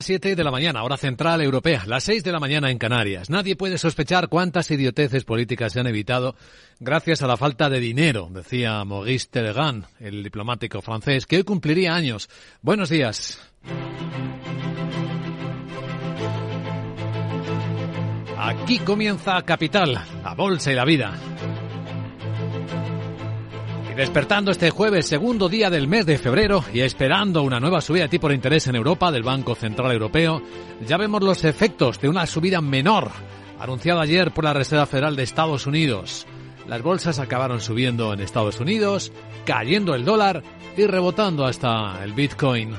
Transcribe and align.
7 0.00 0.36
de 0.36 0.44
la 0.44 0.52
mañana, 0.52 0.84
hora 0.84 0.96
central 0.96 1.40
europea, 1.40 1.82
las 1.84 2.04
6 2.04 2.22
de 2.22 2.30
la 2.30 2.38
mañana 2.38 2.70
en 2.70 2.78
Canarias. 2.78 3.30
Nadie 3.30 3.56
puede 3.56 3.78
sospechar 3.78 4.28
cuántas 4.28 4.70
idioteces 4.70 5.24
políticas 5.24 5.72
se 5.72 5.80
han 5.80 5.88
evitado 5.88 6.36
gracias 6.78 7.20
a 7.22 7.26
la 7.26 7.36
falta 7.36 7.68
de 7.68 7.80
dinero, 7.80 8.28
decía 8.30 8.84
Maurice 8.84 9.26
Telegan, 9.28 9.86
el 9.98 10.22
diplomático 10.22 10.80
francés, 10.82 11.26
que 11.26 11.38
hoy 11.38 11.42
cumpliría 11.42 11.96
años. 11.96 12.30
Buenos 12.62 12.90
días. 12.90 13.40
Aquí 18.38 18.78
comienza 18.78 19.42
Capital, 19.42 20.00
la 20.22 20.34
bolsa 20.34 20.70
y 20.70 20.76
la 20.76 20.84
vida. 20.84 21.18
Despertando 23.98 24.52
este 24.52 24.70
jueves, 24.70 25.08
segundo 25.08 25.48
día 25.48 25.70
del 25.70 25.88
mes 25.88 26.06
de 26.06 26.18
febrero 26.18 26.62
y 26.72 26.82
esperando 26.82 27.42
una 27.42 27.58
nueva 27.58 27.80
subida 27.80 28.04
de 28.04 28.08
tipo 28.08 28.28
de 28.28 28.36
interés 28.36 28.68
en 28.68 28.76
Europa 28.76 29.10
del 29.10 29.24
Banco 29.24 29.56
Central 29.56 29.90
Europeo, 29.90 30.40
ya 30.86 30.96
vemos 30.96 31.20
los 31.20 31.42
efectos 31.42 32.00
de 32.00 32.08
una 32.08 32.24
subida 32.24 32.60
menor 32.60 33.10
anunciada 33.58 34.02
ayer 34.02 34.30
por 34.30 34.44
la 34.44 34.52
Reserva 34.52 34.86
Federal 34.86 35.16
de 35.16 35.24
Estados 35.24 35.66
Unidos. 35.66 36.28
Las 36.68 36.80
bolsas 36.80 37.18
acabaron 37.18 37.60
subiendo 37.60 38.12
en 38.12 38.20
Estados 38.20 38.60
Unidos, 38.60 39.10
cayendo 39.44 39.96
el 39.96 40.04
dólar 40.04 40.44
y 40.76 40.86
rebotando 40.86 41.44
hasta 41.44 42.04
el 42.04 42.12
Bitcoin. 42.12 42.76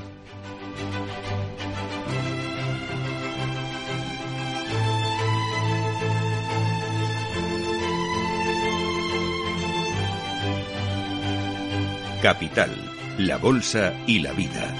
Capital, 12.22 12.70
la 13.16 13.38
Bolsa 13.38 13.94
y 14.06 14.18
la 14.18 14.32
Vida. 14.32 14.74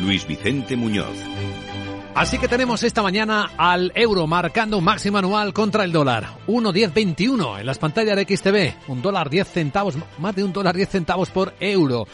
Luis 0.00 0.26
Vicente 0.26 0.76
Muñoz. 0.76 1.06
Así 2.14 2.36
que 2.36 2.46
tenemos 2.46 2.82
esta 2.82 3.02
mañana 3.02 3.52
al 3.56 3.90
euro 3.94 4.26
marcando 4.26 4.76
un 4.76 4.84
máximo 4.84 5.16
anual 5.16 5.54
contra 5.54 5.84
el 5.84 5.90
dólar. 5.90 6.36
1.1021 6.46 7.60
en 7.60 7.66
las 7.66 7.78
pantallas 7.78 8.16
de 8.16 8.36
XTV. 8.36 8.88
Un 8.88 9.00
dólar 9.00 9.30
10 9.30 9.48
centavos, 9.48 9.94
más 10.18 10.36
de 10.36 10.44
un 10.44 10.52
dólar 10.52 10.76
10 10.76 10.90
centavos 10.90 11.30
por 11.30 11.54
euro. 11.58 12.06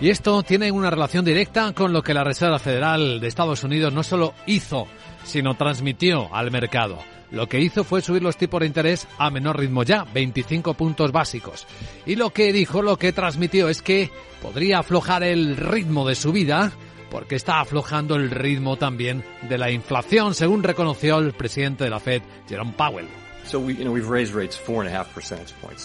Y 0.00 0.10
esto 0.10 0.42
tiene 0.42 0.72
una 0.72 0.90
relación 0.90 1.24
directa 1.24 1.72
con 1.72 1.92
lo 1.92 2.02
que 2.02 2.14
la 2.14 2.24
Reserva 2.24 2.58
Federal 2.58 3.20
de 3.20 3.28
Estados 3.28 3.62
Unidos 3.62 3.92
no 3.92 4.02
solo 4.02 4.34
hizo, 4.46 4.88
sino 5.24 5.54
transmitió 5.56 6.34
al 6.34 6.50
mercado. 6.50 6.98
Lo 7.30 7.48
que 7.48 7.60
hizo 7.60 7.82
fue 7.82 8.00
subir 8.00 8.22
los 8.22 8.36
tipos 8.36 8.60
de 8.60 8.66
interés 8.66 9.08
a 9.18 9.30
menor 9.30 9.58
ritmo 9.58 9.82
ya, 9.82 10.04
25 10.04 10.74
puntos 10.74 11.10
básicos. 11.10 11.66
Y 12.06 12.14
lo 12.14 12.30
que 12.30 12.52
dijo, 12.52 12.80
lo 12.80 12.96
que 12.96 13.12
transmitió 13.12 13.68
es 13.68 13.82
que 13.82 14.10
podría 14.40 14.78
aflojar 14.78 15.24
el 15.24 15.56
ritmo 15.56 16.06
de 16.06 16.14
subida 16.14 16.72
porque 17.10 17.36
está 17.36 17.60
aflojando 17.60 18.16
el 18.16 18.30
ritmo 18.30 18.76
también 18.76 19.24
de 19.48 19.58
la 19.58 19.70
inflación, 19.70 20.34
según 20.34 20.62
reconoció 20.62 21.18
el 21.18 21.32
presidente 21.32 21.84
de 21.84 21.90
la 21.90 22.00
Fed, 22.00 22.22
Jerome 22.48 22.72
Powell. 22.76 23.06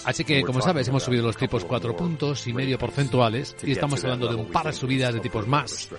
Así 0.06 0.24
que, 0.24 0.42
como 0.44 0.62
sabes, 0.62 0.88
hemos 0.88 1.04
subido 1.04 1.24
los 1.26 1.38
tipos 1.38 1.66
cuatro 1.66 1.96
puntos 1.96 2.48
y 2.48 2.54
medio 2.54 2.78
porcentuales 2.78 3.56
y 3.64 3.72
estamos 3.72 4.04
hablando 4.04 4.28
de 4.28 4.36
un 4.36 4.46
par 4.48 4.68
de 4.68 4.74
subidas 4.74 5.14
de 5.14 5.20
tipos 5.20 5.48
más 5.48 5.90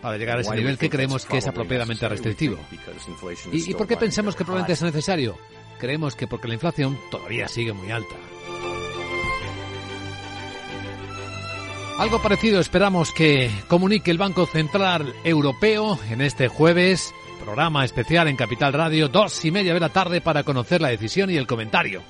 para 0.00 0.16
llegar 0.16 0.38
a 0.38 0.40
ese 0.40 0.54
nivel 0.54 0.78
que 0.78 0.90
creemos 0.90 1.26
que 1.26 1.38
es 1.38 1.46
apropiadamente 1.46 2.08
restrictivo. 2.08 2.58
¿Y, 3.52 3.74
por 3.74 3.86
qué 3.86 3.96
pensamos 3.96 4.34
que 4.34 4.44
probablemente 4.44 4.72
es 4.72 4.82
necesario? 4.82 5.38
Creemos 5.78 6.14
que 6.14 6.26
porque 6.26 6.48
la 6.48 6.54
inflación 6.54 6.98
todavía 7.10 7.48
sigue 7.48 7.72
muy 7.72 7.90
alta. 7.90 8.14
Algo 11.98 12.22
parecido 12.22 12.60
esperamos 12.60 13.12
que 13.12 13.50
comunique 13.68 14.10
el 14.10 14.16
Banco 14.16 14.46
Central 14.46 15.14
Europeo 15.22 15.98
en 16.10 16.22
este 16.22 16.48
jueves, 16.48 17.12
programa 17.44 17.84
especial 17.84 18.26
en 18.28 18.36
Capital 18.36 18.72
Radio, 18.72 19.08
dos 19.08 19.44
y 19.44 19.50
media 19.50 19.74
de 19.74 19.80
la 19.80 19.90
tarde 19.90 20.22
para 20.22 20.42
conocer 20.42 20.80
la 20.80 20.88
decisión 20.88 21.30
y 21.30 21.36
el 21.36 21.46
comentario. 21.46 22.02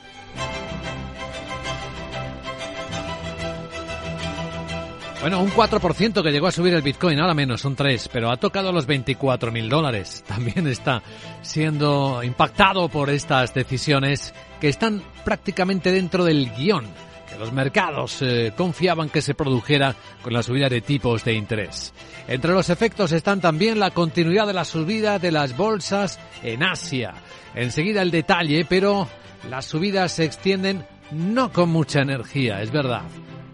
Bueno, 5.20 5.42
un 5.42 5.50
4% 5.50 6.22
que 6.22 6.30
llegó 6.30 6.46
a 6.46 6.50
subir 6.50 6.72
el 6.72 6.80
Bitcoin, 6.80 7.20
ahora 7.20 7.34
menos, 7.34 7.66
un 7.66 7.76
3, 7.76 8.08
pero 8.10 8.30
ha 8.30 8.38
tocado 8.38 8.72
los 8.72 8.86
24 8.86 9.52
mil 9.52 9.68
dólares. 9.68 10.24
También 10.28 10.66
está 10.66 11.02
siendo 11.42 12.22
impactado 12.22 12.88
por 12.88 13.10
estas 13.10 13.52
decisiones 13.52 14.32
que 14.58 14.70
están 14.70 15.02
prácticamente 15.22 15.92
dentro 15.92 16.24
del 16.24 16.50
guion 16.54 16.86
que 17.28 17.38
los 17.38 17.52
mercados 17.52 18.22
eh, 18.22 18.52
confiaban 18.56 19.10
que 19.10 19.20
se 19.20 19.34
produjera 19.34 19.94
con 20.22 20.32
la 20.32 20.42
subida 20.42 20.70
de 20.70 20.80
tipos 20.80 21.22
de 21.22 21.34
interés. 21.34 21.92
Entre 22.26 22.52
los 22.52 22.70
efectos 22.70 23.12
están 23.12 23.42
también 23.42 23.78
la 23.78 23.90
continuidad 23.90 24.46
de 24.46 24.54
la 24.54 24.64
subida 24.64 25.18
de 25.18 25.32
las 25.32 25.54
bolsas 25.54 26.18
en 26.42 26.62
Asia. 26.62 27.12
Enseguida 27.54 28.00
el 28.00 28.10
detalle, 28.10 28.64
pero 28.66 29.06
las 29.50 29.66
subidas 29.66 30.12
se 30.12 30.24
extienden 30.24 30.86
no 31.12 31.52
con 31.52 31.68
mucha 31.68 32.00
energía, 32.00 32.62
es 32.62 32.70
verdad. 32.70 33.02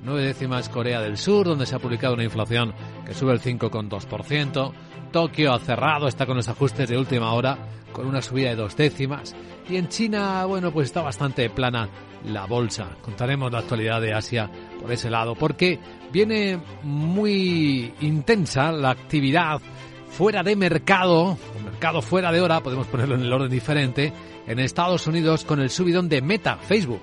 Nueve 0.07 0.23
décimas 0.23 0.69
Corea 0.69 1.01
del 1.01 1.19
Sur, 1.19 1.49
donde 1.49 1.67
se 1.67 1.75
ha 1.75 1.81
publicado 1.81 2.15
una 2.15 2.23
inflación 2.23 2.73
que 3.05 3.13
sube 3.13 3.33
el 3.33 3.41
5,2%. 3.41 4.73
Tokio 5.11 5.53
ha 5.53 5.59
cerrado, 5.59 6.07
está 6.07 6.27
con 6.27 6.37
los 6.37 6.49
ajustes 6.49 6.89
de 6.89 6.97
última 6.97 7.33
hora, 7.33 7.59
con 7.91 8.07
una 8.07 8.23
subida 8.23 8.51
de 8.51 8.55
dos 8.55 8.77
décimas. 8.77 9.35
Y 9.69 9.75
en 9.75 9.89
China, 9.89 10.45
bueno, 10.45 10.71
pues 10.71 10.87
está 10.87 11.03
bastante 11.03 11.51
plana 11.51 11.89
la 12.25 12.47
bolsa. 12.47 12.91
Contaremos 13.03 13.51
la 13.51 13.59
actualidad 13.59 14.01
de 14.01 14.15
Asia 14.15 14.49
por 14.81 14.93
ese 14.93 15.11
lado, 15.11 15.35
porque 15.35 15.81
viene 16.13 16.61
muy 16.85 17.93
intensa 18.01 18.71
la 18.71 18.91
actividad 18.91 19.61
fuera 20.09 20.45
de 20.45 20.55
mercado, 20.55 21.31
o 21.31 21.65
mercado 21.65 22.01
fuera 22.01 22.31
de 22.31 22.41
hora, 22.41 22.61
podemos 22.61 22.87
ponerlo 22.87 23.17
en 23.17 23.23
el 23.23 23.33
orden 23.33 23.51
diferente, 23.51 24.13
en 24.47 24.61
Estados 24.61 25.09
Unidos 25.09 25.45
con 25.45 25.59
el 25.59 25.69
subidón 25.69 26.09
de 26.09 26.23
Meta, 26.23 26.59
Facebook 26.59 27.03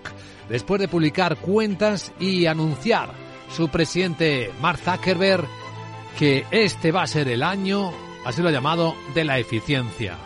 después 0.49 0.79
de 0.81 0.87
publicar 0.87 1.37
cuentas 1.37 2.13
y 2.19 2.45
anunciar 2.45 3.09
su 3.49 3.69
presidente 3.69 4.51
Mark 4.61 4.79
Zuckerberg 4.79 5.45
que 6.17 6.45
este 6.51 6.91
va 6.91 7.03
a 7.03 7.07
ser 7.07 7.27
el 7.27 7.43
año, 7.43 7.91
así 8.25 8.41
lo 8.41 8.49
ha 8.49 8.51
llamado, 8.51 8.95
de 9.13 9.23
la 9.23 9.39
eficiencia. 9.39 10.17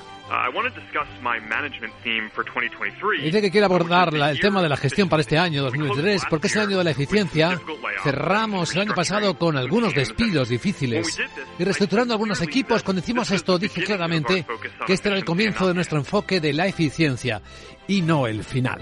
Dice 3.24 3.42
que 3.42 3.50
quiere 3.50 3.66
abordar 3.66 4.14
el 4.14 4.40
tema 4.42 4.62
de 4.62 4.68
la 4.68 4.76
gestión 4.76 5.08
para 5.08 5.22
este 5.22 5.38
año 5.38 5.64
2023 5.64 6.24
porque 6.30 6.48
es 6.48 6.56
el 6.58 6.64
año 6.64 6.78
de 6.80 6.84
la 6.84 6.92
eficiencia. 6.92 7.62
Cerramos 8.04 8.76
el 8.76 8.82
año 8.82 8.94
pasado 8.94 9.38
con 9.38 9.56
algunos 9.56 9.96
despidos 9.96 10.50
difíciles 10.50 11.18
y 11.58 11.64
reestructurando 11.64 12.14
algunos 12.14 12.42
equipos. 12.42 12.84
Cuando 12.84 13.02
hicimos 13.02 13.32
esto 13.32 13.58
dije 13.58 13.84
claramente 13.84 14.46
que 14.86 14.94
este 14.94 15.08
era 15.08 15.18
el 15.18 15.24
comienzo 15.24 15.66
de 15.66 15.74
nuestro 15.74 15.98
enfoque 15.98 16.42
de 16.42 16.52
la 16.52 16.68
eficiencia 16.68 17.42
y 17.88 18.02
no 18.02 18.28
el 18.28 18.44
final. 18.44 18.82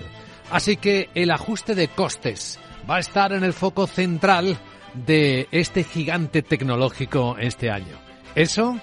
Así 0.51 0.77
que 0.77 1.09
el 1.15 1.31
ajuste 1.31 1.75
de 1.75 1.87
costes 1.87 2.59
va 2.89 2.97
a 2.97 2.99
estar 2.99 3.33
en 3.33 3.43
el 3.43 3.53
foco 3.53 3.87
central 3.87 4.57
de 4.93 5.47
este 5.51 5.83
gigante 5.83 6.41
tecnológico 6.41 7.35
este 7.39 7.69
año. 7.69 7.97
Eso 8.35 8.79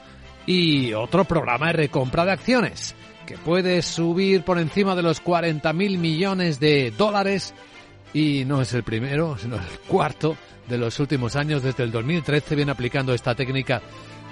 y 0.46 0.92
otro 0.92 1.24
programa 1.24 1.68
de 1.68 1.72
recompra 1.74 2.24
de 2.24 2.32
acciones 2.32 2.94
que 3.26 3.38
puede 3.38 3.82
subir 3.82 4.42
por 4.42 4.58
encima 4.58 4.94
de 4.94 5.02
los 5.02 5.20
40 5.20 5.72
mil 5.72 5.98
millones 5.98 6.58
de 6.58 6.90
dólares 6.90 7.54
y 8.12 8.44
no 8.44 8.60
es 8.60 8.74
el 8.74 8.82
primero, 8.82 9.38
sino 9.38 9.56
el 9.56 9.78
cuarto 9.86 10.36
de 10.68 10.78
los 10.78 10.98
últimos 11.00 11.36
años. 11.36 11.62
Desde 11.62 11.84
el 11.84 11.92
2013 11.92 12.56
viene 12.56 12.72
aplicando 12.72 13.14
esta 13.14 13.34
técnica 13.34 13.80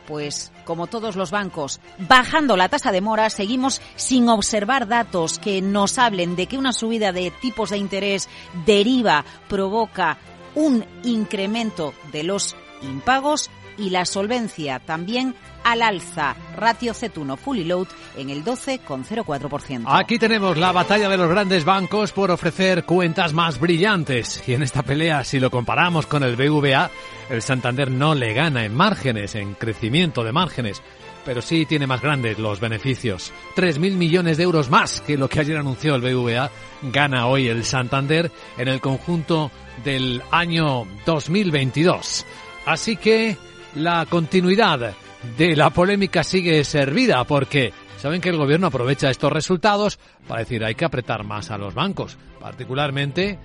pues, 0.06 0.52
como 0.64 0.86
todos 0.86 1.16
los 1.16 1.32
bancos, 1.32 1.80
bajando 1.98 2.56
la 2.56 2.70
tasa 2.70 2.92
de 2.92 3.02
mora, 3.02 3.32
seguimos 3.32 3.82
sin 3.96 4.30
observar 4.30 4.88
datos 4.88 5.40
que 5.40 5.60
nos 5.64 5.98
hablen 5.98 6.36
de 6.36 6.46
que 6.46 6.60
una 6.60 6.72
subida 6.72 7.12
de 7.12 7.32
tipos 7.32 7.72
de 7.72 7.80
interés 7.80 8.30
deriva, 8.68 9.26
provoca 9.48 10.20
un 10.54 10.86
incremento 11.04 11.96
de 12.12 12.22
los 12.24 12.56
impagos 12.84 13.50
y 13.78 13.90
la 13.90 14.06
solvencia 14.06 14.80
también 14.80 15.36
al 15.64 15.82
alza. 15.82 16.36
Ratio 16.56 16.94
C1 16.94 17.38
fully 17.38 17.64
load 17.64 17.88
en 18.18 18.30
el 18.30 18.44
12,04%. 18.44 19.84
Aquí 19.88 20.20
tenemos 20.20 20.58
la 20.58 20.72
batalla 20.72 21.10
de 21.10 21.18
los 21.18 21.30
grandes 21.30 21.66
bancos 21.66 22.12
por 22.12 22.32
ofrecer 22.32 22.84
cuentas 22.84 23.34
más 23.34 23.60
brillantes. 23.60 24.44
Y 24.48 24.54
en 24.54 24.64
esta 24.64 24.84
pelea, 24.84 25.24
si 25.24 25.40
lo 25.40 25.50
comparamos 25.50 26.06
con 26.06 26.24
el 26.24 26.36
BVA, 26.36 26.90
el 27.30 27.42
Santander 27.42 27.90
no 27.90 28.16
le 28.16 28.34
gana 28.34 28.66
en 28.66 28.76
márgenes, 28.76 29.36
en 29.36 29.54
crecimiento 29.56 30.24
de 30.24 30.32
márgenes. 30.32 30.82
Pero 31.26 31.42
sí 31.42 31.66
tiene 31.66 31.88
más 31.88 32.02
grandes 32.02 32.38
los 32.38 32.60
beneficios. 32.60 33.32
3.000 33.56 33.94
millones 33.94 34.38
de 34.38 34.44
euros 34.44 34.70
más 34.70 35.02
que 35.02 35.18
lo 35.18 35.30
que 35.30 35.40
ayer 35.40 35.58
anunció 35.58 35.96
el 35.96 36.02
BVA 36.02 36.52
gana 36.92 37.28
hoy 37.28 37.48
el 37.48 37.64
Santander 37.64 38.30
en 38.58 38.68
el 38.68 38.82
conjunto 38.82 39.50
del 39.86 40.22
año 40.32 40.86
2022. 41.06 42.26
Así 42.66 42.98
que 42.98 43.38
la 43.76 44.06
continuidad 44.06 44.94
de 45.38 45.56
la 45.56 45.70
polémica 45.70 46.24
sigue 46.24 46.64
servida 46.64 47.24
porque 47.24 47.74
saben 47.98 48.22
que 48.22 48.30
el 48.30 48.38
gobierno 48.38 48.68
aprovecha 48.68 49.10
estos 49.10 49.32
resultados 49.32 50.00
para 50.28 50.42
decir 50.42 50.64
hay 50.64 50.76
que 50.76 50.86
apretar 50.86 51.24
más 51.24 51.52
a 51.52 51.58
los 51.58 51.74
bancos, 51.74 52.18
particularmente 52.40 53.40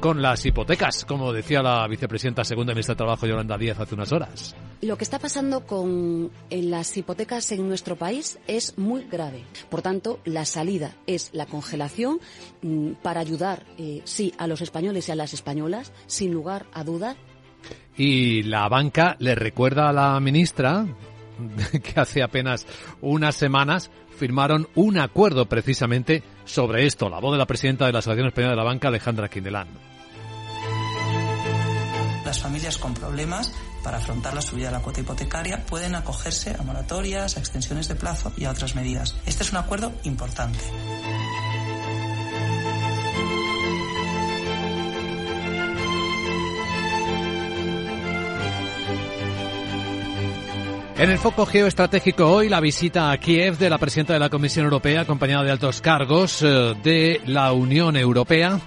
con 0.00 0.22
las 0.22 0.44
hipotecas, 0.46 1.04
como 1.04 1.32
decía 1.32 1.62
la 1.62 1.86
vicepresidenta 1.86 2.42
segunda 2.42 2.72
ministra 2.72 2.94
de 2.94 2.98
Trabajo 2.98 3.26
Yolanda 3.26 3.58
Díaz 3.58 3.78
hace 3.78 3.94
unas 3.94 4.10
horas. 4.12 4.56
Lo 4.80 4.96
que 4.96 5.04
está 5.04 5.18
pasando 5.18 5.66
con 5.66 6.30
en 6.48 6.70
las 6.70 6.96
hipotecas 6.96 7.52
en 7.52 7.68
nuestro 7.68 7.96
país 7.96 8.38
es 8.46 8.78
muy 8.78 9.04
grave. 9.04 9.44
Por 9.68 9.82
tanto, 9.82 10.18
la 10.24 10.46
salida 10.46 10.96
es 11.06 11.30
la 11.34 11.44
congelación 11.44 12.18
mm, 12.62 12.92
para 13.02 13.20
ayudar, 13.20 13.66
eh, 13.76 14.00
sí, 14.04 14.32
a 14.38 14.46
los 14.46 14.62
españoles 14.62 15.08
y 15.08 15.12
a 15.12 15.16
las 15.16 15.34
españolas, 15.34 15.92
sin 16.06 16.32
lugar 16.32 16.64
a 16.72 16.82
dudas. 16.82 17.16
Y 17.96 18.42
la 18.44 18.66
banca 18.70 19.16
le 19.18 19.34
recuerda 19.34 19.90
a 19.90 19.92
la 19.92 20.18
ministra 20.18 20.86
que 21.82 22.00
hace 22.00 22.22
apenas 22.22 22.66
unas 23.00 23.34
semanas 23.34 23.90
firmaron 24.18 24.68
un 24.74 24.98
acuerdo 24.98 25.46
precisamente 25.46 26.22
sobre 26.44 26.86
esto. 26.86 27.08
La 27.08 27.20
voz 27.20 27.32
de 27.32 27.38
la 27.38 27.46
presidenta 27.46 27.86
de 27.86 27.92
la 27.92 28.00
Asociación 28.00 28.28
Española 28.28 28.52
de 28.52 28.56
la 28.56 28.64
Banca, 28.64 28.88
Alejandra 28.88 29.28
Quindelán. 29.28 29.68
Las 32.24 32.40
familias 32.40 32.78
con 32.78 32.94
problemas 32.94 33.52
para 33.82 33.96
afrontar 33.96 34.34
la 34.34 34.42
subida 34.42 34.66
de 34.66 34.72
la 34.72 34.82
cuota 34.82 35.00
hipotecaria 35.00 35.64
pueden 35.66 35.94
acogerse 35.94 36.54
a 36.56 36.62
moratorias, 36.62 37.36
a 37.36 37.40
extensiones 37.40 37.88
de 37.88 37.94
plazo 37.94 38.32
y 38.36 38.44
a 38.44 38.50
otras 38.50 38.76
medidas. 38.76 39.16
Este 39.26 39.42
es 39.42 39.50
un 39.50 39.58
acuerdo 39.58 39.92
importante. 40.04 40.60
En 51.00 51.08
el 51.08 51.16
foco 51.16 51.46
geoestratégico 51.46 52.30
hoy 52.30 52.50
la 52.50 52.60
visita 52.60 53.10
a 53.10 53.16
Kiev 53.16 53.56
de 53.56 53.70
la 53.70 53.78
presidenta 53.78 54.12
de 54.12 54.18
la 54.18 54.28
Comisión 54.28 54.66
Europea 54.66 55.00
acompañada 55.00 55.44
de 55.44 55.50
altos 55.50 55.80
cargos 55.80 56.42
eh, 56.42 56.74
de 56.84 57.22
la 57.24 57.54
Unión 57.54 57.96
Europea 57.96 58.60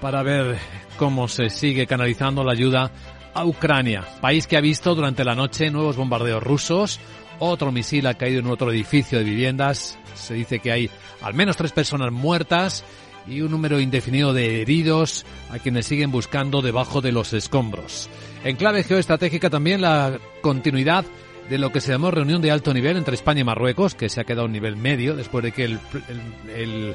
para 0.00 0.24
ver 0.24 0.58
cómo 0.96 1.28
se 1.28 1.48
sigue 1.48 1.86
canalizando 1.86 2.42
la 2.42 2.50
ayuda 2.50 2.90
a 3.32 3.44
Ucrania, 3.44 4.02
país 4.20 4.48
que 4.48 4.56
ha 4.56 4.60
visto 4.60 4.96
durante 4.96 5.22
la 5.22 5.36
noche 5.36 5.70
nuevos 5.70 5.96
bombardeos 5.96 6.42
rusos, 6.42 6.98
otro 7.38 7.70
misil 7.70 8.08
ha 8.08 8.14
caído 8.14 8.40
en 8.40 8.48
otro 8.48 8.72
edificio 8.72 9.18
de 9.18 9.24
viviendas, 9.24 9.96
se 10.14 10.34
dice 10.34 10.58
que 10.58 10.72
hay 10.72 10.90
al 11.22 11.34
menos 11.34 11.56
tres 11.56 11.70
personas 11.70 12.10
muertas 12.10 12.84
y 13.28 13.42
un 13.42 13.52
número 13.52 13.78
indefinido 13.78 14.32
de 14.32 14.60
heridos 14.60 15.24
a 15.52 15.60
quienes 15.60 15.86
siguen 15.86 16.10
buscando 16.10 16.62
debajo 16.62 17.00
de 17.00 17.12
los 17.12 17.32
escombros. 17.32 18.10
En 18.42 18.56
clave 18.56 18.82
geoestratégica 18.82 19.50
también 19.50 19.82
la 19.82 20.18
continuidad 20.40 21.04
de 21.48 21.58
lo 21.58 21.70
que 21.70 21.80
se 21.80 21.92
llamó 21.92 22.10
reunión 22.10 22.42
de 22.42 22.50
alto 22.50 22.74
nivel 22.74 22.96
entre 22.96 23.14
España 23.14 23.40
y 23.40 23.44
Marruecos, 23.44 23.94
que 23.94 24.08
se 24.08 24.20
ha 24.20 24.24
quedado 24.24 24.42
a 24.42 24.46
un 24.46 24.52
nivel 24.52 24.76
medio 24.76 25.14
después 25.14 25.44
de 25.44 25.52
que 25.52 25.64
el, 25.64 26.94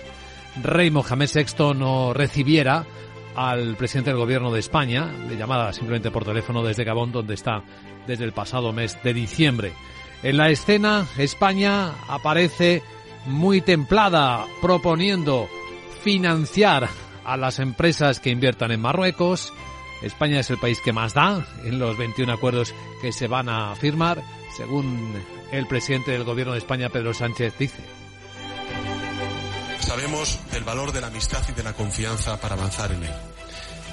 rey 0.62 0.92
Mohamed 0.92 1.30
VI 1.34 1.74
no 1.74 2.14
recibiera 2.14 2.86
al 3.36 3.78
presidente 3.78 4.10
del 4.10 4.20
gobierno 4.20 4.52
de 4.52 4.60
España, 4.60 5.08
de 5.30 5.38
llamada 5.38 5.72
simplemente 5.72 6.12
por 6.12 6.26
teléfono 6.26 6.64
desde 6.64 6.84
Gabón, 6.84 7.14
donde 7.14 7.36
está 7.36 7.64
desde 8.06 8.26
el 8.26 8.34
pasado 8.34 8.74
mes 8.74 8.98
de 9.04 9.14
diciembre. 9.14 9.72
En 10.24 10.36
la 10.36 10.50
escena, 10.50 11.06
España 11.18 11.94
aparece 12.10 12.84
muy 13.26 13.62
templada, 13.62 14.46
proponiendo 14.62 15.48
financiar 16.04 16.90
a 17.24 17.38
las 17.38 17.60
empresas 17.60 18.20
que 18.20 18.32
inviertan 18.32 18.72
en 18.72 18.82
Marruecos. 18.82 19.54
España 20.02 20.40
es 20.40 20.50
el 20.50 20.58
país 20.58 20.80
que 20.84 20.92
más 20.92 21.14
da 21.14 21.46
en 21.64 21.80
los 21.80 21.98
21 21.98 22.34
acuerdos 22.34 22.74
que 23.02 23.14
se 23.14 23.28
van 23.28 23.48
a 23.48 23.74
firmar 23.76 24.22
según 24.56 25.14
el 25.52 25.68
presidente 25.68 26.12
del 26.12 26.24
Gobierno 26.24 26.54
de 26.54 26.60
España, 26.60 26.90
Pedro 26.90 27.14
Sánchez, 27.14 27.54
dice. 27.58 27.84
Sabemos 29.80 30.40
del 30.52 30.64
valor 30.64 30.92
de 30.92 31.02
la 31.02 31.08
amistad 31.08 31.42
y 31.50 31.54
de 31.54 31.64
la 31.64 31.74
confianza 31.74 32.40
para 32.40 32.56
avanzar 32.56 32.92
en 32.92 33.04
él. 33.04 33.14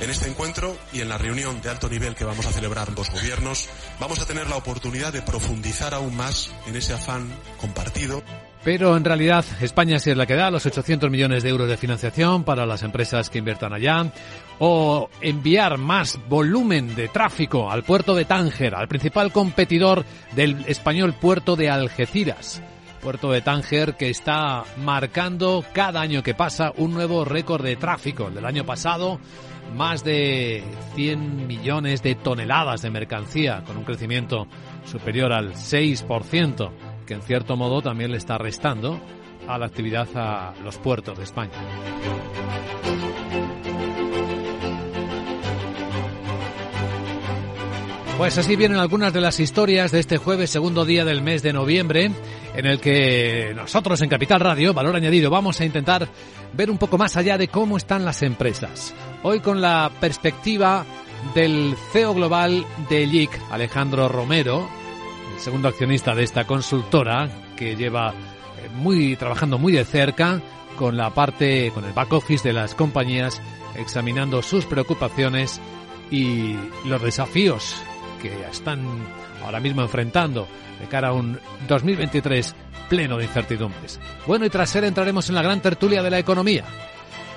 En 0.01 0.11
este 0.11 0.29
encuentro 0.29 0.77
y 0.93 1.01
en 1.01 1.09
la 1.09 1.19
reunión 1.19 1.61
de 1.61 1.71
alto 1.71 1.89
nivel 1.89 2.15
que 2.15 2.25
vamos 2.25 2.47
a 2.47 2.53
celebrar 2.53 2.93
los 2.93 3.11
gobiernos, 3.11 3.69
vamos 3.99 4.21
a 4.21 4.27
tener 4.27 4.49
la 4.49 4.57
oportunidad 4.57 5.13
de 5.13 5.23
profundizar 5.23 5.93
aún 5.93 6.17
más 6.17 6.55
en 6.69 6.77
ese 6.77 6.93
afán 6.93 7.29
compartido. 7.61 8.23
Pero 8.63 8.97
en 8.97 9.05
realidad 9.05 9.45
España 9.61 9.99
sí 9.99 10.11
es 10.11 10.17
la 10.17 10.27
que 10.27 10.35
da 10.35 10.51
los 10.51 10.67
800 10.67 11.11
millones 11.11 11.43
de 11.43 11.49
euros 11.49 11.69
de 11.69 11.77
financiación 11.77 12.45
para 12.45 12.65
las 12.65 12.83
empresas 12.83 13.29
que 13.29 13.39
inviertan 13.39 13.73
allá 13.73 14.13
o 14.59 15.09
enviar 15.21 15.79
más 15.79 16.19
volumen 16.29 16.95
de 16.95 17.09
tráfico 17.09 17.71
al 17.71 17.85
puerto 17.85 18.15
de 18.15 18.25
Tánger, 18.25 18.75
al 18.75 18.89
principal 18.89 19.33
competidor 19.33 20.05
del 20.35 20.65
español 20.67 21.15
puerto 21.15 21.57
de 21.57 21.71
Algeciras. 21.71 22.63
Puerto 23.01 23.31
de 23.31 23.41
Tánger 23.43 23.95
que 23.95 24.11
está 24.11 24.65
marcando 24.79 25.65
cada 25.73 26.01
año 26.01 26.23
que 26.23 26.35
pasa 26.35 26.73
un 26.77 26.93
nuevo 26.93 27.25
récord 27.25 27.65
de 27.65 27.77
tráfico. 27.77 28.27
El 28.27 28.35
del 28.35 28.45
año 28.45 28.65
pasado, 28.65 29.21
más 29.77 30.03
de 30.03 30.65
100 30.97 31.47
millones 31.47 32.03
de 32.03 32.17
toneladas 32.17 32.83
de 32.83 32.91
mercancía, 32.91 33.63
con 33.65 33.77
un 33.77 33.85
crecimiento 33.85 34.49
superior 34.85 35.33
al 35.33 35.55
6%, 35.55 36.71
que 37.07 37.15
en 37.15 37.23
cierto 37.23 37.57
modo 37.57 37.83
también 37.83 38.11
le 38.11 38.17
está 38.17 38.37
restando 38.37 39.01
a 39.47 39.59
la 39.59 39.67
actividad 39.67 40.09
a 40.17 40.55
los 40.65 40.77
puertos 40.79 41.17
de 41.17 41.25
España. 41.25 41.53
Pues 48.19 48.37
así 48.37 48.57
vienen 48.57 48.79
algunas 48.79 49.13
de 49.13 49.21
las 49.21 49.39
historias 49.39 49.93
de 49.93 50.01
este 50.01 50.17
jueves, 50.17 50.51
segundo 50.51 50.85
día 50.85 51.05
del 51.05 51.23
mes 51.23 51.41
de 51.45 51.53
noviembre, 51.53 52.11
en 52.53 52.67
el 52.67 52.81
que 52.81 53.53
nosotros 53.55 54.03
en 54.03 54.09
Capital 54.09 54.41
Radio, 54.41 54.75
Valor 54.75 54.97
Añadido, 54.97 55.31
vamos 55.31 55.61
a 55.61 55.65
intentar 55.65 56.09
ver 56.53 56.69
un 56.69 56.79
poco 56.79 56.99
más 56.99 57.17
allá 57.17 57.39
de 57.39 57.47
cómo 57.47 57.77
están 57.77 58.05
las 58.05 58.23
empresas. 58.23 58.93
Hoy 59.23 59.39
con 59.39 59.61
la 59.61 59.93
perspectiva 60.01 60.85
del 61.33 61.77
CEO 61.93 62.13
global 62.15 62.67
de 62.91 63.07
LIC, 63.07 63.31
Alejandro 63.53 64.09
Romero, 64.09 64.69
el 65.33 65.41
segundo 65.41 65.69
accionista 65.69 66.13
de 66.17 66.25
esta 66.25 66.45
consultora, 66.45 67.31
que 67.57 67.77
lleva 67.77 68.11
eh, 68.11 68.69
muy 68.75 69.15
trabajando 69.15 69.59
muy 69.59 69.73
de 69.73 69.85
cerca 69.85 70.43
con 70.77 70.97
la 70.97 71.11
parte, 71.11 71.71
con 71.73 71.85
el 71.85 71.93
back 71.93 72.13
office 72.15 72.49
de 72.49 72.53
las 72.53 72.75
compañías, 72.75 73.41
examinando 73.77 74.43
sus 74.43 74.65
preocupaciones 74.65 75.61
y 76.11 76.57
los 76.85 77.01
desafíos 77.01 77.77
que 78.19 78.33
están 78.51 78.85
ahora 79.45 79.61
mismo 79.61 79.83
enfrentando 79.83 80.47
de 80.81 80.87
cara 80.87 81.09
a 81.09 81.13
un 81.13 81.39
2023 81.67 82.55
pleno 82.89 83.19
de 83.19 83.25
incertidumbres. 83.25 84.01
Bueno, 84.27 84.47
y 84.47 84.51
tras 84.51 84.75
él 84.77 84.85
entraremos 84.85 85.29
en 85.29 85.35
la 85.35 85.43
gran 85.43 85.61
tertulia 85.61 86.03
de 86.03 86.11
la 86.11 86.19
economía. 86.19 86.65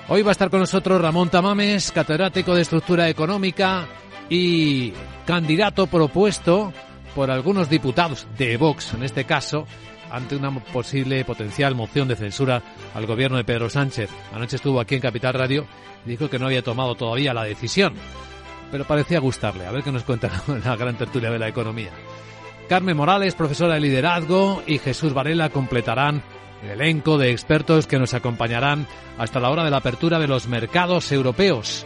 Hoy 0.07 0.23
va 0.23 0.31
a 0.31 0.33
estar 0.33 0.49
con 0.49 0.59
nosotros 0.59 1.01
Ramón 1.01 1.29
Tamames, 1.29 1.91
catedrático 1.91 2.55
de 2.55 2.61
estructura 2.61 3.09
económica 3.09 3.87
y 4.29 4.93
candidato 5.25 5.87
propuesto 5.87 6.73
por 7.15 7.31
algunos 7.31 7.69
diputados 7.69 8.27
de 8.37 8.57
Vox, 8.57 8.93
en 8.93 9.03
este 9.03 9.25
caso, 9.25 9.65
ante 10.09 10.35
una 10.35 10.51
posible 10.51 11.23
potencial 11.25 11.75
moción 11.75 12.07
de 12.07 12.15
censura 12.15 12.61
al 12.93 13.05
gobierno 13.05 13.37
de 13.37 13.43
Pedro 13.43 13.69
Sánchez. 13.69 14.09
Anoche 14.33 14.57
estuvo 14.57 14.79
aquí 14.79 14.95
en 14.95 15.01
Capital 15.01 15.33
Radio 15.33 15.65
y 16.05 16.09
dijo 16.09 16.29
que 16.29 16.39
no 16.39 16.47
había 16.47 16.61
tomado 16.61 16.95
todavía 16.95 17.33
la 17.33 17.43
decisión 17.43 17.93
pero 18.71 18.85
parecía 18.85 19.19
gustarle. 19.19 19.65
A 19.65 19.71
ver 19.71 19.83
qué 19.83 19.91
nos 19.91 20.03
cuenta 20.03 20.31
la 20.65 20.75
gran 20.75 20.97
tertulia 20.97 21.29
de 21.29 21.39
la 21.39 21.49
economía. 21.49 21.91
Carmen 22.69 22.95
Morales, 22.95 23.35
profesora 23.35 23.73
de 23.73 23.81
liderazgo, 23.81 24.63
y 24.65 24.77
Jesús 24.77 25.13
Varela 25.13 25.49
completarán 25.49 26.23
el 26.63 26.69
elenco 26.71 27.17
de 27.17 27.31
expertos 27.31 27.85
que 27.85 27.99
nos 27.99 28.13
acompañarán 28.13 28.87
hasta 29.17 29.39
la 29.39 29.49
hora 29.49 29.63
de 29.63 29.71
la 29.71 29.77
apertura 29.77 30.19
de 30.19 30.27
los 30.27 30.47
mercados 30.47 31.11
europeos. 31.11 31.85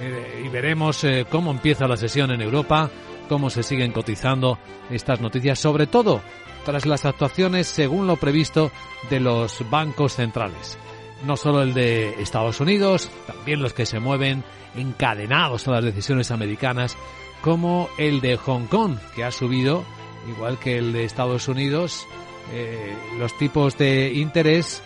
Eh, 0.00 0.42
y 0.44 0.48
veremos 0.48 1.04
eh, 1.04 1.24
cómo 1.30 1.52
empieza 1.52 1.86
la 1.86 1.96
sesión 1.96 2.32
en 2.32 2.40
Europa, 2.40 2.90
cómo 3.28 3.48
se 3.48 3.62
siguen 3.62 3.92
cotizando 3.92 4.58
estas 4.90 5.20
noticias, 5.20 5.58
sobre 5.58 5.86
todo 5.86 6.20
tras 6.64 6.86
las 6.86 7.04
actuaciones 7.04 7.66
según 7.66 8.06
lo 8.06 8.16
previsto 8.16 8.72
de 9.10 9.20
los 9.20 9.68
bancos 9.70 10.14
centrales. 10.14 10.78
No 11.24 11.36
solo 11.36 11.62
el 11.62 11.74
de 11.74 12.20
Estados 12.22 12.60
Unidos, 12.60 13.10
también 13.26 13.62
los 13.62 13.72
que 13.72 13.86
se 13.86 13.98
mueven 13.98 14.44
encadenados 14.76 15.66
a 15.68 15.72
las 15.72 15.84
decisiones 15.84 16.30
americanas, 16.30 16.96
como 17.40 17.88
el 17.98 18.20
de 18.20 18.36
Hong 18.36 18.66
Kong, 18.66 18.98
que 19.14 19.24
ha 19.24 19.30
subido, 19.30 19.84
igual 20.28 20.58
que 20.58 20.78
el 20.78 20.92
de 20.92 21.04
Estados 21.04 21.48
Unidos, 21.48 22.06
eh, 22.52 22.94
los 23.18 23.36
tipos 23.38 23.78
de 23.78 24.12
interés 24.14 24.82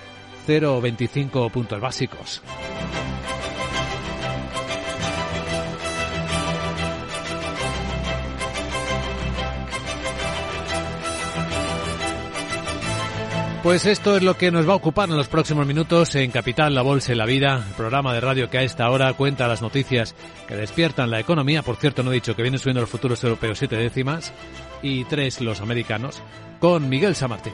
0,25 0.47 1.51
puntos 1.51 1.81
básicos. 1.81 2.43
Pues 13.69 13.85
esto 13.85 14.17
es 14.17 14.23
lo 14.23 14.35
que 14.35 14.51
nos 14.51 14.67
va 14.67 14.73
a 14.73 14.77
ocupar 14.77 15.11
en 15.11 15.19
los 15.19 15.29
próximos 15.29 15.67
minutos 15.67 16.15
en 16.15 16.31
Capital, 16.31 16.75
la 16.75 16.81
Bolsa 16.81 17.13
y 17.13 17.17
la 17.17 17.27
Vida, 17.27 17.67
el 17.69 17.75
programa 17.75 18.15
de 18.15 18.21
radio 18.23 18.49
que 18.49 18.57
a 18.57 18.63
esta 18.63 18.89
hora 18.89 19.13
cuenta 19.13 19.47
las 19.47 19.61
noticias 19.61 20.15
que 20.47 20.57
despiertan 20.57 21.11
la 21.11 21.21
economía. 21.21 21.63
Por 21.63 21.77
cierto, 21.77 22.03
no 22.03 22.11
he 22.11 22.15
dicho 22.15 22.35
que 22.35 22.41
vienen 22.41 22.59
subiendo 22.59 22.81
los 22.81 22.89
futuros 22.89 23.23
europeos 23.23 23.59
siete 23.59 23.77
décimas 23.77 24.33
y 24.81 25.05
tres 25.05 25.43
los 25.43 25.61
americanos, 25.61 26.23
con 26.61 26.89
Miguel 26.89 27.15
Samartín. 27.15 27.53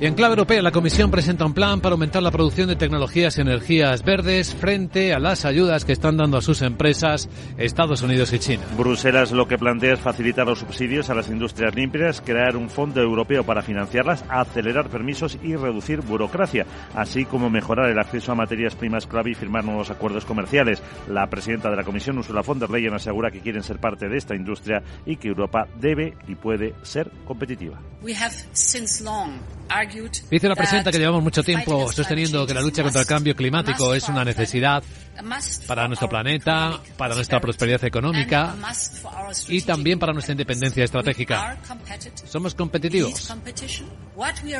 En 0.00 0.14
clave 0.14 0.32
europea, 0.32 0.60
la 0.60 0.72
Comisión 0.72 1.10
presenta 1.10 1.46
un 1.46 1.54
plan 1.54 1.80
para 1.80 1.92
aumentar 1.92 2.22
la 2.22 2.30
producción 2.30 2.68
de 2.68 2.76
tecnologías 2.76 3.38
y 3.38 3.42
energías 3.42 4.02
verdes 4.02 4.54
frente 4.54 5.14
a 5.14 5.18
las 5.18 5.44
ayudas 5.44 5.84
que 5.84 5.92
están 5.92 6.16
dando 6.16 6.36
a 6.36 6.42
sus 6.42 6.62
empresas 6.62 7.28
Estados 7.58 8.02
Unidos 8.02 8.32
y 8.32 8.38
China. 8.38 8.64
Bruselas 8.76 9.30
lo 9.32 9.46
que 9.46 9.56
plantea 9.56 9.94
es 9.94 10.00
facilitar 10.00 10.46
los 10.46 10.58
subsidios 10.58 11.10
a 11.10 11.14
las 11.14 11.28
industrias 11.28 11.74
limpias, 11.74 12.20
crear 12.20 12.56
un 12.56 12.68
fondo 12.70 13.00
europeo 13.00 13.44
para 13.44 13.62
financiarlas, 13.62 14.24
acelerar 14.28 14.88
permisos 14.88 15.38
y 15.42 15.54
reducir 15.54 16.00
burocracia, 16.00 16.66
así 16.94 17.24
como 17.24 17.48
mejorar 17.48 17.90
el 17.90 17.98
acceso 17.98 18.32
a 18.32 18.34
materias 18.34 18.74
primas 18.74 19.06
clave 19.06 19.30
y 19.30 19.34
firmar 19.34 19.64
nuevos 19.64 19.90
acuerdos 19.90 20.24
comerciales. 20.24 20.82
La 21.08 21.28
presidenta 21.28 21.70
de 21.70 21.76
la 21.76 21.84
Comisión, 21.84 22.18
Ursula 22.18 22.42
von 22.42 22.58
der 22.58 22.70
Leyen, 22.70 22.94
asegura 22.94 23.30
que 23.30 23.40
quieren 23.40 23.62
ser 23.62 23.78
parte 23.78 24.08
de 24.08 24.16
esta 24.16 24.34
industria 24.34 24.82
y 25.06 25.16
que 25.16 25.28
Europa 25.28 25.68
debe 25.80 26.14
y 26.26 26.34
puede 26.34 26.74
ser 26.82 27.10
competitiva. 27.24 27.80
Dice 30.30 30.48
la 30.48 30.54
presidenta 30.54 30.90
que 30.90 30.98
llevamos 30.98 31.22
mucho 31.22 31.42
tiempo 31.42 31.90
sosteniendo 31.92 32.46
que 32.46 32.54
la 32.54 32.60
lucha 32.60 32.82
contra 32.82 33.02
el 33.02 33.06
cambio 33.06 33.34
climático 33.34 33.94
es 33.94 34.08
una 34.08 34.24
necesidad 34.24 34.82
para 35.66 35.86
nuestro 35.86 36.08
planeta, 36.08 36.80
para 36.96 37.14
nuestra 37.14 37.40
prosperidad 37.40 37.84
económica 37.84 38.54
y 39.48 39.60
también 39.62 39.98
para 39.98 40.12
nuestra 40.12 40.32
independencia 40.32 40.84
estratégica. 40.84 41.58
Somos 42.26 42.54
competitivos. 42.54 43.32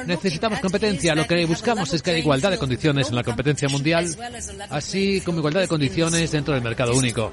Necesitamos 0.06 0.58
competencia. 0.60 1.14
Lo 1.14 1.26
que 1.26 1.46
buscamos 1.46 1.92
es 1.92 2.02
que 2.02 2.10
haya 2.10 2.18
igualdad 2.18 2.50
de 2.50 2.58
condiciones 2.58 3.08
en 3.08 3.14
la 3.14 3.22
competencia 3.22 3.68
mundial, 3.68 4.06
así 4.70 5.20
como 5.20 5.38
igualdad 5.38 5.60
de 5.60 5.68
condiciones 5.68 6.32
dentro 6.32 6.54
del 6.54 6.62
mercado 6.62 6.96
único. 6.96 7.32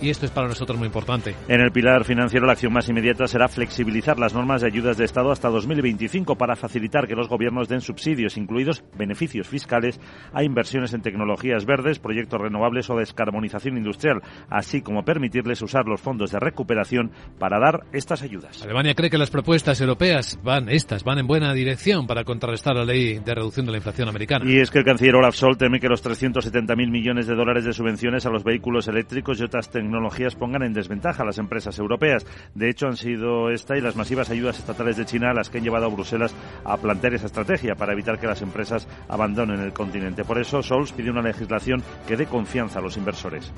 Y 0.00 0.10
esto 0.10 0.26
es 0.26 0.32
para 0.32 0.48
nosotros 0.48 0.78
muy 0.78 0.86
importante. 0.86 1.34
En 1.48 1.60
el 1.60 1.72
pilar 1.72 2.04
financiero, 2.04 2.46
la 2.46 2.52
acción 2.52 2.72
más 2.72 2.88
inmediata 2.88 3.26
será 3.26 3.48
flexibilizar 3.48 4.18
las 4.18 4.34
normas 4.34 4.60
de 4.60 4.66
ayudas 4.66 4.98
de 4.98 5.04
Estado 5.04 5.30
hasta 5.30 5.48
2025 5.48 6.36
para 6.36 6.56
facilitar 6.56 7.06
que 7.06 7.14
los 7.14 7.28
gobiernos 7.28 7.68
den 7.68 7.80
subsidios, 7.80 8.36
incluidos 8.36 8.84
beneficios 8.96 9.48
fiscales, 9.48 9.98
a 10.32 10.44
inversiones 10.44 10.92
en 10.92 11.00
tecnologías 11.00 11.64
verdes, 11.64 11.98
proyectos 11.98 12.40
renovables 12.40 12.90
o 12.90 12.96
descarbonización 12.96 13.78
industrial, 13.78 14.20
así 14.50 14.82
como 14.82 15.04
permitirles 15.04 15.62
usar 15.62 15.86
los 15.86 16.00
fondos 16.00 16.32
de 16.32 16.38
recuperación 16.38 17.12
para 17.38 17.58
dar 17.58 17.86
estas 17.92 18.22
ayudas. 18.22 18.62
Alemania 18.62 18.94
cree 18.94 19.10
que 19.10 19.18
las 19.18 19.30
propuestas 19.30 19.80
europeas 19.80 20.38
van, 20.42 20.68
estas, 20.68 21.04
van 21.04 21.18
en 21.18 21.26
buena 21.26 21.54
dirección 21.54 21.61
dirección 21.62 22.06
para 22.06 22.24
contrarrestar 22.24 22.74
la 22.74 22.84
ley 22.84 23.20
de 23.20 23.34
reducción 23.34 23.66
de 23.66 23.72
la 23.72 23.78
inflación 23.78 24.08
americana. 24.08 24.44
Y 24.50 24.58
es 24.58 24.70
que 24.70 24.78
el 24.78 24.84
canciller 24.84 25.14
Olaf 25.14 25.36
Scholz 25.36 25.58
teme 25.58 25.78
que 25.78 25.88
los 25.88 26.04
370.000 26.04 26.90
millones 26.90 27.26
de 27.26 27.34
dólares 27.34 27.64
de 27.64 27.72
subvenciones 27.72 28.26
a 28.26 28.30
los 28.30 28.42
vehículos 28.42 28.88
eléctricos 28.88 29.38
y 29.40 29.44
otras 29.44 29.70
tecnologías 29.70 30.34
pongan 30.34 30.62
en 30.62 30.72
desventaja 30.72 31.22
a 31.22 31.26
las 31.26 31.38
empresas 31.38 31.78
europeas. 31.78 32.26
De 32.54 32.68
hecho, 32.68 32.86
han 32.86 32.96
sido 32.96 33.50
esta 33.50 33.76
y 33.76 33.80
las 33.80 33.96
masivas 33.96 34.30
ayudas 34.30 34.58
estatales 34.58 34.96
de 34.96 35.06
China 35.06 35.32
las 35.32 35.50
que 35.50 35.58
han 35.58 35.64
llevado 35.64 35.86
a 35.86 35.88
Bruselas 35.88 36.34
a 36.64 36.76
plantear 36.76 37.14
esa 37.14 37.26
estrategia 37.26 37.76
para 37.76 37.92
evitar 37.92 38.18
que 38.18 38.26
las 38.26 38.42
empresas 38.42 38.88
abandonen 39.08 39.60
el 39.60 39.72
continente. 39.72 40.24
Por 40.24 40.38
eso, 40.38 40.62
Scholz 40.62 40.92
pide 40.92 41.10
una 41.10 41.22
legislación 41.22 41.82
que 42.08 42.16
dé 42.16 42.26
confianza 42.26 42.80
a 42.80 42.82
los 42.82 42.96
inversores. 42.96 43.52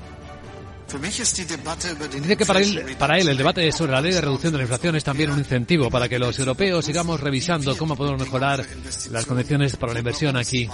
Dice 0.87 2.37
que 2.37 2.45
para 2.45 2.59
él, 2.59 2.95
para 2.97 3.17
él 3.17 3.27
el 3.27 3.37
debate 3.37 3.71
sobre 3.71 3.91
la 3.91 4.01
ley 4.01 4.13
de 4.13 4.21
reducción 4.21 4.51
de 4.51 4.57
la 4.59 4.63
inflación 4.63 4.95
es 4.95 5.03
también 5.03 5.31
un 5.31 5.39
incentivo 5.39 5.89
para 5.89 6.07
que 6.07 6.19
los 6.19 6.37
europeos 6.37 6.85
sigamos 6.85 7.19
revisando 7.19 7.75
cómo 7.75 7.95
podemos 7.95 8.21
mejorar 8.21 8.63
las 9.11 9.25
condiciones 9.25 9.75
para 9.77 9.93
la 9.93 9.99
inversión 9.99 10.37
aquí. 10.37 10.69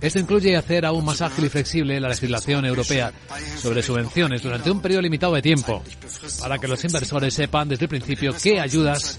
Esto 0.00 0.18
incluye 0.18 0.56
hacer 0.56 0.84
aún 0.84 1.04
más 1.04 1.22
ágil 1.22 1.44
y 1.44 1.48
flexible 1.48 2.00
la 2.00 2.08
legislación 2.08 2.64
europea 2.64 3.12
sobre 3.56 3.82
subvenciones 3.82 4.42
durante 4.42 4.70
un 4.70 4.80
periodo 4.80 5.02
limitado 5.02 5.34
de 5.34 5.42
tiempo 5.42 5.82
para 6.40 6.58
que 6.58 6.68
los 6.68 6.84
inversores 6.84 7.32
sepan 7.34 7.68
desde 7.68 7.84
el 7.84 7.88
principio 7.88 8.34
qué 8.42 8.60
ayudas 8.60 9.18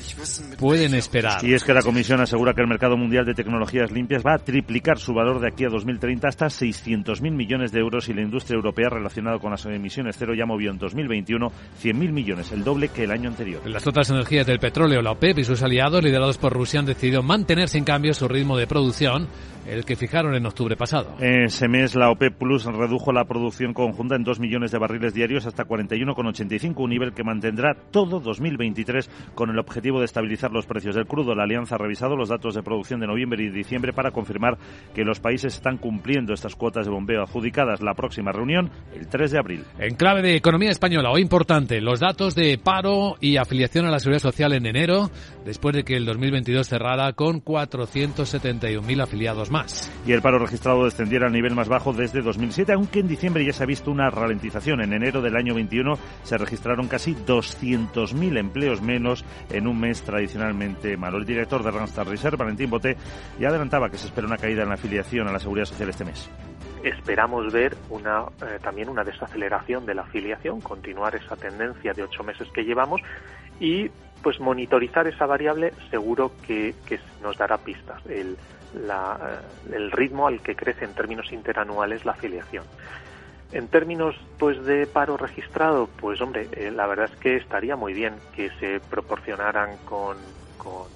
pueden 0.58 0.94
esperar. 0.96 1.44
Y 1.46 1.54
es 1.54 1.64
que 1.64 1.74
la 1.74 1.82
Comisión 1.82 2.20
asegura 2.22 2.54
que 2.54 2.62
el 2.62 2.68
mercado 2.68 2.98
mundial 2.98 3.26
de 3.26 3.34
tecnologías 3.34 3.92
limpias 3.92 4.24
va 4.26 4.36
a 4.36 4.40
triplicar 4.40 5.00
su 5.00 5.14
valor 5.14 5.40
de 5.40 5.48
aquí 5.48 5.64
a 5.66 5.70
2030 5.70 6.28
hasta 6.28 6.48
600.000 6.48 7.32
millones 7.32 7.72
de 7.72 7.80
euros 7.80 8.10
y 8.10 8.14
la 8.14 8.22
industria 8.22 8.56
europea 8.56 8.90
relacionada 8.90 9.40
con 9.40 9.52
las 9.52 9.66
emisiones 9.66 10.18
ya 10.34 10.46
movió 10.46 10.72
en 10.72 10.78
2021 10.78 11.52
100.000 11.84 11.94
millones, 12.12 12.52
el 12.52 12.64
doble 12.64 12.90
que 12.90 13.04
el 13.04 13.12
año 13.12 13.30
anterior. 13.30 13.62
Las 13.66 13.86
otras 13.88 14.10
energías 14.10 14.48
del 14.48 14.60
petróleo, 14.60 15.02
la 15.02 15.12
OPEP 15.12 15.40
y 15.40 15.44
sus 15.44 15.62
aliados, 15.62 16.04
liderados 16.04 16.38
por 16.38 16.54
Rusia, 16.54 16.80
han 16.80 16.86
decidido 16.86 17.24
mantener 17.24 17.70
sin 17.70 17.84
cambio 17.84 18.14
su 18.14 18.28
ritmo 18.28 18.58
de 18.58 18.68
producción 18.68 19.28
el 19.68 19.86
que 19.86 19.96
fijaron 19.96 20.36
en 20.36 20.46
octubre 20.46 20.76
pasado. 20.76 21.16
Ese 21.20 21.68
mes 21.68 21.96
la 21.96 22.10
OPEP 22.12 22.38
Plus 22.38 22.66
redujo 22.66 23.12
la 23.12 23.26
producción 23.26 23.74
conjunta 23.74 24.16
en 24.16 24.24
2 24.24 24.40
millones 24.40 24.72
de 24.72 24.78
barriles 24.78 25.14
diarios 25.14 25.46
hasta 25.46 25.66
41,85, 25.66 26.74
un 26.78 26.90
nivel 26.90 27.14
que 27.14 27.24
mantendrá 27.24 27.76
todo 27.92 28.20
2023 28.20 29.10
con 29.34 29.50
el 29.50 29.60
objetivo 29.60 30.00
de 30.00 30.06
estabilizar 30.06 30.52
los 30.52 30.66
precios 30.66 30.96
del 30.96 31.08
crudo. 31.08 31.36
La 31.36 31.44
alianza 31.44 31.76
ha 31.76 31.78
revisado 31.78 32.16
los 32.16 32.30
datos 32.30 32.56
de 32.56 32.64
producción 32.64 33.00
de 33.00 33.08
noviembre 33.08 33.44
y 33.44 33.50
diciembre 33.50 33.94
para 33.94 34.12
confirmar 34.12 34.58
que 34.94 35.04
los 35.04 35.20
países 35.20 35.56
están 35.56 35.78
cumpliendo 35.78 36.34
estas 36.34 36.56
cuotas 36.56 36.86
de 36.86 36.92
bombeo 36.92 37.24
adjudicadas. 37.24 37.82
La 37.82 37.94
próxima 37.94 38.32
reunión 38.32 38.70
el 38.96 39.08
3 39.08 39.32
de 39.32 39.40
abril. 39.40 39.64
En 39.80 39.96
clave 39.96 40.22
de 40.22 40.36
economía 40.36 40.70
española, 40.70 41.12
hoy 41.12 41.22
importante, 41.22 41.82
los 41.82 42.00
datos 42.00 42.36
de 42.36 42.58
paro 42.58 43.16
y 43.20 43.38
afiliación 43.38 43.86
a 43.86 43.92
la 43.92 44.00
seguridad 44.00 44.22
social 44.22 44.54
en 44.54 44.66
enero, 44.66 45.10
después 45.46 45.76
de 45.76 45.84
que 45.84 45.96
el 45.96 46.06
2022 46.06 46.68
cerrara 46.68 47.14
con 47.14 47.44
471.000 47.44 49.02
afiliados 49.02 49.52
más. 49.52 49.55
Y 50.06 50.12
el 50.12 50.22
paro 50.22 50.40
registrado 50.40 50.86
descendiera 50.86 51.28
al 51.28 51.34
nivel 51.34 51.56
más 51.56 51.68
bajo 51.68 51.94
desde 51.94 52.22
2007, 52.22 52.74
aunque 52.74 53.00
en 53.00 53.08
diciembre 53.08 53.46
ya 53.46 53.54
se 53.54 53.64
ha 53.64 53.66
visto 53.66 53.92
una 53.92 54.10
ralentización. 54.10 54.82
En 54.82 54.94
enero 54.94 55.22
del 55.22 55.36
año 55.36 55.56
21 55.56 55.98
se 56.24 56.38
registraron 56.38 56.88
casi 56.88 57.16
200.000 57.16 58.38
empleos 58.38 58.82
menos 58.82 59.26
en 59.50 59.68
un 59.68 59.80
mes 59.80 60.04
tradicionalmente 60.04 60.98
malo. 60.98 61.18
El 61.18 61.26
director 61.26 61.64
de 61.64 61.72
Randstad 61.72 62.08
Reserve, 62.08 62.38
Valentín 62.38 62.70
Boté, 62.70 62.98
ya 63.40 63.50
adelantaba 63.50 63.90
que 63.90 63.98
se 63.98 64.08
espera 64.08 64.28
una 64.28 64.38
caída 64.38 64.64
en 64.64 64.70
la 64.70 64.76
afiliación 64.76 65.28
a 65.28 65.32
la 65.32 65.40
seguridad 65.40 65.66
social 65.66 65.90
este 65.90 66.06
mes 66.06 66.30
esperamos 66.84 67.52
ver 67.52 67.76
una, 67.90 68.26
eh, 68.42 68.60
también 68.62 68.90
una 68.90 69.04
desaceleración 69.04 69.88
de 69.88 69.96
la 69.96 70.04
afiliación, 70.04 70.62
continuar 70.62 71.16
esa 71.16 71.36
tendencia 71.36 71.94
de 71.94 72.04
ocho 72.04 72.24
meses 72.24 72.48
que 72.54 72.64
llevamos 72.64 73.02
y 73.60 73.90
pues 74.22 74.40
monitorizar 74.40 75.08
esa 75.08 75.26
variable 75.26 75.74
seguro 75.90 76.32
que, 76.46 76.76
que 76.86 77.00
nos 77.24 77.38
dará 77.38 77.58
pistas. 77.58 78.06
El, 78.06 78.38
la, 78.76 79.42
el 79.72 79.92
ritmo 79.92 80.28
al 80.28 80.42
que 80.42 80.56
crece 80.56 80.86
en 80.86 80.94
términos 80.94 81.32
interanuales 81.32 82.06
la 82.06 82.14
afiliación. 82.14 82.64
En 83.52 83.68
términos 83.68 84.16
pues 84.38 84.64
de 84.66 84.86
paro 84.88 85.18
registrado, 85.18 85.88
pues 86.00 86.20
hombre, 86.22 86.48
eh, 86.52 86.72
la 86.72 86.88
verdad 86.88 87.10
es 87.12 87.18
que 87.20 87.38
estaría 87.38 87.76
muy 87.76 87.94
bien 87.94 88.16
que 88.36 88.50
se 88.60 88.80
proporcionaran 88.90 89.78
con, 89.86 90.18
con 90.58 90.88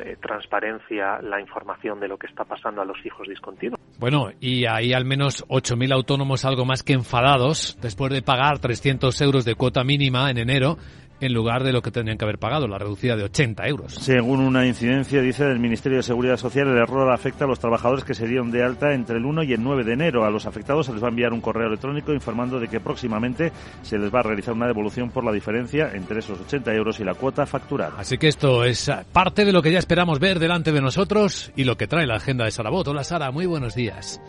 eh, 0.00 0.16
transparencia 0.20 1.20
la 1.22 1.40
información 1.40 2.00
de 2.00 2.08
lo 2.08 2.16
que 2.16 2.26
está 2.26 2.44
pasando 2.44 2.80
a 2.80 2.84
los 2.84 3.04
hijos 3.04 3.28
discontinuos. 3.28 3.78
Bueno, 3.98 4.30
y 4.40 4.64
hay 4.64 4.94
al 4.94 5.04
menos 5.04 5.46
8.000 5.48 5.92
autónomos 5.92 6.46
algo 6.46 6.64
más 6.64 6.82
que 6.82 6.94
enfadados 6.94 7.76
después 7.82 8.10
de 8.10 8.22
pagar 8.22 8.58
300 8.58 9.20
euros 9.20 9.44
de 9.44 9.54
cuota 9.54 9.84
mínima 9.84 10.30
en 10.30 10.38
enero 10.38 10.78
en 11.20 11.32
lugar 11.32 11.64
de 11.64 11.72
lo 11.72 11.82
que 11.82 11.90
tendrían 11.90 12.18
que 12.18 12.24
haber 12.24 12.38
pagado, 12.38 12.66
la 12.66 12.78
reducida 12.78 13.16
de 13.16 13.24
80 13.24 13.66
euros. 13.68 13.94
Según 13.94 14.40
una 14.40 14.66
incidencia, 14.66 15.20
dice 15.20 15.44
del 15.44 15.58
Ministerio 15.58 15.98
de 15.98 16.02
Seguridad 16.02 16.36
Social, 16.36 16.68
el 16.68 16.78
error 16.78 17.10
afecta 17.12 17.44
a 17.44 17.48
los 17.48 17.58
trabajadores 17.58 18.04
que 18.04 18.14
se 18.14 18.26
dieron 18.26 18.50
de 18.50 18.62
alta 18.62 18.92
entre 18.94 19.18
el 19.18 19.24
1 19.24 19.42
y 19.44 19.52
el 19.52 19.62
9 19.62 19.84
de 19.84 19.92
enero. 19.92 20.24
A 20.24 20.30
los 20.30 20.46
afectados 20.46 20.86
se 20.86 20.92
les 20.92 21.02
va 21.02 21.06
a 21.06 21.10
enviar 21.10 21.32
un 21.32 21.40
correo 21.40 21.68
electrónico 21.68 22.12
informando 22.12 22.58
de 22.58 22.68
que 22.68 22.80
próximamente 22.80 23.52
se 23.82 23.98
les 23.98 24.12
va 24.12 24.20
a 24.20 24.22
realizar 24.22 24.54
una 24.54 24.66
devolución 24.66 25.10
por 25.10 25.24
la 25.24 25.32
diferencia 25.32 25.90
entre 25.94 26.20
esos 26.20 26.40
80 26.40 26.74
euros 26.74 27.00
y 27.00 27.04
la 27.04 27.14
cuota 27.14 27.46
facturada. 27.46 27.94
Así 27.98 28.18
que 28.18 28.28
esto 28.28 28.64
es 28.64 28.90
parte 29.12 29.44
de 29.44 29.52
lo 29.52 29.62
que 29.62 29.72
ya 29.72 29.78
esperamos 29.78 30.18
ver 30.18 30.38
delante 30.38 30.72
de 30.72 30.80
nosotros 30.80 31.52
y 31.56 31.64
lo 31.64 31.76
que 31.76 31.86
trae 31.86 32.06
la 32.06 32.16
agenda 32.16 32.44
de 32.44 32.50
Sarabot. 32.50 32.86
Hola 32.88 33.04
Sara, 33.04 33.30
muy 33.30 33.46
buenos 33.46 33.74
días. 33.74 34.20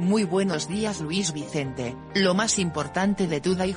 Muy 0.00 0.24
buenos 0.24 0.66
días 0.66 1.02
Luis 1.02 1.34
Vicente. 1.34 1.94
Lo 2.14 2.32
más 2.32 2.58
importante 2.58 3.26
de 3.26 3.40
Duda 3.40 3.66
y 3.66 3.74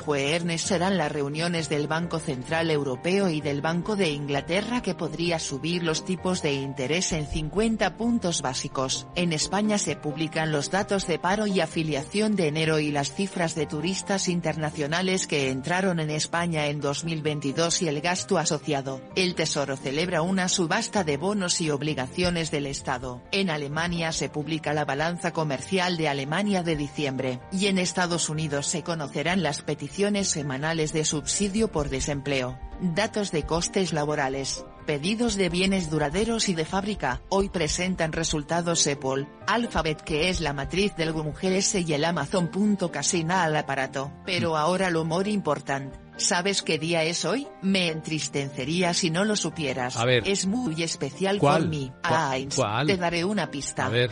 serán 0.58 0.98
las 0.98 1.12
reuniones 1.12 1.68
del 1.68 1.88
Banco 1.88 2.18
Central 2.18 2.72
Europeo 2.72 3.28
y 3.28 3.42
del 3.42 3.60
Banco 3.60 3.98
de 3.98 4.12
Inglaterra 4.12 4.82
que 4.82 4.96
podría 4.96 5.38
subir 5.38 5.84
los 5.84 6.06
tipos 6.06 6.42
de 6.42 6.54
interés 6.54 7.12
en 7.12 7.28
50 7.28 7.98
puntos 7.98 8.42
básicos. 8.42 9.06
En 9.16 9.34
España 9.34 9.78
se 9.78 9.98
publican 9.98 10.54
los 10.54 10.72
datos 10.72 11.08
de 11.08 11.20
paro 11.20 11.46
y 11.46 11.60
afiliación 11.60 12.38
de 12.38 12.48
enero 12.48 12.80
y 12.80 12.90
las 12.94 13.14
cifras 13.14 13.54
de 13.54 13.66
turistas 13.66 14.30
internacionales 14.30 15.28
que 15.28 15.50
entraron 15.50 16.00
en 16.00 16.10
España 16.10 16.68
en 16.68 16.80
2022 16.80 17.82
y 17.82 17.90
el 17.90 18.00
gasto 18.00 18.38
asociado. 18.38 19.02
El 19.18 19.36
Tesoro 19.36 19.76
celebra 19.76 20.22
una 20.22 20.48
subasta 20.48 21.04
de 21.04 21.18
bonos 21.18 21.60
y 21.60 21.70
obligaciones 21.70 22.50
del 22.50 22.68
Estado. 22.68 23.22
En 23.34 23.50
Alemania 23.50 24.14
se 24.14 24.30
publica 24.30 24.74
la 24.74 24.86
balanza 24.86 25.34
comercial 25.34 25.98
de 25.98 26.13
Alemania 26.14 26.62
de 26.62 26.76
diciembre, 26.76 27.40
y 27.52 27.66
en 27.66 27.80
Estados 27.80 28.30
Unidos 28.30 28.68
se 28.68 28.84
conocerán 28.84 29.42
las 29.42 29.64
peticiones 29.64 30.28
semanales 30.28 30.94
de 30.94 31.06
subsidio 31.06 31.72
por 31.72 31.90
desempleo, 31.90 32.60
datos 32.80 33.32
de 33.32 33.44
costes 33.44 33.94
laborales, 33.94 34.64
pedidos 34.86 35.36
de 35.36 35.50
bienes 35.50 35.90
duraderos 35.90 36.50
y 36.50 36.54
de 36.54 36.66
fábrica. 36.66 37.22
Hoy 37.30 37.50
presentan 37.50 38.12
resultados 38.12 38.86
Apple, 38.86 39.28
Alphabet 39.48 40.02
que 40.02 40.30
es 40.30 40.40
la 40.40 40.54
matriz 40.54 40.96
del 40.96 41.14
Google 41.14 41.58
S 41.58 41.80
y 41.80 41.94
el 41.94 42.06
Amazon.casina 42.06 43.44
al 43.44 43.56
aparato. 43.56 44.12
Pero 44.24 44.56
ahora 44.56 44.92
lo 44.92 45.06
more 45.06 45.32
importante. 45.32 45.98
¿Sabes 46.18 46.62
qué 46.62 46.78
día 46.78 47.04
es 47.04 47.26
hoy? 47.26 47.48
Me 47.64 47.88
entristecería 47.88 48.94
si 48.94 49.10
no 49.10 49.26
lo 49.26 49.36
supieras. 49.36 49.98
A 49.98 50.06
ver. 50.06 50.28
Es 50.28 50.46
muy 50.46 50.84
especial 50.84 51.40
por 51.40 51.68
mí. 51.68 51.92
¿Cuál? 52.08 52.86
Te 52.86 52.98
daré 52.98 53.26
una 53.26 53.50
pista. 53.50 53.88
A 53.88 53.90
ver. 53.90 54.12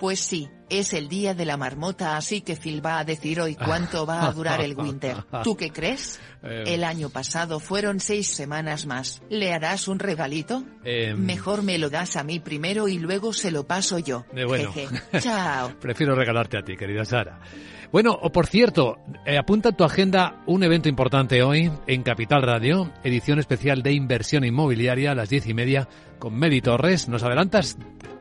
Pues 0.00 0.20
sí, 0.20 0.48
es 0.70 0.94
el 0.94 1.08
día 1.08 1.34
de 1.34 1.44
la 1.44 1.58
marmota, 1.58 2.16
así 2.16 2.40
que 2.40 2.56
Phil 2.56 2.84
va 2.84 3.00
a 3.00 3.04
decir 3.04 3.38
hoy 3.38 3.54
cuánto 3.54 4.06
va 4.06 4.26
a 4.26 4.32
durar 4.32 4.62
el 4.62 4.74
winter. 4.74 5.16
¿Tú 5.44 5.56
qué 5.56 5.70
crees? 5.70 6.18
Eh. 6.42 6.64
El 6.68 6.84
año 6.84 7.10
pasado 7.10 7.60
fueron 7.60 8.00
seis 8.00 8.28
semanas 8.28 8.86
más. 8.86 9.20
¿Le 9.28 9.52
harás 9.52 9.88
un 9.88 9.98
regalito? 9.98 10.64
Em. 10.84 11.18
Mejor 11.18 11.62
me 11.62 11.76
lo 11.76 11.90
das 11.90 12.16
a 12.16 12.24
mí 12.24 12.40
primero 12.40 12.88
y 12.88 12.98
luego 12.98 13.34
se 13.34 13.50
lo 13.50 13.66
paso 13.66 13.98
yo. 13.98 14.24
Eh, 14.34 14.44
bueno. 14.46 14.72
Jeje. 14.72 14.88
Chao. 15.20 15.74
Prefiero 15.78 16.14
regalarte 16.14 16.56
a 16.56 16.62
ti, 16.62 16.76
querida 16.78 17.04
Sara. 17.04 17.38
Bueno, 17.92 18.12
o 18.12 18.30
por 18.30 18.46
cierto, 18.46 18.98
eh, 19.26 19.36
apunta 19.36 19.70
en 19.70 19.76
tu 19.76 19.84
agenda 19.84 20.42
un 20.46 20.62
evento 20.62 20.88
importante 20.88 21.42
hoy 21.42 21.70
en 21.88 22.02
Capital 22.04 22.42
Radio, 22.42 22.92
edición 23.02 23.40
especial 23.40 23.82
de 23.82 23.92
inversión 23.92 24.44
inmobiliaria 24.44 25.10
a 25.10 25.14
las 25.14 25.28
diez 25.28 25.46
y 25.48 25.54
media 25.54 25.88
con 26.20 26.38
Meli 26.38 26.60
Torres. 26.62 27.08
¿Nos 27.08 27.24
adelantas 27.24 27.76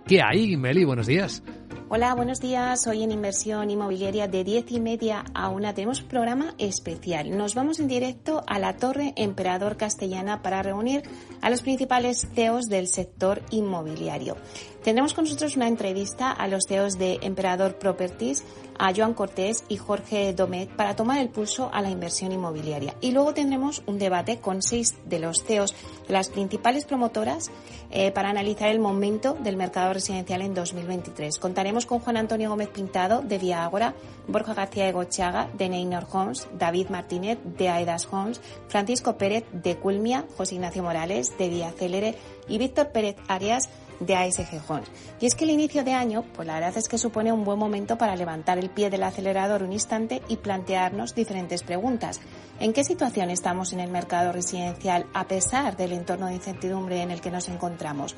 qué 0.07 0.21
hay, 0.23 0.57
Meli? 0.57 0.85
Buenos 0.85 1.05
días. 1.05 1.43
Hola, 1.91 2.13
buenos 2.13 2.39
días. 2.39 2.85
Hoy 2.85 3.01
en 3.01 3.09
Inversión 3.09 3.71
Inmobiliaria 3.71 4.27
de 4.27 4.43
10 4.43 4.73
y 4.73 4.79
media 4.79 5.25
a 5.33 5.49
una 5.49 5.73
tenemos 5.73 6.03
un 6.03 6.07
programa 6.07 6.53
especial. 6.59 7.35
Nos 7.35 7.55
vamos 7.55 7.79
en 7.79 7.87
directo 7.87 8.43
a 8.45 8.59
la 8.59 8.77
Torre 8.77 9.13
Emperador 9.15 9.75
Castellana 9.75 10.43
para 10.43 10.61
reunir 10.61 11.01
a 11.41 11.49
los 11.49 11.63
principales 11.63 12.27
CEOs 12.35 12.67
del 12.69 12.87
sector 12.87 13.41
inmobiliario. 13.49 14.37
Tendremos 14.83 15.13
con 15.13 15.25
nosotros 15.25 15.57
una 15.57 15.67
entrevista 15.67 16.31
a 16.31 16.47
los 16.47 16.63
CEOs 16.67 16.97
de 16.97 17.19
Emperador 17.21 17.75
Properties, 17.75 18.43
a 18.77 18.93
Joan 18.95 19.13
Cortés 19.13 19.65
y 19.67 19.75
Jorge 19.75 20.33
Domet 20.33 20.69
para 20.69 20.95
tomar 20.95 21.19
el 21.19 21.27
pulso 21.27 21.69
a 21.73 21.81
la 21.81 21.89
inversión 21.89 22.31
inmobiliaria. 22.31 22.95
Y 23.01 23.11
luego 23.11 23.33
tendremos 23.33 23.83
un 23.87 23.99
debate 23.99 24.39
con 24.39 24.61
seis 24.61 24.95
de 25.05 25.19
los 25.19 25.43
CEOs 25.43 25.75
de 26.07 26.13
las 26.13 26.29
principales 26.29 26.85
promotoras 26.85 27.51
eh, 27.91 28.11
para 28.11 28.29
analizar 28.29 28.69
el 28.69 28.79
momento 28.79 29.37
del 29.43 29.57
mercado 29.57 29.93
residencial 29.93 30.41
en 30.41 30.53
2023. 30.53 31.37
Contaremos 31.39 31.85
con 31.85 31.99
Juan 31.99 32.15
Antonio 32.15 32.49
Gómez 32.49 32.69
Pintado 32.69 33.21
de 33.21 33.37
Vía 33.37 33.65
Ágora, 33.65 33.95
Borja 34.27 34.53
García 34.53 34.85
de 34.85 34.93
Gochaga 34.93 35.49
de 35.57 35.67
Neynor 35.67 36.07
Homes, 36.09 36.47
David 36.57 36.87
Martínez 36.87 37.37
de 37.43 37.67
Aedas 37.67 38.07
Homes, 38.09 38.39
Francisco 38.69 39.17
Pérez 39.17 39.43
de 39.51 39.75
Culmia, 39.75 40.25
José 40.37 40.55
Ignacio 40.55 40.83
Morales 40.83 41.37
de 41.37 41.49
Vía 41.49 41.71
Célere 41.71 42.15
y 42.47 42.57
Víctor 42.57 42.93
Pérez 42.93 43.17
Arias 43.27 43.69
de 43.99 44.15
ASG 44.15 44.61
Homes. 44.67 44.89
Y 45.19 45.25
es 45.25 45.35
que 45.35 45.43
el 45.43 45.51
inicio 45.51 45.83
de 45.83 45.93
año, 45.93 46.23
pues 46.33 46.47
la 46.47 46.55
verdad 46.55 46.77
es 46.77 46.87
que 46.87 46.97
supone 46.97 47.31
un 47.31 47.43
buen 47.43 47.59
momento 47.59 47.97
para 47.97 48.15
levantar 48.15 48.57
el 48.57 48.69
pie 48.69 48.89
del 48.89 49.03
acelerador 49.03 49.63
un 49.63 49.73
instante 49.73 50.21
y 50.27 50.37
plantearnos 50.37 51.15
diferentes 51.15 51.63
preguntas. 51.63 52.19
¿En 52.59 52.73
qué 52.73 52.83
situación 52.83 53.29
estamos 53.29 53.73
en 53.73 53.79
el 53.79 53.91
mercado 53.91 54.31
residencial 54.31 55.05
a 55.13 55.27
pesar 55.27 55.77
del 55.77 55.93
entorno 55.93 56.27
de 56.27 56.35
incertidumbre 56.35 57.01
en 57.01 57.11
el 57.11 57.21
que 57.21 57.31
nos 57.31 57.49
encontramos? 57.49 58.15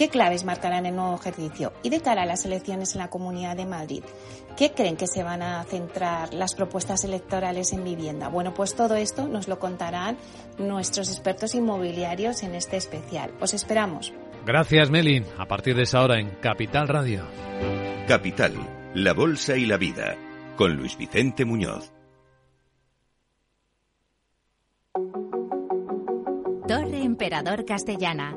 ¿Qué 0.00 0.08
claves 0.08 0.44
marcarán 0.44 0.86
el 0.86 0.96
nuevo 0.96 1.14
ejercicio? 1.14 1.74
Y 1.82 1.90
de 1.90 2.00
cara 2.00 2.22
a 2.22 2.26
las 2.26 2.46
elecciones 2.46 2.94
en 2.94 3.00
la 3.00 3.10
Comunidad 3.10 3.54
de 3.54 3.66
Madrid, 3.66 4.02
¿qué 4.56 4.72
creen 4.72 4.96
que 4.96 5.06
se 5.06 5.22
van 5.22 5.42
a 5.42 5.62
centrar 5.64 6.32
las 6.32 6.54
propuestas 6.54 7.04
electorales 7.04 7.74
en 7.74 7.84
vivienda? 7.84 8.28
Bueno, 8.28 8.54
pues 8.54 8.74
todo 8.74 8.96
esto 8.96 9.28
nos 9.28 9.46
lo 9.46 9.58
contarán 9.58 10.16
nuestros 10.56 11.10
expertos 11.10 11.54
inmobiliarios 11.54 12.42
en 12.42 12.54
este 12.54 12.78
especial. 12.78 13.34
Os 13.42 13.52
esperamos. 13.52 14.14
Gracias, 14.52 14.90
Meli. 14.90 15.22
A 15.38 15.46
partir 15.46 15.76
de 15.76 15.84
esa 15.84 16.02
hora 16.02 16.18
en 16.18 16.28
Capital 16.40 16.88
Radio. 16.88 17.22
Capital, 18.08 18.52
la 18.94 19.12
Bolsa 19.12 19.56
y 19.56 19.64
la 19.64 19.76
Vida, 19.76 20.16
con 20.56 20.74
Luis 20.74 20.98
Vicente 20.98 21.44
Muñoz. 21.44 21.92
Torre 26.66 27.00
Emperador 27.00 27.64
Castellana. 27.64 28.36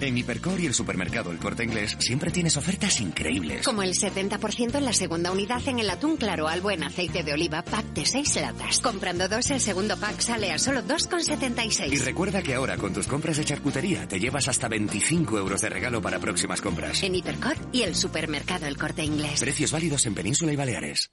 En 0.00 0.18
Hipercor 0.18 0.60
y 0.60 0.66
el 0.66 0.74
supermercado 0.74 1.30
El 1.30 1.38
Corte 1.38 1.64
Inglés 1.64 1.96
siempre 1.98 2.30
tienes 2.30 2.56
ofertas 2.56 3.00
increíbles. 3.00 3.64
Como 3.64 3.82
el 3.82 3.94
70% 3.94 4.76
en 4.76 4.84
la 4.84 4.92
segunda 4.92 5.32
unidad 5.32 5.66
en 5.68 5.78
el 5.78 5.88
atún 5.88 6.16
claro 6.16 6.48
al 6.48 6.60
buen 6.60 6.82
aceite 6.82 7.22
de 7.22 7.32
oliva 7.32 7.62
pack 7.62 7.86
de 7.94 8.04
6 8.04 8.36
latas. 8.36 8.80
Comprando 8.80 9.28
dos, 9.28 9.50
el 9.50 9.60
segundo 9.60 9.96
pack 9.96 10.20
sale 10.20 10.52
a 10.52 10.58
solo 10.58 10.82
2,76. 10.82 11.92
Y 11.92 11.96
recuerda 11.96 12.42
que 12.42 12.54
ahora 12.54 12.76
con 12.76 12.92
tus 12.92 13.06
compras 13.06 13.38
de 13.38 13.44
charcutería 13.44 14.06
te 14.06 14.20
llevas 14.20 14.48
hasta 14.48 14.68
25 14.68 15.38
euros 15.38 15.62
de 15.62 15.70
regalo 15.70 16.02
para 16.02 16.18
próximas 16.18 16.60
compras. 16.60 17.02
En 17.02 17.14
Hipercor 17.14 17.56
y 17.72 17.82
el 17.82 17.94
supermercado 17.94 18.66
El 18.66 18.76
Corte 18.76 19.04
Inglés. 19.04 19.40
Precios 19.40 19.72
válidos 19.72 20.04
en 20.06 20.14
Península 20.14 20.52
y 20.52 20.56
Baleares. 20.56 21.10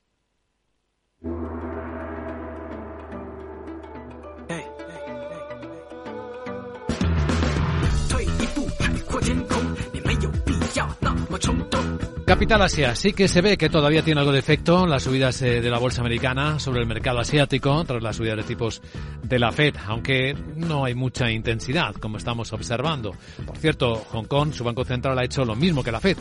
Capital 12.34 12.63
Asia, 12.63 12.96
sí 12.96 13.13
que 13.13 13.28
se 13.28 13.41
ve 13.41 13.58
que 13.58 13.69
todavía 13.69 14.02
tiene 14.02 14.19
algo 14.19 14.32
de 14.32 14.39
efecto 14.39 14.88
las 14.88 15.04
subidas 15.04 15.39
eh, 15.43 15.62
de 15.62 15.69
la 15.69 15.78
bolsa 15.78 16.02
americana 16.02 16.58
sobre 16.58 16.82
el 16.82 16.88
mercado 16.88 17.19
asiático 17.19 17.84
tras 17.84 18.02
las 18.02 18.15
subidas 18.15 18.38
de 18.38 18.43
tipos 18.43 18.82
de 19.22 19.38
la 19.38 19.52
Fed, 19.52 19.76
aunque 19.86 20.36
no 20.56 20.84
hay 20.84 20.96
mucha 20.96 21.30
intensidad, 21.30 21.93
como 21.93 22.17
estamos 22.17 22.52
observando. 22.52 23.12
Por 23.46 23.56
cierto, 23.60 24.04
Hong 24.10 24.26
Kong, 24.26 24.52
su 24.52 24.63
Banco 24.63 24.84
Central, 24.84 25.19
ha 25.19 25.24
hecho 25.24 25.46
lo 25.46 25.56
mismo 25.56 25.84
que 25.84 25.91
la 25.91 26.00
Fed, 26.00 26.17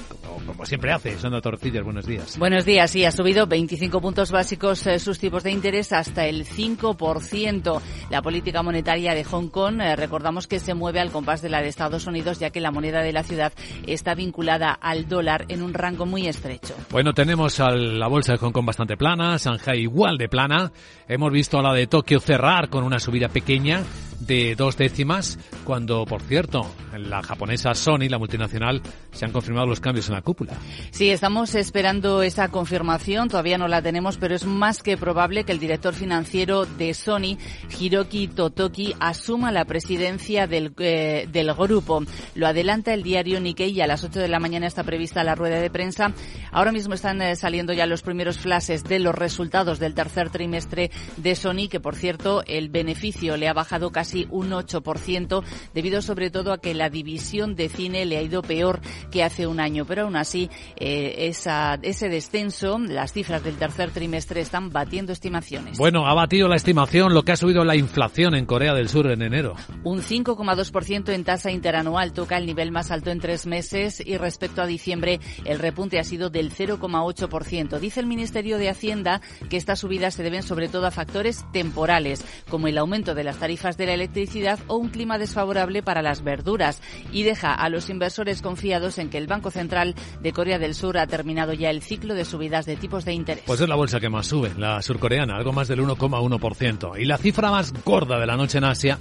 como, 0.46 0.66
siempre 0.66 0.92
hace. 0.92 1.18
Sandra 1.18 1.40
Torcillas, 1.40 1.82
buenos 1.82 2.04
días. 2.04 2.38
Buenos 2.38 2.66
días, 2.66 2.90
sí, 2.90 3.06
ha 3.06 3.10
subido 3.10 3.46
25 3.46 4.02
puntos 4.02 4.30
básicos 4.30 4.86
eh, 4.86 4.98
sus 4.98 5.18
tipos 5.18 5.42
de 5.44 5.52
interés 5.52 5.94
hasta 5.94 6.26
el 6.26 6.44
5%. 6.44 7.80
La 8.10 8.20
política 8.20 8.62
monetaria 8.62 9.14
de 9.14 9.24
Hong 9.24 9.48
Kong, 9.48 9.80
eh, 9.80 9.96
recordamos 9.96 10.46
que 10.46 10.58
se 10.58 10.74
mueve 10.74 11.00
al 11.00 11.10
compás 11.10 11.40
de 11.40 11.48
la 11.48 11.62
de 11.62 11.68
Estados 11.68 12.06
Unidos, 12.06 12.38
ya 12.38 12.50
que 12.50 12.60
la 12.60 12.70
moneda 12.70 13.00
de 13.00 13.14
la 13.14 13.22
ciudad 13.22 13.54
está 13.86 14.14
vinculada 14.14 14.72
al 14.72 15.08
dólar 15.08 15.46
en 15.48 15.62
un 15.62 15.72
rango 15.72 16.01
muy 16.06 16.26
estrecho. 16.26 16.74
Bueno, 16.90 17.12
tenemos 17.12 17.60
a 17.60 17.70
la 17.70 18.06
bolsa 18.08 18.32
de 18.32 18.38
Hong 18.38 18.52
Kong 18.52 18.66
bastante 18.66 18.96
plana, 18.96 19.36
Shanghai 19.36 19.80
igual 19.80 20.18
de 20.18 20.28
plana. 20.28 20.72
Hemos 21.08 21.32
visto 21.32 21.58
a 21.58 21.62
la 21.62 21.72
de 21.72 21.86
Tokio 21.86 22.20
cerrar 22.20 22.68
con 22.68 22.84
una 22.84 22.98
subida 22.98 23.28
pequeña 23.28 23.82
de 24.26 24.54
dos 24.56 24.76
décimas, 24.76 25.38
cuando, 25.64 26.04
por 26.06 26.22
cierto, 26.22 26.66
la 26.96 27.22
japonesa 27.22 27.74
Sony, 27.74 28.08
la 28.08 28.18
multinacional, 28.18 28.82
se 29.12 29.24
han 29.24 29.32
confirmado 29.32 29.66
los 29.66 29.80
cambios 29.80 30.08
en 30.08 30.14
la 30.14 30.22
cúpula. 30.22 30.52
Sí, 30.90 31.10
estamos 31.10 31.54
esperando 31.54 32.22
esa 32.22 32.48
confirmación, 32.48 33.28
todavía 33.28 33.58
no 33.58 33.68
la 33.68 33.82
tenemos, 33.82 34.16
pero 34.16 34.34
es 34.34 34.44
más 34.44 34.82
que 34.82 34.96
probable 34.96 35.44
que 35.44 35.52
el 35.52 35.58
director 35.58 35.94
financiero 35.94 36.66
de 36.66 36.94
Sony, 36.94 37.38
Hiroki 37.78 38.28
Totoki, 38.28 38.94
asuma 39.00 39.52
la 39.52 39.64
presidencia 39.64 40.46
del, 40.46 40.72
eh, 40.78 41.28
del 41.30 41.52
grupo. 41.54 42.02
Lo 42.34 42.46
adelanta 42.46 42.94
el 42.94 43.02
diario 43.02 43.40
Nikkei 43.40 43.70
y 43.70 43.80
a 43.80 43.86
las 43.86 44.04
8 44.04 44.20
de 44.20 44.28
la 44.28 44.40
mañana 44.40 44.66
está 44.66 44.84
prevista 44.84 45.24
la 45.24 45.34
rueda 45.34 45.60
de 45.60 45.70
prensa. 45.70 46.12
Ahora 46.50 46.72
mismo 46.72 46.94
están 46.94 47.20
eh, 47.22 47.36
saliendo 47.36 47.72
ya 47.72 47.86
los 47.86 48.02
primeros 48.02 48.38
flashes 48.38 48.84
de 48.84 48.98
los 48.98 49.14
resultados 49.14 49.78
del 49.78 49.94
tercer 49.94 50.30
trimestre 50.30 50.90
de 51.16 51.34
Sony, 51.34 51.68
que 51.70 51.80
por 51.80 51.96
cierto 51.96 52.42
el 52.46 52.68
beneficio 52.68 53.36
le 53.36 53.48
ha 53.48 53.52
bajado 53.52 53.90
casi 53.90 54.11
un 54.30 54.50
8%, 54.50 55.42
debido 55.74 56.02
sobre 56.02 56.30
todo 56.30 56.52
a 56.52 56.58
que 56.58 56.74
la 56.74 56.90
división 56.90 57.54
de 57.54 57.68
cine 57.68 58.04
le 58.04 58.18
ha 58.18 58.22
ido 58.22 58.42
peor 58.42 58.80
que 59.10 59.22
hace 59.22 59.46
un 59.46 59.60
año. 59.60 59.84
Pero 59.84 60.02
aún 60.02 60.16
así, 60.16 60.50
eh, 60.76 61.28
esa, 61.28 61.78
ese 61.82 62.08
descenso, 62.08 62.78
las 62.78 63.12
cifras 63.12 63.42
del 63.44 63.56
tercer 63.56 63.90
trimestre 63.90 64.40
están 64.40 64.70
batiendo 64.70 65.12
estimaciones. 65.12 65.78
Bueno, 65.78 66.06
ha 66.06 66.14
batido 66.14 66.48
la 66.48 66.56
estimación 66.56 67.14
lo 67.14 67.22
que 67.22 67.32
ha 67.32 67.36
subido 67.36 67.64
la 67.64 67.76
inflación 67.76 68.34
en 68.34 68.46
Corea 68.46 68.74
del 68.74 68.88
Sur 68.88 69.10
en 69.10 69.22
enero. 69.22 69.54
Un 69.84 70.00
5,2% 70.00 71.12
en 71.12 71.24
tasa 71.24 71.50
interanual 71.50 72.12
toca 72.12 72.36
el 72.36 72.46
nivel 72.46 72.72
más 72.72 72.90
alto 72.90 73.10
en 73.10 73.20
tres 73.20 73.46
meses 73.46 74.02
y 74.04 74.16
respecto 74.16 74.62
a 74.62 74.66
diciembre 74.66 75.20
el 75.44 75.58
repunte 75.58 75.98
ha 75.98 76.04
sido 76.04 76.30
del 76.30 76.52
0,8%. 76.52 77.78
Dice 77.78 78.00
el 78.00 78.06
Ministerio 78.06 78.58
de 78.58 78.68
Hacienda 78.68 79.20
que 79.48 79.56
estas 79.56 79.80
subidas 79.80 80.14
se 80.14 80.22
deben 80.22 80.42
sobre 80.42 80.68
todo 80.68 80.86
a 80.86 80.90
factores 80.90 81.44
temporales, 81.52 82.24
como 82.48 82.68
el 82.68 82.78
aumento 82.78 83.14
de 83.14 83.24
las 83.24 83.38
tarifas 83.38 83.76
de 83.76 83.86
la 83.86 83.94
electricidad 84.02 84.58
o 84.66 84.76
un 84.76 84.88
clima 84.88 85.18
desfavorable 85.18 85.82
para 85.82 86.02
las 86.02 86.22
verduras, 86.22 86.82
y 87.12 87.22
deja 87.22 87.54
a 87.54 87.68
los 87.68 87.88
inversores 87.90 88.42
confiados 88.42 88.98
en 88.98 89.08
que 89.08 89.18
el 89.18 89.26
Banco 89.26 89.50
Central 89.50 89.94
de 90.20 90.32
Corea 90.32 90.58
del 90.58 90.74
Sur 90.74 90.98
ha 90.98 91.06
terminado 91.06 91.52
ya 91.52 91.70
el 91.70 91.82
ciclo 91.82 92.14
de 92.14 92.24
subidas 92.24 92.66
de 92.66 92.76
tipos 92.76 93.04
de 93.04 93.12
interés. 93.12 93.44
Pues 93.46 93.60
es 93.60 93.68
la 93.68 93.76
bolsa 93.76 94.00
que 94.00 94.08
más 94.08 94.26
sube, 94.26 94.52
la 94.56 94.82
surcoreana, 94.82 95.36
algo 95.36 95.52
más 95.52 95.68
del 95.68 95.80
1,1%. 95.80 97.00
Y 97.00 97.04
la 97.04 97.18
cifra 97.18 97.50
más 97.50 97.72
gorda 97.84 98.18
de 98.18 98.26
la 98.26 98.36
noche 98.36 98.58
en 98.58 98.64
Asia 98.64 98.98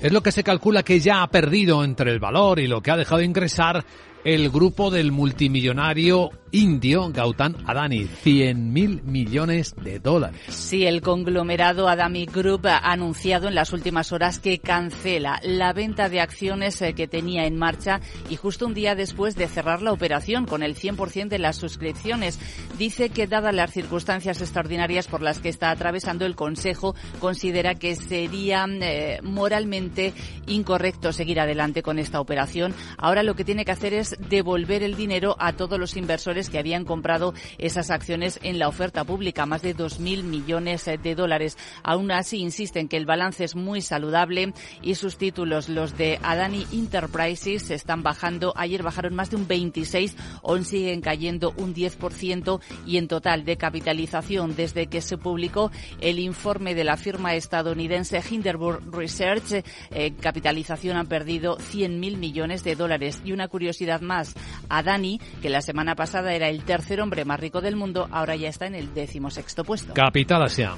es 0.00 0.12
lo 0.12 0.22
que 0.22 0.32
se 0.32 0.42
calcula 0.42 0.82
que 0.82 1.00
ya 1.00 1.22
ha 1.22 1.28
perdido 1.28 1.84
entre 1.84 2.10
el 2.10 2.18
valor 2.18 2.58
y 2.58 2.66
lo 2.66 2.80
que 2.80 2.90
ha 2.90 2.96
dejado 2.96 3.18
de 3.18 3.26
ingresar 3.26 3.84
el 4.24 4.50
grupo 4.50 4.90
del 4.90 5.12
multimillonario 5.12 6.30
indio 6.52 7.10
Gautam 7.10 7.56
Adani, 7.66 8.06
100 8.06 8.72
mil 8.72 9.02
millones 9.02 9.74
de 9.82 9.98
dólares. 9.98 10.40
Sí, 10.48 10.86
el 10.86 11.00
conglomerado 11.00 11.88
Adani 11.88 12.26
Group 12.26 12.66
ha 12.66 12.78
anunciado 12.78 13.48
en 13.48 13.54
las 13.54 13.72
últimas 13.72 14.12
horas 14.12 14.38
que 14.38 14.58
cancela 14.58 15.40
la 15.42 15.72
venta 15.72 16.10
de 16.10 16.20
acciones 16.20 16.80
eh, 16.82 16.92
que 16.92 17.08
tenía 17.08 17.46
en 17.46 17.56
marcha 17.56 18.00
y 18.28 18.36
justo 18.36 18.66
un 18.66 18.74
día 18.74 18.94
después 18.94 19.34
de 19.34 19.48
cerrar 19.48 19.80
la 19.80 19.92
operación 19.92 20.44
con 20.44 20.62
el 20.62 20.76
100% 20.76 21.28
de 21.28 21.38
las 21.38 21.56
suscripciones. 21.56 22.38
Dice 22.78 23.08
que 23.08 23.26
dadas 23.26 23.54
las 23.54 23.72
circunstancias 23.72 24.40
extraordinarias 24.42 25.08
por 25.08 25.22
las 25.22 25.38
que 25.38 25.48
está 25.48 25.70
atravesando 25.70 26.26
el 26.26 26.36
Consejo, 26.36 26.94
considera 27.18 27.76
que 27.76 27.96
sería 27.96 28.66
eh, 28.68 29.20
moralmente 29.22 30.12
incorrecto 30.46 31.12
seguir 31.12 31.40
adelante 31.40 31.82
con 31.82 31.98
esta 31.98 32.20
operación. 32.20 32.74
Ahora 32.98 33.22
lo 33.22 33.34
que 33.34 33.44
tiene 33.44 33.64
que 33.64 33.72
hacer 33.72 33.94
es 33.94 34.11
devolver 34.18 34.82
el 34.82 34.96
dinero 34.96 35.36
a 35.38 35.52
todos 35.52 35.78
los 35.78 35.96
inversores 35.96 36.50
que 36.50 36.58
habían 36.58 36.84
comprado 36.84 37.34
esas 37.58 37.90
acciones 37.90 38.38
en 38.42 38.58
la 38.58 38.68
oferta 38.68 39.04
pública, 39.04 39.46
más 39.46 39.62
de 39.62 39.76
2.000 39.76 40.22
millones 40.22 40.84
de 40.84 41.14
dólares. 41.14 41.56
Aún 41.82 42.10
así, 42.10 42.38
insisten 42.38 42.88
que 42.88 42.96
el 42.96 43.06
balance 43.06 43.44
es 43.44 43.56
muy 43.56 43.80
saludable 43.80 44.52
y 44.82 44.94
sus 44.94 45.16
títulos, 45.16 45.68
los 45.68 45.96
de 45.96 46.18
Adani 46.22 46.66
Enterprises, 46.72 47.70
están 47.70 48.02
bajando. 48.02 48.52
Ayer 48.56 48.82
bajaron 48.82 49.14
más 49.14 49.30
de 49.30 49.36
un 49.36 49.46
26, 49.46 50.16
hoy 50.42 50.64
siguen 50.64 51.00
cayendo 51.00 51.54
un 51.56 51.74
10% 51.74 52.60
y 52.86 52.96
en 52.96 53.08
total 53.08 53.44
de 53.44 53.56
capitalización 53.56 54.54
desde 54.54 54.86
que 54.86 55.00
se 55.00 55.18
publicó 55.18 55.70
el 56.00 56.18
informe 56.18 56.74
de 56.74 56.84
la 56.84 56.96
firma 56.96 57.34
estadounidense 57.34 58.22
Hinderburg 58.28 58.82
Research, 58.92 59.64
eh, 59.90 60.12
capitalización 60.20 60.96
han 60.96 61.06
perdido 61.06 61.56
100.000 61.58 62.16
millones 62.16 62.64
de 62.64 62.76
dólares. 62.76 63.22
Y 63.24 63.32
una 63.32 63.48
curiosidad 63.48 64.00
más, 64.02 64.34
Adani, 64.68 65.20
que 65.40 65.50
la 65.50 65.62
semana 65.62 65.94
pasada 65.94 66.34
era 66.34 66.48
el 66.48 66.64
tercer 66.64 67.00
hombre 67.00 67.24
más 67.24 67.40
rico 67.40 67.60
del 67.60 67.76
mundo, 67.76 68.08
ahora 68.10 68.36
ya 68.36 68.48
está 68.48 68.66
en 68.66 68.74
el 68.74 68.92
décimo 68.94 69.30
sexto 69.30 69.64
puesto. 69.64 69.94
Capital 69.94 70.42
Asia. 70.42 70.74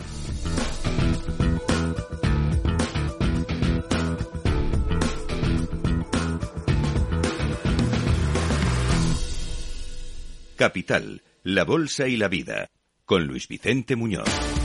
Capital, 10.56 11.22
la 11.42 11.64
Bolsa 11.64 12.06
y 12.06 12.16
la 12.16 12.28
Vida, 12.28 12.68
con 13.04 13.26
Luis 13.26 13.48
Vicente 13.48 13.96
Muñoz. 13.96 14.63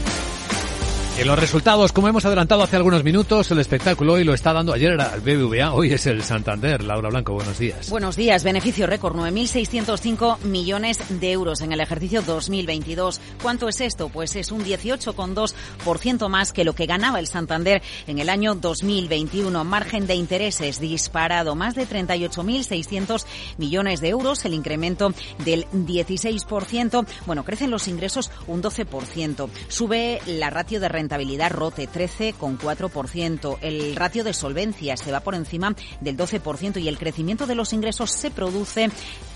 En 1.19 1.27
los 1.27 1.37
resultados, 1.37 1.91
como 1.91 2.07
hemos 2.07 2.23
adelantado 2.23 2.63
hace 2.63 2.77
algunos 2.77 3.03
minutos, 3.03 3.51
el 3.51 3.59
espectáculo 3.59 4.13
hoy 4.13 4.23
lo 4.23 4.33
está 4.33 4.53
dando 4.53 4.71
ayer 4.71 4.93
era 4.93 5.13
el 5.13 5.19
BBVA, 5.19 5.73
hoy 5.73 5.91
es 5.91 6.07
el 6.07 6.23
Santander. 6.23 6.81
Laura 6.81 7.09
Blanco, 7.09 7.33
buenos 7.33 7.59
días. 7.59 7.89
Buenos 7.89 8.15
días. 8.15 8.45
Beneficio 8.45 8.87
récord, 8.87 9.17
9.605 9.17 10.39
millones 10.43 10.97
de 11.09 11.33
euros 11.33 11.59
en 11.59 11.73
el 11.73 11.81
ejercicio 11.81 12.21
2022. 12.21 13.19
¿Cuánto 13.41 13.67
es 13.67 13.81
esto? 13.81 14.07
Pues 14.07 14.37
es 14.37 14.53
un 14.53 14.63
18,2% 14.63 16.29
más 16.29 16.53
que 16.53 16.63
lo 16.63 16.71
que 16.71 16.85
ganaba 16.85 17.19
el 17.19 17.27
Santander 17.27 17.81
en 18.07 18.19
el 18.19 18.29
año 18.29 18.55
2021. 18.55 19.61
Margen 19.65 20.07
de 20.07 20.15
intereses 20.15 20.79
disparado, 20.79 21.53
más 21.53 21.75
de 21.75 21.85
38.600 21.85 23.25
millones 23.57 23.99
de 23.99 24.07
euros, 24.07 24.45
el 24.45 24.53
incremento 24.53 25.13
del 25.43 25.65
16%. 25.71 27.05
Bueno, 27.25 27.43
crecen 27.43 27.71
los 27.71 27.89
ingresos 27.89 28.31
un 28.47 28.63
12%. 28.63 29.49
Sube 29.67 30.21
la 30.25 30.49
ratio 30.49 30.79
de 30.79 30.87
rentabilidad 30.87 31.08
rentabilidad 31.09 31.49
rote 31.49 31.89
13,4%. 31.89 33.57
El 33.61 33.95
ratio 33.95 34.23
de 34.23 34.31
solvencia 34.31 34.95
se 34.95 35.11
va 35.11 35.21
por 35.21 35.33
encima 35.33 35.75
del 36.01 36.15
12% 36.15 36.79
y 36.79 36.87
el 36.87 36.99
crecimiento 36.99 37.47
de 37.47 37.55
los 37.55 37.73
ingresos 37.73 38.11
se 38.11 38.29
produce 38.29 38.91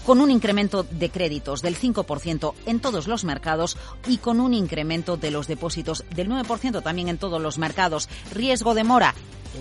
con 0.05 0.21
un 0.21 0.29
incremento 0.29 0.83
de 0.83 1.09
créditos 1.09 1.63
del 1.63 1.75
5% 1.75 2.53
en 2.67 2.79
todos 2.79 3.07
los 3.07 3.23
mercados 3.23 3.75
y 4.07 4.17
con 4.17 4.39
un 4.39 4.53
incremento 4.53 5.17
de 5.17 5.31
los 5.31 5.47
depósitos 5.47 6.05
del 6.13 6.29
9% 6.29 6.83
también 6.83 7.07
en 7.07 7.17
todos 7.17 7.41
los 7.41 7.57
mercados. 7.57 8.07
Riesgo 8.31 8.75
de 8.75 8.83
mora. 8.83 9.15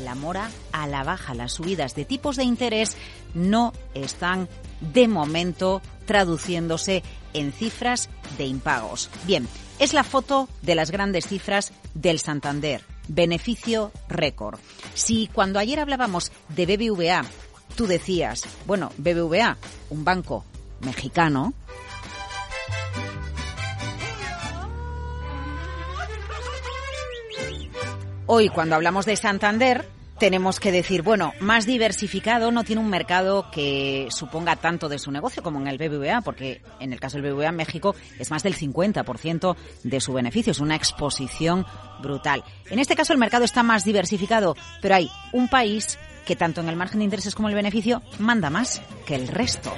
La 0.04 0.14
mora 0.14 0.50
a 0.72 0.86
la 0.86 1.04
baja. 1.04 1.32
Las 1.32 1.52
subidas 1.52 1.94
de 1.94 2.04
tipos 2.04 2.36
de 2.36 2.44
interés 2.44 2.94
no 3.32 3.72
están 3.94 4.50
de 4.80 5.08
momento 5.08 5.80
traduciéndose 6.04 7.02
en 7.32 7.52
cifras 7.52 8.10
de 8.36 8.44
impagos. 8.44 9.08
Bien, 9.26 9.48
es 9.82 9.94
la 9.94 10.04
foto 10.04 10.48
de 10.62 10.76
las 10.76 10.92
grandes 10.92 11.26
cifras 11.26 11.72
del 11.94 12.20
Santander. 12.20 12.82
Beneficio 13.08 13.90
récord. 14.08 14.60
Si 14.94 15.26
cuando 15.26 15.58
ayer 15.58 15.80
hablábamos 15.80 16.30
de 16.50 16.66
BBVA, 16.66 17.24
tú 17.74 17.88
decías, 17.88 18.44
bueno, 18.64 18.92
BBVA, 18.96 19.56
un 19.90 20.04
banco 20.04 20.44
mexicano, 20.82 21.52
Hoy, 28.26 28.48
cuando 28.48 28.76
hablamos 28.76 29.04
de 29.04 29.16
Santander, 29.16 29.86
tenemos 30.18 30.60
que 30.60 30.72
decir, 30.72 31.02
bueno, 31.02 31.32
más 31.40 31.66
diversificado, 31.66 32.50
no 32.50 32.64
tiene 32.64 32.80
un 32.80 32.88
mercado 32.88 33.50
que 33.50 34.08
suponga 34.10 34.56
tanto 34.56 34.88
de 34.88 34.98
su 34.98 35.10
negocio 35.10 35.42
como 35.42 35.60
en 35.60 35.66
el 35.66 35.78
BBVA, 35.78 36.20
porque 36.20 36.62
en 36.80 36.92
el 36.92 37.00
caso 37.00 37.18
del 37.18 37.32
BBVA 37.32 37.52
México 37.52 37.94
es 38.18 38.30
más 38.30 38.42
del 38.42 38.56
50% 38.56 39.56
de 39.82 40.00
su 40.00 40.12
beneficio, 40.12 40.52
es 40.52 40.60
una 40.60 40.76
exposición 40.76 41.66
brutal. 42.00 42.44
En 42.70 42.78
este 42.78 42.94
caso 42.94 43.12
el 43.12 43.18
mercado 43.18 43.44
está 43.44 43.62
más 43.62 43.84
diversificado, 43.84 44.56
pero 44.80 44.94
hay 44.94 45.10
un 45.32 45.48
país 45.48 45.98
que 46.24 46.36
tanto 46.36 46.60
en 46.60 46.68
el 46.68 46.76
margen 46.76 46.98
de 46.98 47.04
intereses 47.04 47.34
como 47.34 47.48
el 47.48 47.54
beneficio 47.54 48.02
manda 48.18 48.50
más 48.50 48.80
que 49.06 49.16
el 49.16 49.28
resto. 49.28 49.72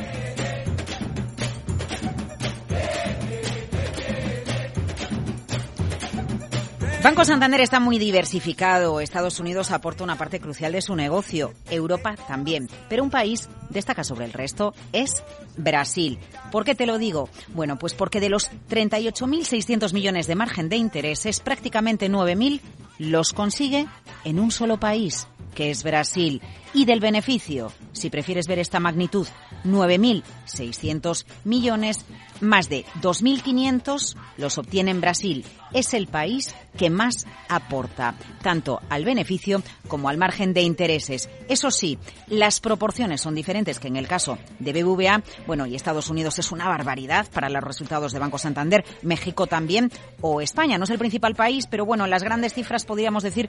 Banco 7.05 7.23
Santander 7.23 7.61
está 7.61 7.81
muy 7.81 7.99
diversificado. 7.99 8.99
Estados 8.99 9.38
Unidos 9.38 9.73
aporta 9.73 10.03
una 10.05 10.17
parte 10.17 10.40
crucial 10.40 10.73
de 10.73 10.81
su 10.81 10.97
negocio. 10.97 11.53
Europa 11.69 12.17
también. 12.27 12.71
Pero 12.88 13.03
un 13.03 13.11
país 13.11 13.51
destaca 13.69 14.05
sobre 14.05 14.25
el 14.25 14.33
resto 14.33 14.73
es 14.95 15.23
Brasil. 15.59 16.19
¿Por 16.51 16.64
qué 16.64 16.75
te 16.75 16.87
lo 16.87 16.97
digo? 16.97 17.29
Bueno, 17.49 17.79
pues 17.79 17.93
porque 17.93 18.21
de 18.21 18.31
los 18.31 18.51
38.600 18.71 19.93
millones 19.93 20.27
de 20.27 20.35
margen 20.35 20.71
de 20.71 20.77
intereses, 20.77 21.40
prácticamente 21.40 22.11
9.000 22.11 22.62
los 22.99 23.33
consigue 23.33 23.87
en 24.25 24.41
un 24.41 24.51
solo 24.51 24.79
país, 24.79 25.27
que 25.55 25.71
es 25.71 25.83
Brasil. 25.83 26.43
Y 26.73 26.85
del 26.87 27.01
beneficio, 27.01 27.73
si 27.93 28.11
prefieres 28.11 28.49
ver 28.49 28.59
esta 28.59 28.81
magnitud, 28.81 29.29
9.600 29.65 31.25
millones, 31.45 32.05
más 32.41 32.69
de 32.69 32.85
2.500 33.01 34.17
los 34.37 34.59
obtiene 34.59 34.91
en 34.91 35.01
Brasil. 35.01 35.45
Es 35.73 35.95
el 35.95 36.09
país 36.09 36.55
que 36.77 36.91
más 36.91 37.27
aporta, 37.49 38.15
tanto 38.43 38.81
al 38.91 39.05
beneficio 39.05 39.63
como 39.89 40.09
al 40.09 40.19
margen 40.19 40.53
de 40.53 40.63
intereses. 40.63 41.29
Eso 41.49 41.71
sí, 41.71 41.99
las 42.29 42.61
proporciones 42.61 43.21
son 43.21 43.35
diferentes 43.35 43.79
que 43.79 43.89
en 43.89 43.97
el 43.97 44.09
caso 44.09 44.39
de 44.59 44.73
BBVA. 44.73 45.23
Bueno, 45.47 45.67
y 45.67 45.75
Estados 45.75 46.11
Unidos 46.11 46.39
es 46.39 46.53
una 46.53 46.69
barbaridad 46.69 47.27
para 47.33 47.49
los 47.49 47.63
resultados 47.63 48.13
de 48.13 48.19
Banco 48.19 48.39
Santander, 48.39 48.85
México 49.03 49.47
también, 49.47 49.91
o 50.21 50.41
España. 50.41 50.79
No 50.79 50.85
es 50.85 50.91
el 50.91 50.99
principal 50.99 51.35
país, 51.35 51.67
pero 51.69 51.87
bueno, 51.87 52.07
las 52.07 52.23
grandes 52.23 52.55
cifras 52.55 52.84
podríamos 52.85 53.23
decir 53.23 53.49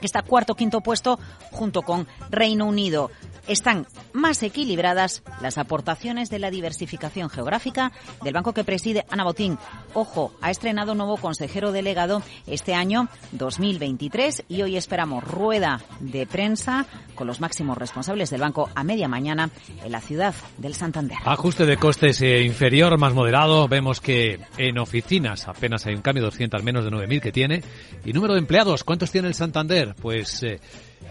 que 0.00 0.06
está 0.06 0.22
cuarto 0.22 0.54
quinto 0.54 0.80
puesto 0.80 1.18
junto 1.50 1.82
con 1.82 2.06
Reino 2.30 2.66
Unido 2.66 3.10
están 3.46 3.86
más 4.12 4.42
equilibradas 4.42 5.22
las 5.40 5.58
aportaciones 5.58 6.30
de 6.30 6.38
la 6.38 6.50
diversificación 6.50 7.28
geográfica 7.28 7.92
del 8.22 8.32
banco 8.32 8.54
que 8.54 8.64
preside 8.64 9.04
Ana 9.10 9.24
Botín. 9.24 9.58
Ojo, 9.92 10.32
ha 10.40 10.50
estrenado 10.50 10.94
nuevo 10.94 11.16
consejero 11.16 11.72
delegado 11.72 12.22
este 12.46 12.74
año 12.74 13.08
2023 13.32 14.44
y 14.48 14.62
hoy 14.62 14.76
esperamos 14.76 15.24
rueda 15.24 15.80
de 16.00 16.26
prensa 16.26 16.86
con 17.14 17.26
los 17.26 17.40
máximos 17.40 17.76
responsables 17.76 18.30
del 18.30 18.40
banco 18.40 18.70
a 18.74 18.84
media 18.84 19.08
mañana 19.08 19.50
en 19.84 19.92
la 19.92 20.00
ciudad 20.00 20.34
del 20.58 20.74
Santander. 20.74 21.18
Ajuste 21.24 21.66
de 21.66 21.76
costes 21.76 22.20
eh, 22.22 22.42
inferior, 22.42 22.98
más 22.98 23.14
moderado. 23.14 23.68
Vemos 23.68 24.00
que 24.00 24.40
en 24.58 24.78
oficinas 24.78 25.48
apenas 25.48 25.86
hay 25.86 25.94
un 25.94 26.02
cambio, 26.02 26.24
200 26.24 26.58
al 26.58 26.64
menos 26.64 26.84
de 26.84 26.90
9.000 26.90 27.20
que 27.20 27.32
tiene. 27.32 27.62
Y 28.04 28.12
número 28.12 28.34
de 28.34 28.40
empleados, 28.40 28.53
¿cuántos 28.84 29.10
tiene 29.10 29.28
el 29.28 29.34
Santander? 29.34 29.94
Pues... 30.00 30.42
Eh, 30.42 30.60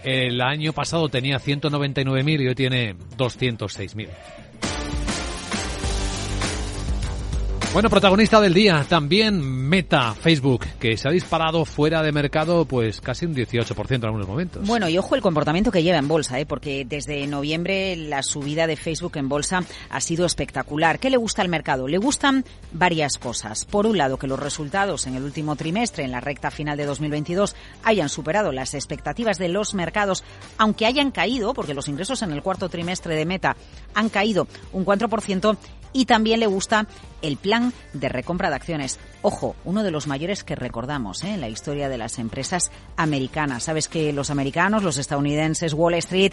el 0.02 0.40
año 0.42 0.72
pasado 0.72 1.08
tenía 1.08 1.38
199.000 1.38 2.42
y 2.42 2.48
hoy 2.48 2.54
tiene 2.54 2.94
206.000. 3.16 4.08
Bueno, 7.74 7.90
protagonista 7.90 8.40
del 8.40 8.54
día, 8.54 8.86
también 8.88 9.42
Meta, 9.42 10.14
Facebook, 10.14 10.64
que 10.78 10.96
se 10.96 11.08
ha 11.08 11.10
disparado 11.10 11.64
fuera 11.64 12.04
de 12.04 12.12
mercado 12.12 12.66
pues 12.66 13.00
casi 13.00 13.26
un 13.26 13.34
18% 13.34 13.96
en 13.96 14.04
algunos 14.04 14.28
momentos. 14.28 14.64
Bueno, 14.64 14.88
y 14.88 14.96
ojo 14.96 15.16
el 15.16 15.20
comportamiento 15.20 15.72
que 15.72 15.82
lleva 15.82 15.98
en 15.98 16.06
bolsa, 16.06 16.38
¿eh? 16.38 16.46
porque 16.46 16.84
desde 16.88 17.26
noviembre 17.26 17.96
la 17.96 18.22
subida 18.22 18.68
de 18.68 18.76
Facebook 18.76 19.16
en 19.16 19.28
bolsa 19.28 19.64
ha 19.90 20.00
sido 20.00 20.24
espectacular. 20.24 21.00
¿Qué 21.00 21.10
le 21.10 21.16
gusta 21.16 21.42
al 21.42 21.48
mercado? 21.48 21.88
Le 21.88 21.98
gustan 21.98 22.44
varias 22.70 23.18
cosas. 23.18 23.64
Por 23.64 23.86
un 23.86 23.98
lado, 23.98 24.18
que 24.18 24.28
los 24.28 24.38
resultados 24.38 25.08
en 25.08 25.16
el 25.16 25.24
último 25.24 25.56
trimestre, 25.56 26.04
en 26.04 26.12
la 26.12 26.20
recta 26.20 26.52
final 26.52 26.76
de 26.76 26.86
2022, 26.86 27.56
hayan 27.82 28.08
superado 28.08 28.52
las 28.52 28.74
expectativas 28.74 29.36
de 29.38 29.48
los 29.48 29.74
mercados, 29.74 30.22
aunque 30.58 30.86
hayan 30.86 31.10
caído, 31.10 31.52
porque 31.54 31.74
los 31.74 31.88
ingresos 31.88 32.22
en 32.22 32.30
el 32.30 32.42
cuarto 32.42 32.68
trimestre 32.68 33.16
de 33.16 33.26
Meta 33.26 33.56
han 33.94 34.10
caído 34.10 34.46
un 34.72 34.86
4%, 34.86 35.56
y 35.94 36.04
también 36.04 36.40
le 36.40 36.46
gusta 36.46 36.86
el 37.22 37.38
plan 37.38 37.72
de 37.94 38.10
recompra 38.10 38.50
de 38.50 38.56
acciones. 38.56 38.98
Ojo, 39.22 39.56
uno 39.64 39.82
de 39.82 39.90
los 39.90 40.06
mayores 40.06 40.44
que 40.44 40.56
recordamos 40.56 41.24
¿eh? 41.24 41.30
en 41.30 41.40
la 41.40 41.48
historia 41.48 41.88
de 41.88 41.96
las 41.96 42.18
empresas 42.18 42.70
americanas. 42.96 43.62
Sabes 43.62 43.88
que 43.88 44.12
los 44.12 44.28
americanos, 44.28 44.82
los 44.82 44.98
estadounidenses, 44.98 45.72
Wall 45.72 45.94
Street, 45.94 46.32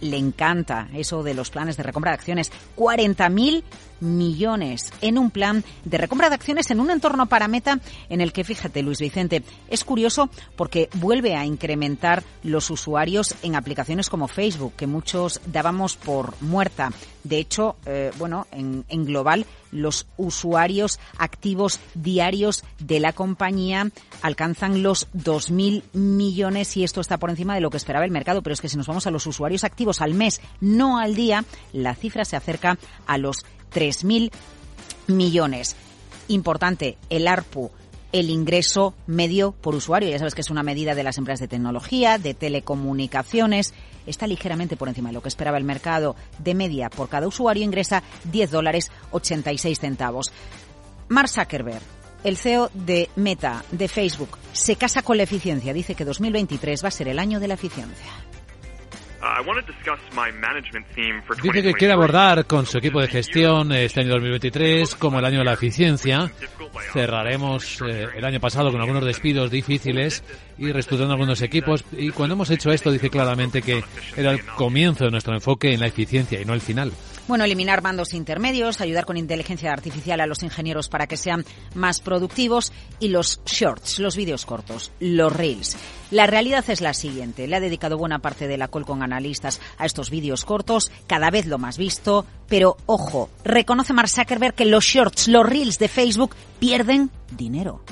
le 0.00 0.18
encanta 0.18 0.88
eso 0.94 1.22
de 1.22 1.34
los 1.34 1.50
planes 1.50 1.76
de 1.76 1.82
recompra 1.82 2.12
de 2.12 2.16
acciones. 2.16 2.52
40.000 2.76 3.64
millones 4.00 4.92
en 5.00 5.18
un 5.18 5.30
plan 5.30 5.64
de 5.84 5.98
recompra 5.98 6.28
de 6.28 6.34
acciones 6.34 6.70
en 6.70 6.80
un 6.80 6.90
entorno 6.90 7.26
para 7.26 7.48
meta 7.48 7.80
en 8.08 8.20
el 8.20 8.32
que, 8.32 8.44
fíjate, 8.44 8.82
Luis 8.82 9.00
Vicente, 9.00 9.42
es 9.68 9.84
curioso 9.84 10.28
porque 10.56 10.88
vuelve 10.94 11.36
a 11.36 11.44
incrementar 11.44 12.22
los 12.42 12.70
usuarios 12.70 13.34
en 13.42 13.56
aplicaciones 13.56 14.08
como 14.08 14.28
Facebook, 14.28 14.74
que 14.76 14.86
muchos 14.86 15.40
dábamos 15.46 15.96
por 15.96 16.40
muerta. 16.42 16.90
De 17.24 17.38
hecho, 17.38 17.76
eh, 17.86 18.12
bueno, 18.18 18.46
en, 18.52 18.84
global, 19.06 19.46
los 19.72 20.06
usuarios 20.18 21.00
activos 21.16 21.80
diarios 21.94 22.64
de 22.78 23.00
la 23.00 23.14
compañía 23.14 23.90
alcanzan 24.20 24.82
los 24.82 25.10
2.000 25.12 25.82
millones 25.94 26.76
y 26.76 26.84
esto 26.84 27.00
está 27.00 27.16
por 27.16 27.30
encima 27.30 27.54
de 27.54 27.62
lo 27.62 27.70
que 27.70 27.78
esperaba 27.78 28.04
el 28.04 28.10
mercado. 28.10 28.42
Pero 28.42 28.52
es 28.52 28.60
que 28.60 28.68
si 28.68 28.76
nos 28.76 28.86
vamos 28.86 29.06
a 29.06 29.10
los 29.10 29.26
usuarios 29.26 29.64
activos 29.64 30.02
al 30.02 30.12
mes, 30.12 30.42
no 30.60 30.98
al 30.98 31.14
día, 31.14 31.44
la 31.72 31.94
cifra 31.94 32.26
se 32.26 32.36
acerca 32.36 32.78
a 33.06 33.16
los 33.16 33.44
3.000 33.74 34.30
millones. 35.08 35.76
Importante, 36.28 36.96
el 37.10 37.28
ARPU 37.28 37.70
el 38.14 38.30
ingreso 38.30 38.94
medio 39.08 39.50
por 39.50 39.74
usuario. 39.74 40.08
Ya 40.08 40.20
sabes 40.20 40.36
que 40.36 40.40
es 40.40 40.50
una 40.50 40.62
medida 40.62 40.94
de 40.94 41.02
las 41.02 41.18
empresas 41.18 41.40
de 41.40 41.48
tecnología, 41.48 42.16
de 42.16 42.32
telecomunicaciones. 42.32 43.74
Está 44.06 44.28
ligeramente 44.28 44.76
por 44.76 44.88
encima 44.88 45.08
de 45.08 45.14
lo 45.14 45.20
que 45.20 45.26
esperaba 45.26 45.58
el 45.58 45.64
mercado. 45.64 46.14
De 46.38 46.54
media, 46.54 46.90
por 46.90 47.08
cada 47.08 47.26
usuario 47.26 47.64
ingresa 47.64 48.04
10 48.30 48.52
dólares 48.52 48.92
86 49.10 49.80
centavos. 49.80 50.30
Mark 51.08 51.28
Zuckerberg, 51.28 51.82
el 52.22 52.36
CEO 52.36 52.70
de 52.72 53.10
Meta, 53.16 53.64
de 53.72 53.88
Facebook, 53.88 54.38
se 54.52 54.76
casa 54.76 55.02
con 55.02 55.16
la 55.16 55.24
eficiencia. 55.24 55.72
Dice 55.72 55.96
que 55.96 56.04
2023 56.04 56.84
va 56.84 56.88
a 56.88 56.92
ser 56.92 57.08
el 57.08 57.18
año 57.18 57.40
de 57.40 57.48
la 57.48 57.54
eficiencia. 57.54 58.12
Dice 61.42 61.62
que 61.62 61.72
quiere 61.72 61.94
abordar 61.94 62.46
con 62.46 62.66
su 62.66 62.78
equipo 62.78 63.00
de 63.00 63.08
gestión 63.08 63.72
este 63.72 64.00
año 64.00 64.10
2023 64.10 64.94
como 64.96 65.18
el 65.18 65.24
año 65.24 65.38
de 65.38 65.44
la 65.44 65.54
eficiencia. 65.54 66.30
Cerraremos 66.92 67.80
eh, 67.82 68.06
el 68.16 68.24
año 68.24 68.40
pasado 68.40 68.70
con 68.70 68.80
algunos 68.80 69.04
despidos 69.04 69.50
difíciles 69.50 70.22
y 70.58 70.72
reestructurando 70.72 71.14
algunos 71.14 71.42
equipos. 71.42 71.84
Y 71.92 72.10
cuando 72.10 72.34
hemos 72.34 72.50
hecho 72.50 72.70
esto, 72.70 72.90
dice 72.90 73.10
claramente 73.10 73.62
que 73.62 73.82
era 74.16 74.32
el 74.32 74.44
comienzo 74.44 75.04
de 75.04 75.10
nuestro 75.10 75.34
enfoque 75.34 75.72
en 75.72 75.80
la 75.80 75.86
eficiencia 75.86 76.40
y 76.40 76.44
no 76.44 76.54
el 76.54 76.60
final. 76.60 76.92
Bueno, 77.26 77.44
eliminar 77.44 77.82
mandos 77.82 78.12
intermedios, 78.12 78.82
ayudar 78.82 79.06
con 79.06 79.16
inteligencia 79.16 79.72
artificial 79.72 80.20
a 80.20 80.26
los 80.26 80.42
ingenieros 80.42 80.90
para 80.90 81.06
que 81.06 81.16
sean 81.16 81.46
más 81.74 82.00
productivos 82.00 82.70
y 83.00 83.08
los 83.08 83.40
shorts, 83.46 83.98
los 83.98 84.14
vídeos 84.14 84.44
cortos, 84.44 84.92
los 85.00 85.34
reels. 85.34 85.78
La 86.10 86.26
realidad 86.26 86.68
es 86.68 86.82
la 86.82 86.92
siguiente. 86.92 87.48
Le 87.48 87.56
ha 87.56 87.60
dedicado 87.60 87.96
buena 87.96 88.18
parte 88.18 88.46
de 88.46 88.58
la 88.58 88.68
call 88.68 88.84
con 88.84 89.02
analistas 89.02 89.58
a 89.78 89.86
estos 89.86 90.10
vídeos 90.10 90.44
cortos, 90.44 90.92
cada 91.06 91.30
vez 91.30 91.46
lo 91.46 91.56
más 91.56 91.78
visto, 91.78 92.26
pero 92.46 92.76
ojo, 92.84 93.30
reconoce 93.42 93.94
Mark 93.94 94.10
Zuckerberg 94.10 94.54
que 94.54 94.66
los 94.66 94.84
shorts, 94.84 95.28
los 95.28 95.48
reels 95.48 95.78
de 95.78 95.88
Facebook 95.88 96.36
pierden 96.58 97.10
dinero. 97.30 97.82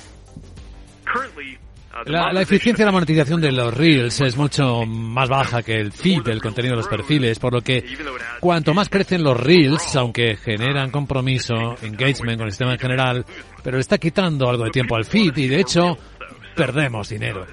La, 2.06 2.40
eficiencia 2.40 2.84
de 2.84 2.86
la 2.86 2.92
monetización 2.92 3.40
de 3.40 3.52
los 3.52 3.72
Reels 3.74 4.20
es 4.22 4.36
mucho 4.36 4.86
más 4.86 5.28
baja 5.28 5.62
que 5.62 5.74
el 5.74 5.92
feed 5.92 6.22
del 6.22 6.40
contenido 6.40 6.72
de 6.72 6.78
los 6.78 6.88
perfiles, 6.88 7.38
por 7.38 7.52
lo 7.52 7.60
que 7.60 7.84
cuanto 8.40 8.72
más 8.72 8.88
crecen 8.88 9.22
los 9.22 9.38
Reels, 9.38 9.94
aunque 9.96 10.36
generan 10.36 10.90
compromiso, 10.90 11.76
engagement 11.82 12.38
con 12.38 12.46
el 12.46 12.52
sistema 12.52 12.72
en 12.72 12.78
general, 12.78 13.26
pero 13.62 13.76
le 13.76 13.82
está 13.82 13.98
quitando 13.98 14.48
algo 14.48 14.64
de 14.64 14.70
tiempo 14.70 14.96
al 14.96 15.04
feed 15.04 15.36
y 15.36 15.48
de 15.48 15.60
hecho 15.60 15.98
perdemos 16.56 17.10
dinero. 17.10 17.46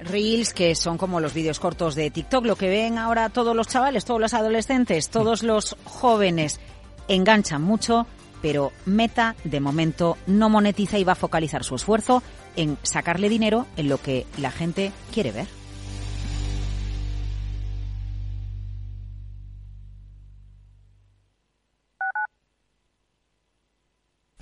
Reels, 0.00 0.54
que 0.54 0.74
son 0.74 0.98
como 0.98 1.20
los 1.20 1.34
vídeos 1.34 1.60
cortos 1.60 1.94
de 1.94 2.10
TikTok, 2.10 2.46
lo 2.46 2.56
que 2.56 2.68
ven 2.68 2.98
ahora 2.98 3.28
todos 3.28 3.54
los 3.54 3.68
chavales, 3.68 4.04
todos 4.04 4.20
los 4.20 4.34
adolescentes, 4.34 5.10
todos 5.10 5.42
los 5.42 5.76
jóvenes 5.84 6.60
enganchan 7.08 7.62
mucho, 7.62 8.06
pero 8.40 8.72
Meta 8.86 9.36
de 9.44 9.60
momento 9.60 10.16
no 10.26 10.48
monetiza 10.48 10.98
y 10.98 11.04
va 11.04 11.12
a 11.12 11.16
focalizar 11.16 11.64
su 11.64 11.74
esfuerzo 11.74 12.22
en 12.56 12.76
sacarle 12.82 13.28
dinero 13.28 13.66
en 13.76 13.88
lo 13.88 13.98
que 13.98 14.26
la 14.38 14.50
gente 14.50 14.92
quiere 15.12 15.32
ver. 15.32 15.61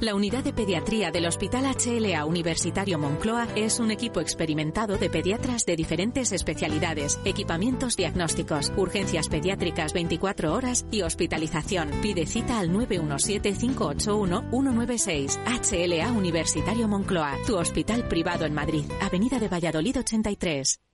La 0.00 0.14
unidad 0.14 0.42
de 0.42 0.54
pediatría 0.54 1.10
del 1.10 1.26
Hospital 1.26 1.66
HLA 1.66 2.24
Universitario 2.24 2.98
Moncloa 2.98 3.46
es 3.54 3.78
un 3.80 3.90
equipo 3.90 4.20
experimentado 4.20 4.96
de 4.96 5.10
pediatras 5.10 5.66
de 5.66 5.76
diferentes 5.76 6.32
especialidades, 6.32 7.20
equipamientos 7.26 7.96
diagnósticos, 7.96 8.72
urgencias 8.78 9.28
pediátricas 9.28 9.92
24 9.92 10.54
horas 10.54 10.86
y 10.90 11.02
hospitalización. 11.02 11.90
Pide 12.00 12.24
cita 12.24 12.60
al 12.60 12.70
917-581-196. 12.70 15.38
HLA 15.44 16.12
Universitario 16.12 16.88
Moncloa, 16.88 17.36
tu 17.46 17.58
hospital 17.58 18.08
privado 18.08 18.46
en 18.46 18.54
Madrid, 18.54 18.86
Avenida 19.02 19.38
de 19.38 19.48
Valladolid 19.48 19.98
83. 19.98 20.80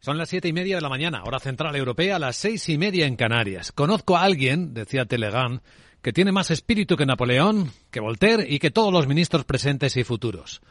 Son 0.00 0.16
las 0.16 0.30
siete 0.30 0.48
y 0.48 0.54
media 0.54 0.76
de 0.76 0.80
la 0.80 0.88
mañana, 0.88 1.22
hora 1.24 1.38
central 1.38 1.76
europea, 1.76 2.18
las 2.18 2.34
seis 2.34 2.66
y 2.70 2.78
media 2.78 3.04
en 3.04 3.16
Canarias. 3.16 3.70
Conozco 3.70 4.16
a 4.16 4.22
alguien, 4.22 4.72
decía 4.72 5.04
Telegán, 5.04 5.60
que 6.00 6.14
tiene 6.14 6.32
más 6.32 6.50
espíritu 6.50 6.96
que 6.96 7.04
Napoleón, 7.04 7.70
que 7.90 8.00
Voltaire 8.00 8.46
y 8.48 8.60
que 8.60 8.70
todos 8.70 8.94
los 8.94 9.06
ministros 9.06 9.44
presentes 9.44 9.98
y 9.98 10.04
futuros. 10.04 10.62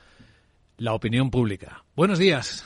La 0.77 0.93
opinión 0.93 1.29
pública. 1.29 1.83
Buenos 1.95 2.17
días. 2.17 2.65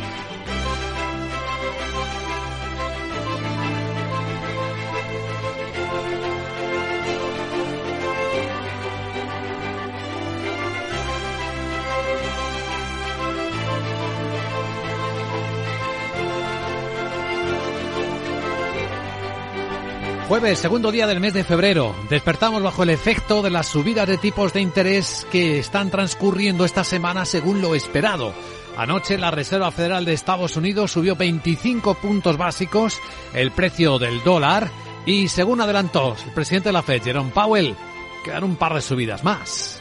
Jueves, 20.31 20.59
segundo 20.59 20.93
día 20.93 21.07
del 21.07 21.19
mes 21.19 21.33
de 21.33 21.43
febrero. 21.43 21.93
Despertamos 22.09 22.63
bajo 22.63 22.83
el 22.83 22.89
efecto 22.89 23.41
de 23.41 23.49
las 23.49 23.67
subidas 23.67 24.07
de 24.07 24.17
tipos 24.17 24.53
de 24.53 24.61
interés 24.61 25.27
que 25.29 25.59
están 25.59 25.91
transcurriendo 25.91 26.63
esta 26.63 26.85
semana 26.85 27.25
según 27.25 27.61
lo 27.61 27.75
esperado. 27.75 28.33
Anoche 28.77 29.17
la 29.17 29.29
Reserva 29.29 29.71
Federal 29.71 30.05
de 30.05 30.13
Estados 30.13 30.55
Unidos 30.55 30.93
subió 30.93 31.17
25 31.17 31.95
puntos 31.95 32.37
básicos 32.37 32.97
el 33.33 33.51
precio 33.51 33.99
del 33.99 34.23
dólar 34.23 34.71
y 35.05 35.27
según 35.27 35.59
adelantó 35.59 36.15
el 36.25 36.31
presidente 36.31 36.69
de 36.69 36.73
la 36.73 36.81
Fed, 36.81 37.03
Jerome 37.03 37.31
Powell, 37.31 37.75
quedan 38.23 38.45
un 38.45 38.55
par 38.55 38.73
de 38.73 38.79
subidas 38.79 39.25
más. 39.25 39.80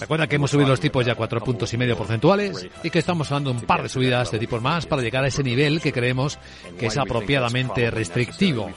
Recuerda 0.00 0.26
que 0.26 0.36
hemos 0.36 0.50
subido 0.50 0.68
los 0.68 0.80
tipos 0.80 1.04
ya 1.04 1.14
cuatro 1.14 1.40
puntos 1.40 1.72
y 1.72 1.76
medio 1.76 1.96
porcentuales 1.96 2.68
y 2.82 2.90
que 2.90 2.98
estamos 2.98 3.30
hablando 3.30 3.50
un 3.50 3.62
par 3.62 3.82
de 3.82 3.88
subidas 3.88 4.30
de 4.30 4.38
tipos 4.38 4.62
más 4.62 4.86
para 4.86 5.02
llegar 5.02 5.24
a 5.24 5.28
ese 5.28 5.42
nivel 5.42 5.80
que 5.80 5.92
creemos 5.92 6.38
que 6.78 6.86
es 6.86 6.96
apropiadamente 6.96 7.90
restrictivo. 7.90 8.70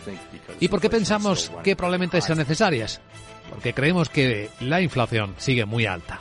¿Y 0.60 0.68
por 0.68 0.82
qué 0.82 0.90
pensamos 0.90 1.52
que 1.64 1.76
probablemente 1.76 2.22
sean 2.22 2.38
necesarias? 2.38 3.02
Porque 3.50 3.74
creemos 3.74 4.10
que 4.10 4.50
la 4.62 4.82
inflación 4.82 5.36
sigue 5.38 5.66
muy 5.66 5.86
alta. 5.86 6.20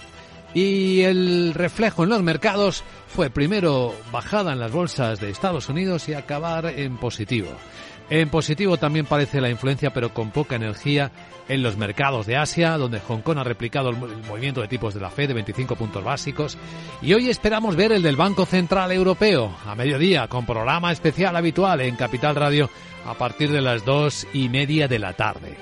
Y 0.53 1.03
el 1.03 1.55
reflejo 1.55 2.03
en 2.03 2.11
los 2.11 2.23
mercados 2.23 2.83
fue 3.07 3.31
primero 3.31 3.94
bajada 4.11 4.53
en 4.53 4.59
las 4.59 4.73
bolsas 4.73 5.20
de 5.20 5.31
Estados 5.31 5.68
Unidos 5.68 6.09
y 6.09 6.14
acabar 6.14 6.66
en 6.66 6.96
positivo. 6.96 7.51
En 8.11 8.29
positivo 8.29 8.77
también 8.77 9.07
parece 9.07 9.40
la 9.40 9.51
influencia, 9.51 9.92
pero 9.92 10.12
con 10.12 10.33
poca 10.33 10.57
energía, 10.57 11.12
en 11.49 11.62
los 11.62 11.77
mercados 11.77 12.27
de 12.27 12.37
Asia, 12.37 12.77
donde 12.77 13.01
Hong 13.01 13.20
Kong 13.20 13.38
ha 13.38 13.44
replicado 13.44 13.90
el 13.90 13.96
movimiento 13.96 14.61
de 14.61 14.68
tipos 14.68 14.94
de 14.94 15.01
la 15.01 15.11
Fed 15.11 15.29
de 15.29 15.35
25 15.35 15.77
puntos 15.77 16.03
básicos. 16.03 16.59
Y 17.03 17.12
hoy 17.12 17.29
esperamos 17.29 17.77
ver 17.77 17.92
el 17.92 18.03
del 18.03 18.16
Banco 18.16 18.46
Central 18.46 18.90
Europeo 18.92 19.57
a 19.64 19.75
mediodía, 19.77 20.27
con 20.27 20.44
programa 20.44 20.90
especial 20.90 21.37
habitual 21.37 21.81
en 21.81 21.94
Capital 21.96 22.35
Radio 22.35 22.68
a 23.07 23.14
partir 23.14 23.51
de 23.51 23.61
las 23.61 23.85
dos 23.85 24.27
y 24.33 24.49
media 24.49 24.88
de 24.88 24.99
la 24.99 25.12
tarde. 25.12 25.57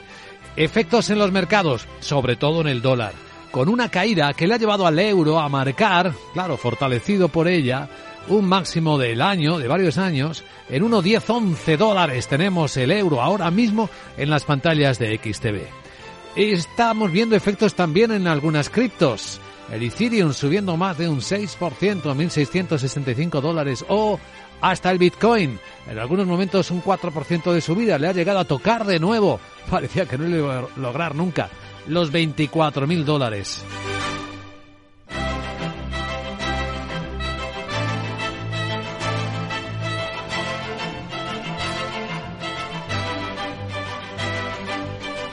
Efectos 0.57 1.11
en 1.11 1.19
los 1.19 1.33
mercados, 1.33 1.87
sobre 2.01 2.37
todo 2.37 2.63
en 2.63 2.69
el 2.69 2.83
dólar, 2.83 3.13
con 3.51 3.69
una 3.69 3.91
caída 3.91 4.33
que 4.35 4.47
le 4.47 4.55
ha 4.55 4.59
llevado 4.59 4.87
al 4.87 4.99
euro 4.99 5.39
a 5.39 5.49
marcar, 5.49 6.13
claro, 6.33 6.57
fortalecido 6.57 7.29
por 7.29 7.47
ella, 7.47 7.89
un 8.29 8.47
máximo 8.47 8.99
del 8.99 9.21
año, 9.21 9.59
de 9.59 9.69
varios 9.69 9.99
años, 9.99 10.45
en 10.69 10.85
1,10-11 10.85 11.77
dólares 11.77 12.29
tenemos 12.29 12.77
el 12.77 12.91
euro 12.91 13.23
ahora 13.23 13.51
mismo 13.51 13.89
en 14.17 14.31
las 14.31 14.45
pantallas 14.45 14.99
de 14.99 15.17
XTV. 15.17 15.63
Estamos 16.37 17.11
viendo 17.11 17.37
efectos 17.37 17.75
también 17.75 18.13
en 18.13 18.27
algunas 18.27 18.71
criptos. 18.71 19.41
El 19.73 19.83
Ethereum 19.83 20.33
subiendo 20.33 20.77
más 20.77 20.97
de 20.97 21.09
un 21.09 21.21
6% 21.21 22.07
a 22.07 22.15
1.665 22.15 23.41
dólares 23.41 23.85
o 23.89 24.19
hasta 24.61 24.91
el 24.91 24.99
Bitcoin. 24.99 25.59
En 25.89 25.99
algunos 25.99 26.27
momentos 26.27 26.71
un 26.71 26.83
4% 26.83 27.53
de 27.53 27.61
subida 27.61 27.99
le 27.99 28.09
ha 28.09 28.13
llegado 28.13 28.39
a 28.39 28.45
tocar 28.45 28.87
de 28.87 28.99
nuevo. 28.99 29.41
Parecía 29.71 30.07
que 30.07 30.17
no 30.17 30.27
lo 30.27 30.37
iba 30.37 30.59
a 30.59 30.67
lograr 30.77 31.15
nunca. 31.15 31.51
Los 31.87 32.13
24.000 32.13 33.05
dólares. 33.05 33.65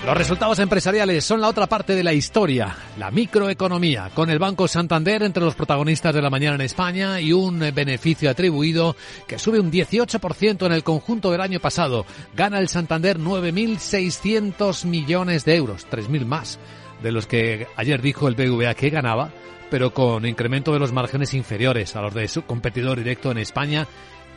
Los 0.06 0.16
resultados 0.16 0.60
empresariales 0.60 1.26
son 1.26 1.42
la 1.42 1.48
otra 1.48 1.66
parte 1.66 1.96
de 1.96 2.04
la 2.04 2.14
historia, 2.14 2.76
la 3.00 3.10
microeconomía, 3.10 4.12
con 4.14 4.30
el 4.30 4.38
Banco 4.38 4.68
Santander 4.68 5.24
entre 5.24 5.44
los 5.44 5.56
protagonistas 5.56 6.14
de 6.14 6.22
la 6.22 6.30
mañana 6.30 6.56
en 6.56 6.62
España 6.62 7.20
y 7.20 7.34
un 7.34 7.58
beneficio 7.74 8.30
atribuido 8.30 8.96
que 9.28 9.40
sube 9.40 9.60
un 9.60 9.72
18% 9.72 10.68
en 10.68 10.72
el 10.74 10.84
conjunto 10.84 11.32
del 11.32 11.42
año 11.42 11.60
pasado. 11.60 12.06
Gana 12.36 12.60
el 12.60 12.70
Santander 12.70 13.18
9.600 13.18 14.86
millones 14.86 15.44
de 15.44 15.56
euros, 15.56 15.88
3.000 15.90 16.26
más 16.26 16.60
de 17.02 17.12
los 17.12 17.26
que 17.26 17.66
ayer 17.76 18.00
dijo 18.00 18.28
el 18.28 18.36
BVA 18.36 18.76
que 18.76 18.92
ganaba, 18.92 19.32
pero 19.72 19.92
con 19.92 20.28
incremento 20.28 20.72
de 20.72 20.80
los 20.80 20.94
márgenes 20.94 21.34
inferiores 21.34 21.96
a 21.96 22.02
los 22.02 22.14
de 22.14 22.28
su 22.28 22.44
competidor 22.44 23.00
directo 23.00 23.32
en 23.32 23.40
España 23.40 23.88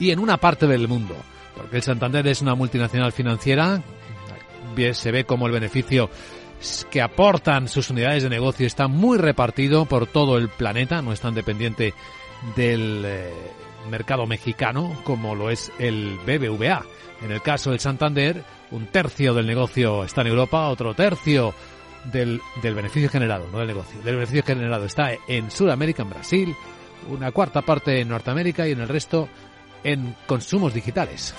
y 0.00 0.12
en 0.12 0.18
una 0.18 0.38
parte 0.38 0.66
del 0.66 0.88
mundo. 0.88 1.14
Porque 1.54 1.76
el 1.76 1.83
Santander 1.83 2.26
es 2.26 2.40
una 2.40 2.54
multinacional 2.54 3.12
financiera 3.12 3.83
se 4.92 5.12
ve 5.12 5.24
como 5.24 5.46
el 5.46 5.52
beneficio 5.52 6.11
que 6.90 7.00
aportan 7.00 7.68
sus 7.68 7.90
unidades 7.90 8.24
de 8.24 8.31
negocio 8.31 8.66
está 8.66 8.88
muy 8.88 9.18
repartido 9.18 9.85
por 9.85 10.07
todo 10.07 10.38
el 10.38 10.48
planeta, 10.48 11.02
no 11.02 11.12
es 11.12 11.20
tan 11.20 11.35
dependiente 11.35 11.94
del 12.57 13.04
eh, 13.07 13.33
mercado 13.90 14.26
mexicano 14.26 14.96
como 15.04 15.35
lo 15.35 15.50
es 15.50 15.72
el 15.78 16.18
BBVA. 16.26 16.85
En 17.22 17.33
el 17.33 17.42
caso 17.42 17.70
del 17.70 17.81
Santander, 17.81 18.44
un 18.70 18.87
tercio 18.87 19.35
del 19.35 19.46
negocio 19.46 20.04
está 20.04 20.20
en 20.20 20.28
Europa, 20.28 20.68
otro 20.68 20.94
tercio 20.94 21.54
del, 22.04 22.40
del 22.62 22.74
beneficio 22.74 23.09
generado, 23.09 23.48
no 23.50 23.59
del 23.59 23.68
negocio, 23.68 24.00
del 24.02 24.16
beneficio 24.16 24.44
generado 24.44 24.85
está 24.85 25.12
en 25.26 25.50
Sudamérica, 25.50 26.02
en 26.02 26.11
Brasil, 26.11 26.57
una 27.09 27.33
cuarta 27.33 27.62
parte 27.62 28.00
en 28.00 28.09
Norteamérica 28.09 28.68
y 28.68 28.72
en 28.72 28.81
el 28.81 28.88
resto 28.88 29.28
en 29.83 30.14
consumos 30.26 30.74
digitales. 30.74 31.35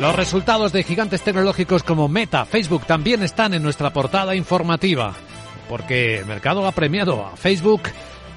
Los 0.00 0.14
resultados 0.14 0.72
de 0.72 0.82
gigantes 0.82 1.22
tecnológicos 1.22 1.82
como 1.82 2.06
Meta, 2.06 2.44
Facebook 2.44 2.84
también 2.84 3.22
están 3.22 3.54
en 3.54 3.62
nuestra 3.62 3.94
portada 3.94 4.34
informativa, 4.34 5.14
porque 5.70 6.18
el 6.18 6.26
mercado 6.26 6.66
ha 6.66 6.72
premiado 6.72 7.24
a 7.24 7.34
Facebook 7.34 7.84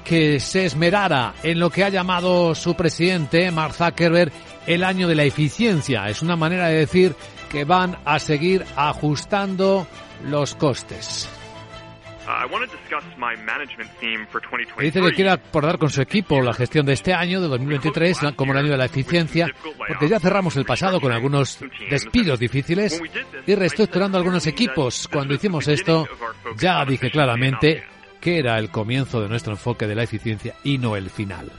que 0.02 0.40
se 0.40 0.64
esmerara 0.64 1.34
en 1.42 1.60
lo 1.60 1.68
que 1.68 1.84
ha 1.84 1.90
llamado 1.90 2.54
su 2.54 2.74
presidente, 2.74 3.50
Mark 3.50 3.74
Zuckerberg, 3.74 4.32
el 4.66 4.84
año 4.84 5.06
de 5.06 5.14
la 5.14 5.24
eficiencia. 5.24 6.08
Es 6.08 6.22
una 6.22 6.34
manera 6.34 6.68
de 6.68 6.78
decir 6.78 7.14
que 7.50 7.64
van 7.64 7.98
a 8.06 8.18
seguir 8.18 8.64
ajustando 8.74 9.86
los 10.24 10.54
costes. 10.54 11.28
Dice 14.80 15.00
que 15.00 15.12
quiere 15.12 15.30
abordar 15.30 15.78
con 15.78 15.90
su 15.90 16.00
equipo 16.00 16.40
la 16.40 16.52
gestión 16.52 16.86
de 16.86 16.92
este 16.92 17.12
año, 17.12 17.40
de 17.40 17.48
2023, 17.48 18.18
como 18.36 18.52
el 18.52 18.58
año 18.58 18.70
de 18.70 18.76
la 18.76 18.86
eficiencia, 18.86 19.46
porque 19.88 20.08
ya 20.08 20.20
cerramos 20.20 20.56
el 20.56 20.64
pasado 20.64 21.00
con 21.00 21.12
algunos 21.12 21.58
despidos 21.88 22.38
difíciles 22.38 23.02
y 23.46 23.54
reestructurando 23.54 24.18
algunos 24.18 24.46
equipos. 24.46 25.08
Cuando 25.08 25.34
hicimos 25.34 25.68
esto, 25.68 26.06
ya 26.56 26.84
dije 26.84 27.10
claramente 27.10 27.84
que 28.20 28.38
era 28.38 28.58
el 28.58 28.70
comienzo 28.70 29.20
de 29.20 29.28
nuestro 29.28 29.52
enfoque 29.52 29.86
de 29.86 29.94
la 29.94 30.02
eficiencia 30.02 30.54
y 30.62 30.78
no 30.78 30.96
el 30.96 31.10
final. 31.10 31.50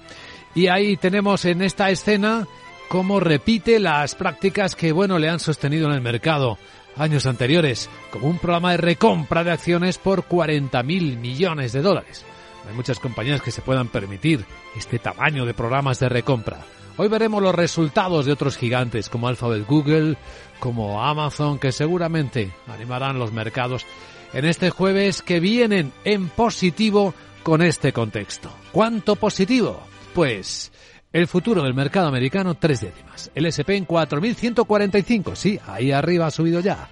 Y 0.54 0.68
ahí 0.68 0.98
tenemos 0.98 1.45
en 1.45 1.62
esta 1.62 1.89
escena 1.89 2.45
cómo 2.89 3.20
repite 3.20 3.80
las 3.80 4.16
prácticas 4.16 4.76
que, 4.76 4.91
bueno, 4.91 5.18
le 5.18 5.30
han 5.30 5.39
sostenido 5.39 5.88
en 5.88 5.93
el 5.93 6.02
mercado 6.02 6.58
años 6.96 7.26
anteriores, 7.26 7.89
como 8.12 8.28
un 8.28 8.38
programa 8.38 8.72
de 8.72 8.78
recompra 8.78 9.44
de 9.44 9.52
acciones 9.52 9.98
por 9.98 10.28
40.000 10.28 11.18
millones 11.18 11.74
de 11.74 11.82
dólares. 11.82 12.26
hay 12.68 12.76
muchas 12.76 13.00
compañías 13.00 13.42
que 13.42 13.52
se 13.52 13.62
puedan 13.62 13.88
permitir 13.88 14.46
este 14.76 15.00
tamaño 15.00 15.46
de 15.46 15.54
programas 15.54 16.00
de 16.00 16.10
recompra. 16.10 16.60
Hoy 16.98 17.08
veremos 17.08 17.42
los 17.42 17.56
resultados 17.56 18.26
de 18.26 18.34
otros 18.34 18.58
gigantes 18.58 19.10
como 19.10 19.28
Alphabet 19.28 19.66
Google, 19.66 20.18
como 20.60 21.04
Amazon, 21.04 21.58
que 21.58 21.72
seguramente 21.72 22.52
animarán 22.68 23.18
los 23.18 23.32
mercados 23.32 23.86
en 24.34 24.46
este 24.46 24.70
jueves 24.70 25.22
que 25.22 25.39
vienen 25.39 25.92
en 26.04 26.30
positivo 26.30 27.14
con 27.44 27.62
este 27.62 27.92
contexto. 27.94 28.52
¿Cuánto 28.72 29.16
positivo? 29.16 29.82
Pues 30.14 30.70
el 31.14 31.28
futuro 31.28 31.64
del 31.64 31.74
mercado 31.74 32.07
americano, 32.07 32.55
tres 32.55 32.82
décimas. 32.82 33.32
El 33.36 33.45
SP 33.47 33.76
en 33.76 33.88
4.145. 33.88 35.36
Sí, 35.36 35.59
ahí 35.68 35.91
arriba 35.91 36.28
ha 36.28 36.32
subido 36.32 36.59
ya. 36.59 36.89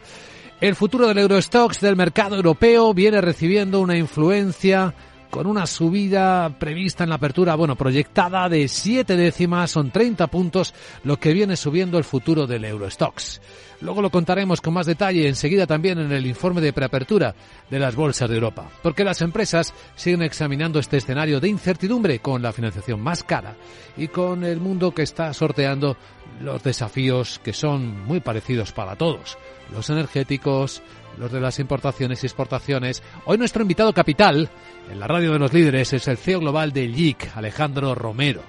El 0.59 0.75
futuro 0.75 1.07
del 1.07 1.19
Eurostox 1.19 1.79
del 1.79 1.95
mercado 1.95 2.35
europeo 2.35 2.93
viene 2.93 3.21
recibiendo 3.21 3.79
una 3.79 3.97
influencia 3.97 4.93
con 5.29 5.47
una 5.47 5.67
subida 5.67 6.49
prevista 6.57 7.03
en 7.03 7.09
la 7.09 7.15
apertura, 7.15 7.55
bueno, 7.55 7.75
proyectada 7.75 8.49
de 8.49 8.67
siete 8.67 9.15
décimas, 9.15 9.71
son 9.71 9.91
30 9.91 10.27
puntos 10.27 10.73
lo 11.03 11.17
que 11.17 11.33
viene 11.33 11.55
subiendo 11.55 11.97
el 11.97 12.03
futuro 12.03 12.47
del 12.47 12.65
Eurostox. 12.65 13.41
Luego 13.81 14.01
lo 14.01 14.09
contaremos 14.09 14.59
con 14.59 14.73
más 14.73 14.85
detalle 14.85 15.27
enseguida 15.27 15.65
también 15.65 15.99
en 15.99 16.11
el 16.11 16.25
informe 16.25 16.59
de 16.59 16.73
preapertura 16.73 17.33
de 17.69 17.79
las 17.79 17.95
bolsas 17.95 18.29
de 18.29 18.35
Europa, 18.35 18.69
porque 18.83 19.05
las 19.05 19.21
empresas 19.21 19.73
siguen 19.95 20.21
examinando 20.21 20.79
este 20.79 20.97
escenario 20.97 21.39
de 21.39 21.47
incertidumbre 21.47 22.19
con 22.19 22.41
la 22.41 22.51
financiación 22.51 22.99
más 22.99 23.23
cara 23.23 23.55
y 23.95 24.09
con 24.09 24.43
el 24.43 24.59
mundo 24.59 24.93
que 24.93 25.03
está 25.03 25.33
sorteando 25.33 25.95
los 26.41 26.63
desafíos 26.63 27.39
que 27.43 27.53
son 27.53 28.05
muy 28.05 28.19
parecidos 28.19 28.71
para 28.71 28.95
todos, 28.95 29.37
los 29.71 29.89
energéticos, 29.89 30.81
los 31.19 31.31
de 31.31 31.41
las 31.41 31.59
importaciones 31.59 32.23
y 32.23 32.27
exportaciones. 32.27 33.03
Hoy 33.25 33.37
nuestro 33.37 33.61
invitado 33.61 33.93
capital 33.93 34.49
en 34.89 34.99
la 34.99 35.07
radio 35.07 35.33
de 35.33 35.39
los 35.39 35.53
líderes 35.53 35.93
es 35.93 36.07
el 36.07 36.17
CEO 36.17 36.39
global 36.39 36.71
de 36.71 36.87
LIC, 36.87 37.35
Alejandro 37.35 37.93
Romero. 37.93 38.41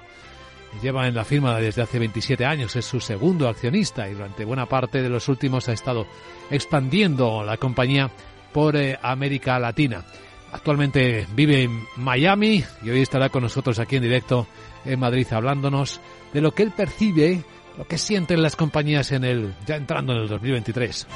Lleva 0.81 1.05
en 1.05 1.15
la 1.15 1.25
firma 1.25 1.59
desde 1.59 1.81
hace 1.81 1.99
27 1.99 2.45
años, 2.45 2.77
es 2.77 2.85
su 2.85 3.01
segundo 3.01 3.49
accionista 3.49 4.07
y 4.07 4.13
durante 4.13 4.45
buena 4.45 4.67
parte 4.67 5.01
de 5.01 5.09
los 5.09 5.27
últimos 5.27 5.67
ha 5.67 5.73
estado 5.73 6.07
expandiendo 6.49 7.43
la 7.43 7.57
compañía 7.57 8.09
por 8.53 8.77
eh, 8.77 8.97
América 9.01 9.59
Latina. 9.59 10.05
Actualmente 10.53 11.27
vive 11.35 11.63
en 11.63 11.83
Miami 11.97 12.63
y 12.83 12.89
hoy 12.89 13.01
estará 13.01 13.27
con 13.27 13.43
nosotros 13.43 13.79
aquí 13.79 13.97
en 13.97 14.03
directo 14.03 14.47
en 14.85 14.99
Madrid 14.99 15.27
hablándonos 15.31 15.99
de 16.33 16.41
lo 16.41 16.51
que 16.51 16.63
él 16.63 16.71
percibe, 16.71 17.43
lo 17.77 17.85
que 17.85 17.97
sienten 17.97 18.41
las 18.41 18.55
compañías 18.55 19.11
en 19.11 19.25
el 19.25 19.53
ya 19.65 19.75
entrando 19.75 20.13
en 20.13 20.19
el 20.19 20.27
2023. 20.29 21.07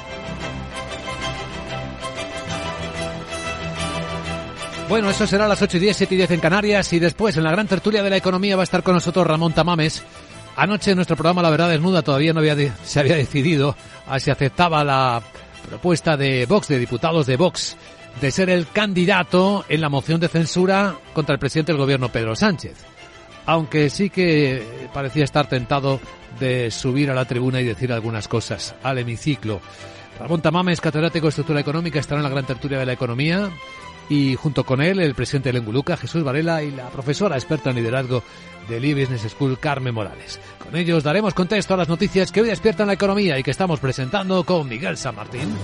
Bueno, 4.88 5.10
eso 5.10 5.26
será 5.26 5.46
a 5.46 5.48
las 5.48 5.60
8 5.60 5.78
y 5.78 5.80
10, 5.80 5.96
7 5.96 6.14
y 6.14 6.18
10 6.18 6.30
en 6.30 6.40
Canarias 6.40 6.92
y 6.92 7.00
después 7.00 7.36
en 7.36 7.42
la 7.42 7.50
gran 7.50 7.66
tertulia 7.66 8.04
de 8.04 8.10
la 8.10 8.18
economía 8.18 8.54
va 8.54 8.62
a 8.62 8.64
estar 8.64 8.84
con 8.84 8.94
nosotros 8.94 9.26
Ramón 9.26 9.52
Tamames. 9.52 10.04
Anoche 10.54 10.92
en 10.92 10.96
nuestro 10.96 11.16
programa 11.16 11.42
La 11.42 11.50
Verdad 11.50 11.70
Desnuda 11.70 12.02
todavía 12.02 12.32
no 12.32 12.38
había 12.38 12.56
se 12.84 13.00
había 13.00 13.16
decidido 13.16 13.74
a 14.06 14.20
si 14.20 14.30
aceptaba 14.30 14.84
la 14.84 15.20
propuesta 15.68 16.16
de 16.16 16.46
Vox, 16.46 16.68
de 16.68 16.78
diputados 16.78 17.26
de 17.26 17.36
Vox, 17.36 17.76
de 18.20 18.30
ser 18.30 18.48
el 18.48 18.68
candidato 18.68 19.64
en 19.68 19.80
la 19.80 19.88
moción 19.88 20.20
de 20.20 20.28
censura 20.28 20.94
contra 21.12 21.32
el 21.32 21.40
presidente 21.40 21.72
del 21.72 21.80
gobierno 21.80 22.08
Pedro 22.10 22.36
Sánchez. 22.36 22.76
Aunque 23.44 23.90
sí 23.90 24.08
que 24.08 24.88
parecía 24.94 25.24
estar 25.24 25.48
tentado 25.48 25.98
de 26.38 26.70
subir 26.70 27.10
a 27.10 27.14
la 27.14 27.24
tribuna 27.24 27.60
y 27.60 27.64
decir 27.64 27.92
algunas 27.92 28.28
cosas 28.28 28.76
al 28.84 28.98
hemiciclo. 28.98 29.60
Ramón 30.20 30.40
Tamames, 30.40 30.80
catedrático 30.80 31.26
de 31.26 31.30
Estructura 31.30 31.60
Económica, 31.60 31.98
estará 31.98 32.20
en 32.20 32.24
la 32.24 32.30
gran 32.30 32.46
tertulia 32.46 32.78
de 32.78 32.86
la 32.86 32.92
economía 32.92 33.50
y 34.08 34.34
junto 34.36 34.64
con 34.64 34.80
él 34.80 35.00
el 35.00 35.14
presidente 35.14 35.50
del 35.50 35.62
Enguluca, 35.62 35.96
Jesús 35.96 36.22
Varela, 36.22 36.62
y 36.62 36.70
la 36.70 36.88
profesora 36.90 37.36
experta 37.36 37.70
en 37.70 37.76
liderazgo 37.76 38.22
del 38.68 38.84
e-Business 38.84 39.22
School, 39.32 39.58
Carmen 39.58 39.94
Morales. 39.94 40.40
Con 40.62 40.76
ellos 40.76 41.02
daremos 41.02 41.34
contexto 41.34 41.74
a 41.74 41.76
las 41.76 41.88
noticias 41.88 42.32
que 42.32 42.40
hoy 42.40 42.48
despiertan 42.48 42.88
la 42.88 42.94
economía 42.94 43.38
y 43.38 43.42
que 43.42 43.50
estamos 43.50 43.80
presentando 43.80 44.44
con 44.44 44.68
Miguel 44.68 44.96
San 44.96 45.14
Martín. 45.14 45.54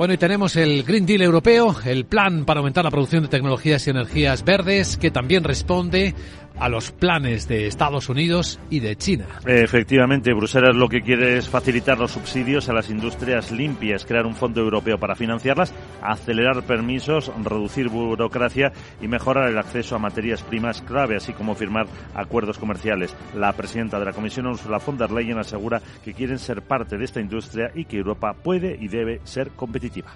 Bueno, 0.00 0.14
y 0.14 0.16
tenemos 0.16 0.56
el 0.56 0.82
Green 0.82 1.04
Deal 1.04 1.20
europeo, 1.20 1.76
el 1.84 2.06
plan 2.06 2.46
para 2.46 2.60
aumentar 2.60 2.82
la 2.84 2.90
producción 2.90 3.24
de 3.24 3.28
tecnologías 3.28 3.86
y 3.86 3.90
energías 3.90 4.44
verdes, 4.44 4.96
que 4.96 5.10
también 5.10 5.44
responde 5.44 6.14
a 6.60 6.68
los 6.68 6.92
planes 6.92 7.48
de 7.48 7.66
Estados 7.66 8.08
Unidos 8.08 8.60
y 8.68 8.80
de 8.80 8.94
China. 8.96 9.26
Efectivamente, 9.46 10.32
Bruselas 10.34 10.76
lo 10.76 10.88
que 10.88 11.00
quiere 11.00 11.38
es 11.38 11.48
facilitar 11.48 11.98
los 11.98 12.12
subsidios 12.12 12.68
a 12.68 12.74
las 12.74 12.90
industrias 12.90 13.50
limpias, 13.50 14.04
crear 14.04 14.26
un 14.26 14.36
fondo 14.36 14.60
europeo 14.60 14.98
para 14.98 15.16
financiarlas, 15.16 15.72
acelerar 16.02 16.62
permisos, 16.62 17.32
reducir 17.42 17.88
burocracia 17.88 18.72
y 19.00 19.08
mejorar 19.08 19.48
el 19.48 19.58
acceso 19.58 19.96
a 19.96 19.98
materias 19.98 20.42
primas 20.42 20.82
clave, 20.82 21.16
así 21.16 21.32
como 21.32 21.54
firmar 21.54 21.86
acuerdos 22.14 22.58
comerciales. 22.58 23.14
La 23.34 23.52
presidenta 23.54 23.98
de 23.98 24.04
la 24.04 24.12
Comisión, 24.12 24.46
Ursula 24.46 24.78
von 24.78 24.98
der 24.98 25.10
Leyen, 25.10 25.38
asegura 25.38 25.80
que 26.04 26.14
quieren 26.14 26.38
ser 26.38 26.62
parte 26.62 26.98
de 26.98 27.04
esta 27.04 27.20
industria 27.20 27.70
y 27.74 27.86
que 27.86 27.96
Europa 27.96 28.34
puede 28.34 28.76
y 28.78 28.88
debe 28.88 29.20
ser 29.24 29.50
competitiva. 29.50 30.12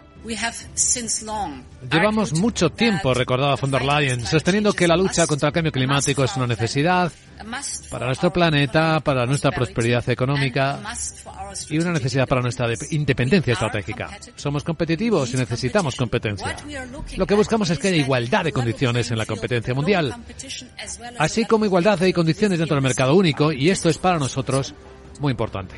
Llevamos 1.90 2.32
mucho 2.32 2.70
tiempo, 2.70 3.12
recordaba 3.12 3.56
von 3.56 3.70
der 3.70 3.84
Leyen, 3.84 4.24
sosteniendo 4.24 4.72
que 4.72 4.88
la 4.88 4.96
lucha 4.96 5.26
contra 5.26 5.48
el 5.48 5.52
cambio 5.52 5.72
climático 5.72 6.24
es 6.24 6.33
una 6.36 6.46
necesidad 6.46 7.12
para 7.90 8.06
nuestro 8.06 8.32
planeta, 8.32 9.00
para 9.00 9.26
nuestra 9.26 9.50
prosperidad 9.50 10.08
económica 10.08 10.80
y 11.68 11.78
una 11.78 11.92
necesidad 11.92 12.26
para 12.26 12.40
nuestra 12.40 12.68
independencia 12.90 13.52
estratégica. 13.52 14.10
Somos 14.36 14.64
competitivos 14.64 15.32
y 15.34 15.36
necesitamos 15.36 15.96
competencia. 15.96 16.56
Lo 17.16 17.26
que 17.26 17.34
buscamos 17.34 17.70
es 17.70 17.78
que 17.78 17.88
haya 17.88 17.96
igualdad 17.96 18.44
de 18.44 18.52
condiciones 18.52 19.10
en 19.10 19.18
la 19.18 19.26
competencia 19.26 19.74
mundial, 19.74 20.14
así 21.18 21.44
como 21.44 21.64
igualdad 21.64 21.98
de 21.98 22.12
condiciones 22.12 22.58
dentro 22.58 22.76
del 22.76 22.84
mercado 22.84 23.14
único, 23.14 23.52
y 23.52 23.70
esto 23.70 23.88
es 23.88 23.98
para 23.98 24.18
nosotros 24.18 24.74
muy 25.20 25.30
importante. 25.32 25.74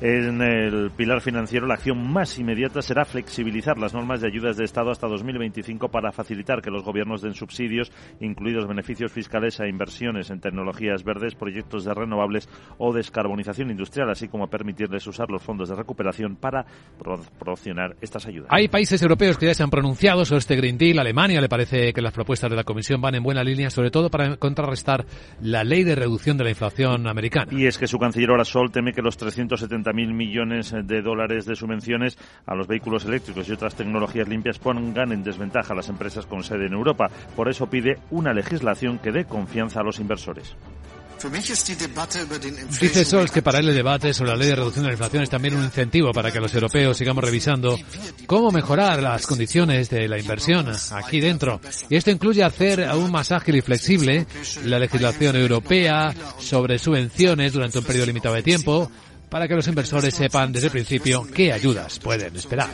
En 0.00 0.42
el 0.42 0.90
pilar 0.90 1.20
financiero, 1.20 1.66
la 1.66 1.74
acción 1.74 2.12
más 2.12 2.38
inmediata 2.38 2.82
será 2.82 3.04
flexibilizar 3.04 3.78
las 3.78 3.94
normas 3.94 4.20
de 4.20 4.26
ayudas 4.26 4.56
de 4.56 4.64
Estado 4.64 4.90
hasta 4.90 5.06
2025 5.06 5.88
para 5.88 6.12
facilitar 6.12 6.60
que 6.60 6.70
los 6.70 6.82
gobiernos 6.82 7.22
den 7.22 7.34
subsidios, 7.34 7.92
incluidos 8.20 8.66
beneficios 8.66 9.12
fiscales 9.12 9.60
a 9.60 9.68
inversiones 9.68 10.30
en 10.30 10.40
tecnologías 10.40 11.04
verdes, 11.04 11.34
proyectos 11.34 11.84
de 11.84 11.94
renovables 11.94 12.48
o 12.78 12.92
descarbonización 12.92 13.70
industrial, 13.70 14.10
así 14.10 14.28
como 14.28 14.48
permitirles 14.48 15.06
usar 15.06 15.30
los 15.30 15.42
fondos 15.42 15.68
de 15.68 15.76
recuperación 15.76 16.36
para 16.36 16.66
promocionar 17.38 17.96
estas 18.00 18.26
ayudas. 18.26 18.48
Hay 18.50 18.68
países 18.68 19.00
europeos 19.00 19.38
que 19.38 19.46
ya 19.46 19.54
se 19.54 19.62
han 19.62 19.70
pronunciado 19.70 20.24
sobre 20.24 20.40
este 20.40 20.56
Green 20.56 20.76
Deal. 20.76 20.98
Alemania 20.98 21.40
le 21.40 21.48
parece 21.48 21.92
que 21.92 22.02
las 22.02 22.12
propuestas 22.12 22.50
de 22.50 22.56
la 22.56 22.64
Comisión 22.64 23.00
van 23.00 23.14
en 23.14 23.22
buena 23.22 23.44
línea, 23.44 23.70
sobre 23.70 23.90
todo 23.90 24.10
para 24.10 24.36
contrarrestar 24.36 25.06
la 25.40 25.62
ley 25.62 25.84
de 25.84 25.94
reducción 25.94 26.36
de 26.36 26.44
la 26.44 26.50
inflación 26.50 27.06
americana. 27.06 27.52
Y 27.52 27.66
es 27.66 27.78
que 27.78 27.86
su 27.86 27.98
canciller 27.98 28.34
Sol 28.44 28.70
teme 28.70 28.92
que 28.92 29.00
los 29.00 29.16
370 29.16 29.83
mil 29.92 30.14
millones 30.14 30.72
de 30.72 31.02
dólares 31.02 31.46
de 31.46 31.56
subvenciones 31.56 32.18
a 32.46 32.54
los 32.54 32.66
vehículos 32.66 33.04
eléctricos 33.04 33.48
y 33.48 33.52
otras 33.52 33.74
tecnologías 33.74 34.28
limpias 34.28 34.58
pongan 34.58 35.12
en 35.12 35.22
desventaja 35.22 35.72
a 35.72 35.76
las 35.76 35.88
empresas 35.88 36.26
con 36.26 36.42
sede 36.42 36.66
en 36.66 36.72
Europa. 36.72 37.08
Por 37.36 37.48
eso 37.48 37.68
pide 37.68 37.98
una 38.10 38.32
legislación 38.32 38.98
que 38.98 39.12
dé 39.12 39.24
confianza 39.24 39.80
a 39.80 39.84
los 39.84 40.00
inversores. 40.00 40.56
Dice 42.80 43.04
Sols 43.04 43.30
que 43.30 43.40
para 43.40 43.58
él 43.60 43.68
el 43.68 43.74
debate 43.74 44.12
sobre 44.12 44.32
la 44.32 44.36
ley 44.36 44.48
de 44.48 44.56
reducción 44.56 44.82
de 44.82 44.88
la 44.88 44.94
inflación 44.94 45.22
es 45.22 45.30
también 45.30 45.54
un 45.54 45.64
incentivo 45.64 46.12
para 46.12 46.30
que 46.30 46.40
los 46.40 46.54
europeos 46.54 46.98
sigamos 46.98 47.24
revisando 47.24 47.78
cómo 48.26 48.50
mejorar 48.50 49.02
las 49.02 49.26
condiciones 49.26 49.88
de 49.88 50.06
la 50.06 50.18
inversión 50.18 50.66
aquí 50.92 51.20
dentro. 51.20 51.60
Y 51.88 51.96
esto 51.96 52.10
incluye 52.10 52.44
hacer 52.44 52.84
aún 52.84 53.10
más 53.10 53.32
ágil 53.32 53.56
y 53.56 53.62
flexible 53.62 54.26
la 54.64 54.78
legislación 54.78 55.36
europea 55.36 56.14
sobre 56.38 56.78
subvenciones 56.78 57.52
durante 57.54 57.78
un 57.78 57.84
periodo 57.84 58.06
limitado 58.06 58.34
de 58.34 58.42
tiempo, 58.42 58.90
para 59.34 59.48
que 59.48 59.56
los 59.56 59.66
inversores 59.66 60.14
sepan 60.14 60.52
desde 60.52 60.66
el 60.68 60.70
principio 60.70 61.24
qué 61.34 61.52
ayudas 61.52 61.98
pueden 61.98 62.36
esperar. 62.36 62.68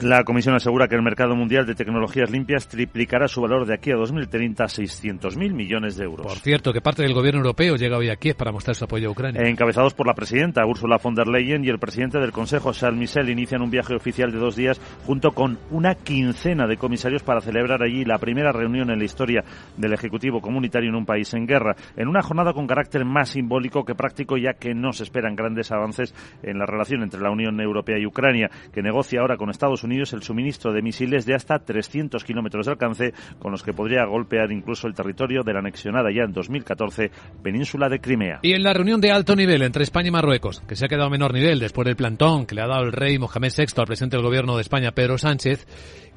La 0.00 0.24
Comisión 0.24 0.54
asegura 0.54 0.88
que 0.88 0.94
el 0.94 1.02
mercado 1.02 1.36
mundial 1.36 1.66
de 1.66 1.74
tecnologías 1.74 2.30
limpias 2.30 2.68
triplicará 2.68 3.28
su 3.28 3.42
valor 3.42 3.66
de 3.66 3.74
aquí 3.74 3.90
a 3.90 3.96
2030 3.96 4.64
a 4.64 4.66
600.000 4.66 5.52
millones 5.52 5.98
de 5.98 6.04
euros. 6.04 6.26
Por 6.26 6.38
cierto, 6.38 6.72
que 6.72 6.80
parte 6.80 7.02
del 7.02 7.12
gobierno 7.12 7.40
europeo 7.40 7.76
llega 7.76 7.98
hoy 7.98 8.08
a 8.08 8.16
Kiev 8.16 8.34
para 8.34 8.50
mostrar 8.50 8.74
su 8.74 8.86
apoyo 8.86 9.08
a 9.08 9.12
Ucrania. 9.12 9.42
Encabezados 9.42 9.92
por 9.92 10.06
la 10.06 10.14
presidenta 10.14 10.64
Ursula 10.64 10.96
von 10.96 11.14
der 11.14 11.28
Leyen 11.28 11.62
y 11.66 11.68
el 11.68 11.78
presidente 11.78 12.18
del 12.18 12.32
Consejo 12.32 12.72
Charles 12.72 12.98
Michel 12.98 13.28
inician 13.28 13.60
un 13.60 13.70
viaje 13.70 13.94
oficial 13.94 14.32
de 14.32 14.38
dos 14.38 14.56
días 14.56 14.80
junto 15.04 15.32
con 15.32 15.58
una 15.70 15.96
quincena 15.96 16.66
de 16.66 16.78
comisarios 16.78 17.24
para 17.24 17.42
celebrar 17.42 17.82
allí 17.82 18.06
la 18.06 18.16
primera 18.16 18.52
reunión 18.52 18.90
en 18.90 19.00
la 19.00 19.04
historia 19.04 19.44
del 19.76 19.92
Ejecutivo 19.92 20.40
Comunitario 20.40 20.88
en 20.88 20.96
un 20.96 21.04
país 21.04 21.34
en 21.34 21.46
guerra, 21.46 21.76
en 21.94 22.08
una 22.08 22.22
jornada 22.22 22.54
con 22.54 22.66
carácter 22.66 23.04
más 23.04 23.28
simbólico 23.28 23.84
que 23.84 23.94
práctico 23.94 24.38
ya 24.38 24.54
que 24.54 24.72
no 24.72 24.94
se 24.94 25.02
esperan 25.02 25.36
grandes 25.36 25.70
avances 25.70 26.05
en 26.42 26.58
la 26.58 26.66
relación 26.66 27.02
entre 27.02 27.20
la 27.20 27.30
Unión 27.30 27.60
Europea 27.60 27.98
y 27.98 28.06
Ucrania, 28.06 28.50
que 28.72 28.82
negocia 28.82 29.20
ahora 29.20 29.36
con 29.36 29.50
Estados 29.50 29.84
Unidos 29.84 30.12
el 30.12 30.22
suministro 30.22 30.72
de 30.72 30.82
misiles 30.82 31.26
de 31.26 31.34
hasta 31.34 31.58
300 31.58 32.22
kilómetros 32.24 32.66
de 32.66 32.72
alcance, 32.72 33.14
con 33.38 33.52
los 33.52 33.62
que 33.62 33.72
podría 33.72 34.04
golpear 34.04 34.52
incluso 34.52 34.86
el 34.86 34.94
territorio 34.94 35.42
de 35.42 35.52
la 35.52 35.60
anexionada 35.60 36.10
ya 36.10 36.24
en 36.24 36.32
2014 36.32 37.10
península 37.42 37.88
de 37.88 38.00
Crimea. 38.00 38.40
Y 38.42 38.52
en 38.52 38.62
la 38.62 38.72
reunión 38.72 39.00
de 39.00 39.10
alto 39.10 39.36
nivel 39.36 39.62
entre 39.62 39.82
España 39.82 40.08
y 40.08 40.12
Marruecos, 40.12 40.60
que 40.60 40.76
se 40.76 40.84
ha 40.84 40.88
quedado 40.88 41.06
a 41.06 41.10
menor 41.10 41.32
nivel 41.32 41.58
después 41.58 41.86
del 41.86 41.96
plantón 41.96 42.46
que 42.46 42.54
le 42.54 42.62
ha 42.62 42.66
dado 42.66 42.84
el 42.84 42.92
rey 42.92 43.18
Mohamed 43.18 43.52
VI 43.56 43.64
al 43.76 43.86
presidente 43.86 44.16
del 44.16 44.24
gobierno 44.26 44.56
de 44.56 44.62
España, 44.62 44.92
Pedro 44.92 45.18
Sánchez, 45.18 45.66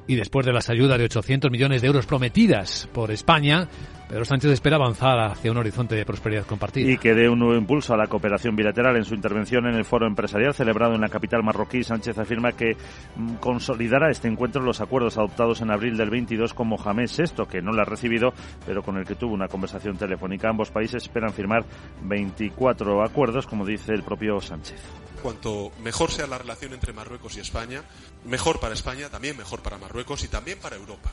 y 0.06 0.16
después 0.16 0.46
de 0.46 0.52
las 0.52 0.70
ayudas 0.70 0.98
de 0.98 1.04
800 1.04 1.50
millones 1.50 1.82
de 1.82 1.88
euros 1.88 2.06
prometidas 2.06 2.88
por 2.92 3.10
España, 3.10 3.68
Pedro 4.10 4.24
Sánchez 4.24 4.50
espera 4.50 4.74
avanzar 4.74 5.20
hacia 5.20 5.52
un 5.52 5.58
horizonte 5.58 5.94
de 5.94 6.04
prosperidad 6.04 6.44
compartida. 6.44 6.90
Y 6.90 6.98
que 6.98 7.14
dé 7.14 7.28
un 7.28 7.38
nuevo 7.38 7.54
impulso 7.54 7.94
a 7.94 7.96
la 7.96 8.08
cooperación 8.08 8.56
bilateral. 8.56 8.96
En 8.96 9.04
su 9.04 9.14
intervención 9.14 9.68
en 9.68 9.76
el 9.76 9.84
foro 9.84 10.08
empresarial 10.08 10.52
celebrado 10.52 10.96
en 10.96 11.00
la 11.00 11.08
capital 11.08 11.44
marroquí, 11.44 11.84
Sánchez 11.84 12.18
afirma 12.18 12.50
que 12.50 12.76
mm, 13.14 13.34
consolidará 13.34 14.10
este 14.10 14.26
encuentro 14.26 14.62
los 14.62 14.80
acuerdos 14.80 15.16
adoptados 15.16 15.60
en 15.60 15.70
abril 15.70 15.96
del 15.96 16.10
22 16.10 16.54
con 16.54 16.66
Mohamed 16.66 17.08
VI, 17.08 17.46
que 17.48 17.62
no 17.62 17.70
la 17.70 17.82
ha 17.82 17.84
recibido, 17.84 18.32
pero 18.66 18.82
con 18.82 18.96
el 18.96 19.04
que 19.04 19.14
tuvo 19.14 19.32
una 19.32 19.46
conversación 19.46 19.96
telefónica. 19.96 20.48
Ambos 20.48 20.72
países 20.72 21.04
esperan 21.04 21.32
firmar 21.32 21.64
24 22.02 23.04
acuerdos, 23.04 23.46
como 23.46 23.64
dice 23.64 23.92
el 23.92 24.02
propio 24.02 24.40
Sánchez. 24.40 24.80
Cuanto 25.22 25.72
mejor 25.82 26.10
sea 26.10 26.26
la 26.26 26.38
relación 26.38 26.72
entre 26.72 26.92
Marruecos 26.92 27.36
y 27.36 27.40
España, 27.40 27.84
mejor 28.24 28.60
para 28.60 28.74
España, 28.74 29.08
también 29.08 29.36
mejor 29.36 29.62
para 29.62 29.78
Marruecos 29.78 30.24
y 30.24 30.28
también 30.28 30.58
para 30.58 30.76
Europa 30.76 31.12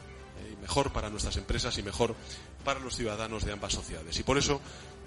mejor 0.62 0.92
para 0.92 1.10
nuestras 1.10 1.38
empresas 1.38 1.78
y 1.78 1.84
mejor 1.84 2.16
para 2.66 2.80
los 2.80 2.96
ciudadanos 2.96 3.46
de 3.46 3.54
ambas 3.54 3.74
sociedades. 3.74 4.20
Y 4.20 4.24
por 4.24 4.38
eso 4.38 4.60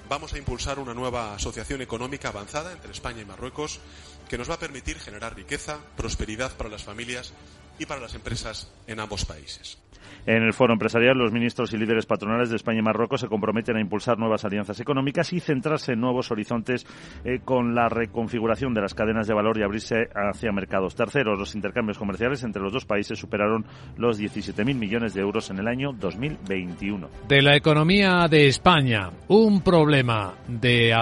vamos 0.08 0.32
a 0.32 0.38
impulsar 0.38 0.78
una 0.78 0.94
nueva 0.94 1.34
asociación 1.34 1.82
económica 1.82 2.28
avanzada 2.28 2.72
entre 2.72 2.92
España 2.92 3.20
y 3.20 3.26
Marruecos 3.26 3.80
que 4.28 4.38
nos 4.38 4.48
va 4.48 4.54
a 4.54 4.58
permitir 4.58 4.98
generar 4.98 5.36
riqueza, 5.36 5.78
prosperidad 5.96 6.56
para 6.56 6.70
las 6.70 6.82
familias 6.82 7.32
y 7.78 7.86
para 7.86 8.00
las 8.00 8.14
empresas 8.14 8.68
en 8.86 9.00
ambos 9.00 9.24
países. 9.24 9.78
En 10.26 10.42
el 10.42 10.52
foro 10.52 10.72
empresarial, 10.72 11.16
los 11.16 11.32
ministros 11.32 11.72
y 11.72 11.78
líderes 11.78 12.06
patronales 12.06 12.50
de 12.50 12.56
España 12.56 12.80
y 12.80 12.82
Marruecos 12.82 13.20
se 13.20 13.28
comprometen 13.28 13.76
a 13.76 13.80
impulsar 13.80 14.18
nuevas 14.18 14.44
alianzas 14.44 14.78
económicas 14.80 15.32
y 15.32 15.40
centrarse 15.40 15.92
en 15.92 16.00
nuevos 16.00 16.30
horizontes 16.30 16.86
eh, 17.24 17.40
con 17.44 17.74
la 17.74 17.88
reconfiguración 17.88 18.74
de 18.74 18.82
las 18.82 18.94
cadenas 18.94 19.26
de 19.26 19.34
valor 19.34 19.58
y 19.58 19.62
abrirse 19.62 20.08
hacia 20.14 20.52
mercados 20.52 20.94
terceros. 20.94 21.38
Los 21.38 21.54
intercambios 21.54 21.98
comerciales 21.98 22.42
entre 22.42 22.62
los 22.62 22.72
dos 22.72 22.84
países 22.84 23.18
superaron 23.18 23.64
los 23.96 24.20
17.000 24.20 24.74
millones 24.74 25.14
de 25.14 25.20
euros 25.20 25.50
en 25.50 25.58
el 25.58 25.68
año 25.68 25.92
2021. 25.92 27.08
De 27.28 27.42
la 27.42 27.56
economía 27.56 28.26
de 28.28 28.46
España, 28.46 29.10
un 29.28 29.62
problema 29.62 30.34
de, 30.46 30.94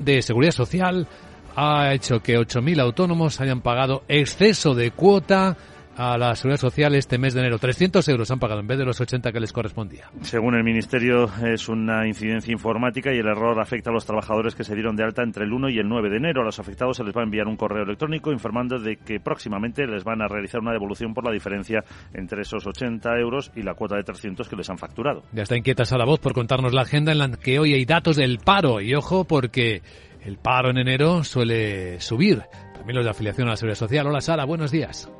de 0.00 0.22
seguridad 0.22 0.52
social 0.52 1.06
ha 1.56 1.94
hecho 1.94 2.20
que 2.20 2.38
8.000 2.38 2.80
autónomos 2.80 3.40
hayan 3.40 3.62
pagado 3.62 4.04
exceso 4.08 4.74
de 4.74 4.90
cuota 4.90 5.56
a 5.96 6.18
la 6.18 6.34
Seguridad 6.34 6.60
Social 6.60 6.94
este 6.94 7.18
mes 7.18 7.34
de 7.34 7.40
enero. 7.40 7.58
300 7.58 8.06
euros 8.08 8.30
han 8.30 8.38
pagado 8.38 8.60
en 8.60 8.66
vez 8.66 8.78
de 8.78 8.84
los 8.84 9.00
80 9.00 9.32
que 9.32 9.40
les 9.40 9.52
correspondía. 9.52 10.10
Según 10.20 10.54
el 10.54 10.64
Ministerio, 10.64 11.30
es 11.44 11.68
una 11.68 12.06
incidencia 12.06 12.52
informática 12.52 13.12
y 13.12 13.18
el 13.18 13.26
error 13.26 13.58
afecta 13.60 13.90
a 13.90 13.92
los 13.92 14.04
trabajadores 14.04 14.54
que 14.54 14.64
se 14.64 14.74
dieron 14.74 14.96
de 14.96 15.04
alta 15.04 15.22
entre 15.22 15.44
el 15.44 15.52
1 15.52 15.70
y 15.70 15.78
el 15.78 15.88
9 15.88 16.10
de 16.10 16.16
enero. 16.16 16.42
A 16.42 16.44
los 16.44 16.58
afectados 16.58 16.96
se 16.96 17.04
les 17.04 17.16
va 17.16 17.22
a 17.22 17.24
enviar 17.24 17.46
un 17.46 17.56
correo 17.56 17.84
electrónico 17.84 18.32
informando 18.32 18.78
de 18.78 18.96
que 18.96 19.20
próximamente 19.20 19.86
les 19.86 20.04
van 20.04 20.22
a 20.22 20.28
realizar 20.28 20.60
una 20.60 20.72
devolución 20.72 21.14
por 21.14 21.24
la 21.24 21.32
diferencia 21.32 21.84
entre 22.12 22.42
esos 22.42 22.66
80 22.66 23.18
euros 23.18 23.50
y 23.56 23.62
la 23.62 23.74
cuota 23.74 23.96
de 23.96 24.04
300 24.04 24.48
que 24.48 24.56
les 24.56 24.68
han 24.68 24.78
facturado. 24.78 25.22
Ya 25.32 25.42
está 25.42 25.56
inquieta 25.56 25.84
la 25.96 26.04
Voz 26.04 26.20
por 26.20 26.34
contarnos 26.34 26.74
la 26.74 26.82
agenda 26.82 27.12
en 27.12 27.18
la 27.18 27.30
que 27.30 27.58
hoy 27.58 27.72
hay 27.72 27.84
datos 27.84 28.16
del 28.16 28.38
paro. 28.38 28.80
Y 28.80 28.94
ojo, 28.94 29.24
porque 29.24 29.82
el 30.22 30.36
paro 30.36 30.70
en 30.70 30.78
enero 30.78 31.24
suele 31.24 32.00
subir. 32.00 32.42
También 32.74 32.96
los 32.96 33.04
de 33.04 33.10
afiliación 33.10 33.48
a 33.48 33.52
la 33.52 33.56
Seguridad 33.56 33.78
Social. 33.78 34.06
Hola 34.06 34.20
Sara, 34.20 34.44
buenos 34.44 34.70
días. 34.70 35.10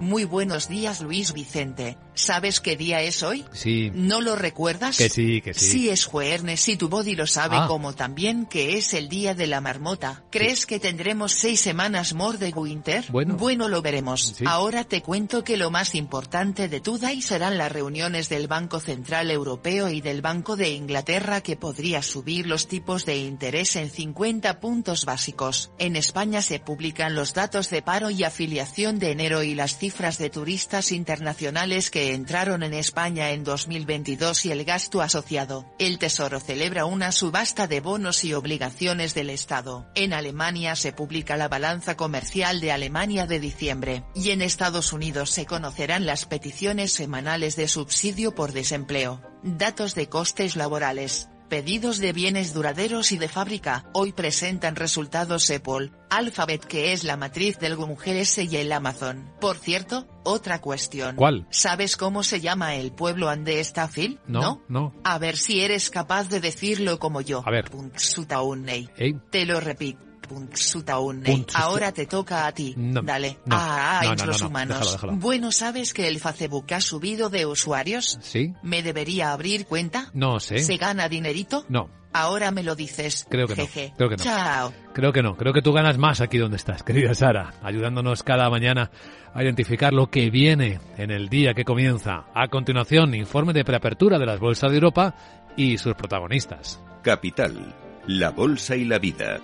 Muy 0.00 0.24
buenos 0.24 0.68
días 0.68 1.00
Luis 1.00 1.32
Vicente. 1.32 1.96
¿Sabes 2.14 2.60
qué 2.60 2.76
día 2.76 3.02
es 3.02 3.22
hoy? 3.22 3.44
Sí. 3.52 3.90
¿No 3.94 4.22
lo 4.22 4.36
recuerdas? 4.36 4.96
Que 4.96 5.10
sí, 5.10 5.42
que 5.42 5.52
sí. 5.52 5.66
Sí 5.66 5.88
es 5.90 6.06
jueves 6.06 6.66
y 6.68 6.76
tu 6.76 6.88
body 6.88 7.14
lo 7.14 7.26
sabe 7.26 7.56
Ah. 7.58 7.66
como 7.66 7.94
también 7.94 8.46
que 8.46 8.78
es 8.78 8.94
el 8.94 9.08
día 9.10 9.34
de 9.34 9.46
la 9.46 9.60
marmota. 9.60 10.24
¿Crees 10.30 10.64
que 10.64 10.80
tendremos 10.80 11.32
seis 11.32 11.60
semanas 11.60 12.14
more 12.14 12.38
de 12.38 12.50
winter? 12.50 13.04
Bueno. 13.10 13.68
lo 13.68 13.82
veremos. 13.82 14.34
Sí. 14.36 14.44
Ahora 14.46 14.84
te 14.84 15.02
cuento 15.02 15.44
que 15.44 15.56
lo 15.56 15.70
más 15.70 15.94
importante 15.94 16.68
de 16.68 16.80
Today 16.80 17.20
serán 17.20 17.58
las 17.58 17.70
reuniones 17.72 18.28
del 18.28 18.48
Banco 18.48 18.80
Central 18.80 19.30
Europeo 19.30 19.88
y 19.90 20.00
del 20.00 20.22
Banco 20.22 20.56
de 20.56 20.70
Inglaterra 20.70 21.40
que 21.42 21.56
podría 21.56 22.02
subir 22.02 22.46
los 22.46 22.66
tipos 22.66 23.04
de 23.06 23.18
interés 23.18 23.76
en 23.76 23.90
50 23.90 24.60
puntos 24.60 25.04
básicos. 25.04 25.70
En 25.78 25.96
España 25.96 26.40
se 26.42 26.60
publican 26.60 27.14
los 27.14 27.34
datos 27.34 27.68
de 27.70 27.82
paro 27.82 28.08
y 28.10 28.24
afiliación 28.24 28.98
de 28.98 29.10
enero 29.10 29.42
y 29.42 29.54
las 29.54 29.78
cifras 29.86 30.18
de 30.18 30.30
turistas 30.30 30.90
internacionales 30.90 31.92
que 31.92 32.12
entraron 32.12 32.64
en 32.64 32.74
España 32.74 33.30
en 33.30 33.44
2022 33.44 34.46
y 34.46 34.50
el 34.50 34.64
gasto 34.64 35.00
asociado. 35.00 35.64
El 35.78 36.00
Tesoro 36.00 36.40
celebra 36.40 36.86
una 36.86 37.12
subasta 37.12 37.68
de 37.68 37.78
bonos 37.78 38.24
y 38.24 38.34
obligaciones 38.34 39.14
del 39.14 39.30
Estado. 39.30 39.86
En 39.94 40.12
Alemania 40.12 40.74
se 40.74 40.92
publica 40.92 41.36
la 41.36 41.46
balanza 41.46 41.96
comercial 41.96 42.60
de 42.60 42.72
Alemania 42.72 43.26
de 43.26 43.38
diciembre, 43.38 44.02
y 44.12 44.30
en 44.30 44.42
Estados 44.42 44.92
Unidos 44.92 45.30
se 45.30 45.46
conocerán 45.46 46.04
las 46.04 46.26
peticiones 46.26 46.90
semanales 46.90 47.54
de 47.54 47.68
subsidio 47.68 48.34
por 48.34 48.50
desempleo. 48.50 49.22
Datos 49.44 49.94
de 49.94 50.08
costes 50.08 50.56
laborales. 50.56 51.28
Pedidos 51.48 51.98
de 51.98 52.12
bienes 52.12 52.54
duraderos 52.54 53.12
y 53.12 53.18
de 53.18 53.28
fábrica, 53.28 53.84
hoy 53.92 54.12
presentan 54.12 54.74
resultados 54.74 55.48
Apple, 55.50 55.92
Alphabet 56.10 56.64
que 56.64 56.92
es 56.92 57.04
la 57.04 57.16
matriz 57.16 57.60
del 57.60 57.76
Google 57.76 58.20
S 58.20 58.42
y 58.42 58.56
el 58.56 58.72
Amazon. 58.72 59.32
Por 59.40 59.56
cierto, 59.56 60.08
otra 60.24 60.60
cuestión. 60.60 61.14
¿Cuál? 61.14 61.46
¿Sabes 61.50 61.96
cómo 61.96 62.24
se 62.24 62.40
llama 62.40 62.74
el 62.74 62.90
pueblo 62.90 63.28
ande 63.28 63.62
Staffil? 63.62 64.18
No, 64.26 64.62
no. 64.66 64.92
A 65.04 65.18
ver 65.18 65.36
si 65.36 65.60
eres 65.60 65.88
capaz 65.88 66.28
de 66.28 66.40
decirlo 66.40 66.98
como 66.98 67.20
yo. 67.20 67.42
A 67.46 67.50
ver. 67.52 67.70
Punxsutawney. 67.70 68.90
Ey. 68.96 69.14
Te 69.30 69.46
lo 69.46 69.60
repito. 69.60 70.00
Punxsutawney. 70.26 71.46
Ahora 71.54 71.92
te 71.92 72.06
toca 72.06 72.46
a 72.46 72.52
ti. 72.52 72.74
No, 72.76 73.02
Dale. 73.02 73.38
no, 73.44 73.56
ah, 73.56 74.00
ah, 74.00 74.14
no, 74.16 74.26
los 74.26 74.38
no, 74.38 74.44
no. 74.44 74.48
humanos. 74.48 74.78
Déjalo, 74.78 74.92
déjalo. 74.92 75.12
Bueno, 75.16 75.52
¿sabes 75.52 75.92
que 75.94 76.08
el 76.08 76.20
Facebook 76.20 76.66
ha 76.72 76.80
subido 76.80 77.28
de 77.28 77.46
usuarios? 77.46 78.18
¿Sí? 78.20 78.54
¿Me 78.62 78.82
debería 78.82 79.32
abrir 79.32 79.66
cuenta? 79.66 80.10
No 80.14 80.40
sé. 80.40 80.58
¿Se 80.58 80.76
gana 80.76 81.08
dinerito? 81.08 81.64
No, 81.68 81.90
Ahora 82.16 82.50
me 82.50 82.62
lo 82.62 82.74
dices. 82.74 83.26
Creo 83.28 83.46
que 83.46 83.54
no, 83.54 83.66
creo 83.66 84.08
que 84.08 84.16
no. 84.16 84.24
Chao. 84.24 84.72
creo 84.94 85.12
que 85.12 85.22
no. 85.22 85.36
Creo 85.36 85.52
que 85.52 85.60
tú 85.60 85.74
ganas 85.74 85.98
más 85.98 86.22
aquí 86.22 86.38
donde 86.38 86.56
estás, 86.56 86.82
querida 86.82 87.14
Sara, 87.14 87.52
ayudándonos 87.62 88.22
cada 88.22 88.48
mañana 88.48 88.90
a 89.34 89.42
identificar 89.42 89.92
lo 89.92 90.08
que 90.08 90.30
viene 90.30 90.80
en 90.96 91.10
el 91.10 91.28
día 91.28 91.52
que 91.52 91.64
comienza. 91.64 92.24
A 92.34 92.48
continuación, 92.48 93.14
informe 93.14 93.52
de 93.52 93.66
preapertura 93.66 94.18
de 94.18 94.24
las 94.24 94.40
bolsas 94.40 94.70
de 94.70 94.76
Europa 94.76 95.14
y 95.58 95.76
sus 95.76 95.92
protagonistas. 95.94 96.80
Capital, 97.02 97.74
la 98.06 98.30
bolsa 98.30 98.76
y 98.76 98.86
la 98.86 98.98
vida. 98.98 99.38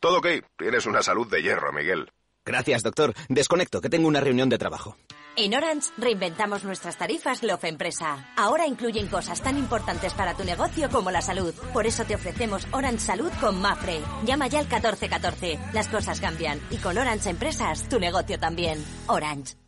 Todo 0.00 0.18
ok. 0.18 0.26
Tienes 0.56 0.86
una 0.86 1.02
salud 1.02 1.28
de 1.28 1.42
hierro, 1.42 1.72
Miguel. 1.72 2.10
Gracias, 2.44 2.82
doctor. 2.82 3.12
Desconecto, 3.28 3.80
que 3.80 3.90
tengo 3.90 4.08
una 4.08 4.20
reunión 4.20 4.48
de 4.48 4.58
trabajo. 4.58 4.96
En 5.36 5.54
Orange 5.54 5.90
reinventamos 5.96 6.64
nuestras 6.64 6.96
tarifas 6.96 7.44
Love 7.44 7.64
Empresa. 7.64 8.32
Ahora 8.36 8.66
incluyen 8.66 9.06
cosas 9.06 9.40
tan 9.40 9.56
importantes 9.56 10.12
para 10.14 10.34
tu 10.34 10.44
negocio 10.44 10.88
como 10.90 11.10
la 11.12 11.22
salud. 11.22 11.54
Por 11.72 11.86
eso 11.86 12.04
te 12.04 12.16
ofrecemos 12.16 12.66
Orange 12.72 13.00
Salud 13.00 13.30
con 13.40 13.60
Mafre. 13.60 14.00
Llama 14.24 14.48
ya 14.48 14.58
al 14.58 14.64
1414. 14.64 15.60
Las 15.72 15.88
cosas 15.88 16.20
cambian 16.20 16.60
y 16.70 16.78
con 16.78 16.98
Orange 16.98 17.30
Empresas 17.30 17.88
tu 17.88 18.00
negocio 18.00 18.40
también. 18.40 18.84
Orange. 19.06 19.67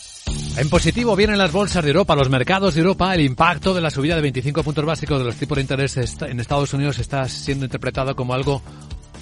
En 0.57 0.69
positivo 0.69 1.15
vienen 1.15 1.37
las 1.37 1.51
bolsas 1.51 1.83
de 1.83 1.91
Europa, 1.91 2.15
los 2.15 2.29
mercados 2.29 2.75
de 2.75 2.81
Europa. 2.81 3.15
El 3.15 3.21
impacto 3.21 3.73
de 3.73 3.81
la 3.81 3.89
subida 3.89 4.15
de 4.15 4.21
25 4.21 4.63
puntos 4.63 4.85
básicos 4.85 5.19
de 5.19 5.25
los 5.25 5.35
tipos 5.35 5.55
de 5.55 5.61
interés 5.61 5.97
en 5.97 6.39
Estados 6.39 6.73
Unidos 6.73 6.99
está 6.99 7.27
siendo 7.29 7.65
interpretado 7.65 8.15
como 8.15 8.33
algo 8.33 8.61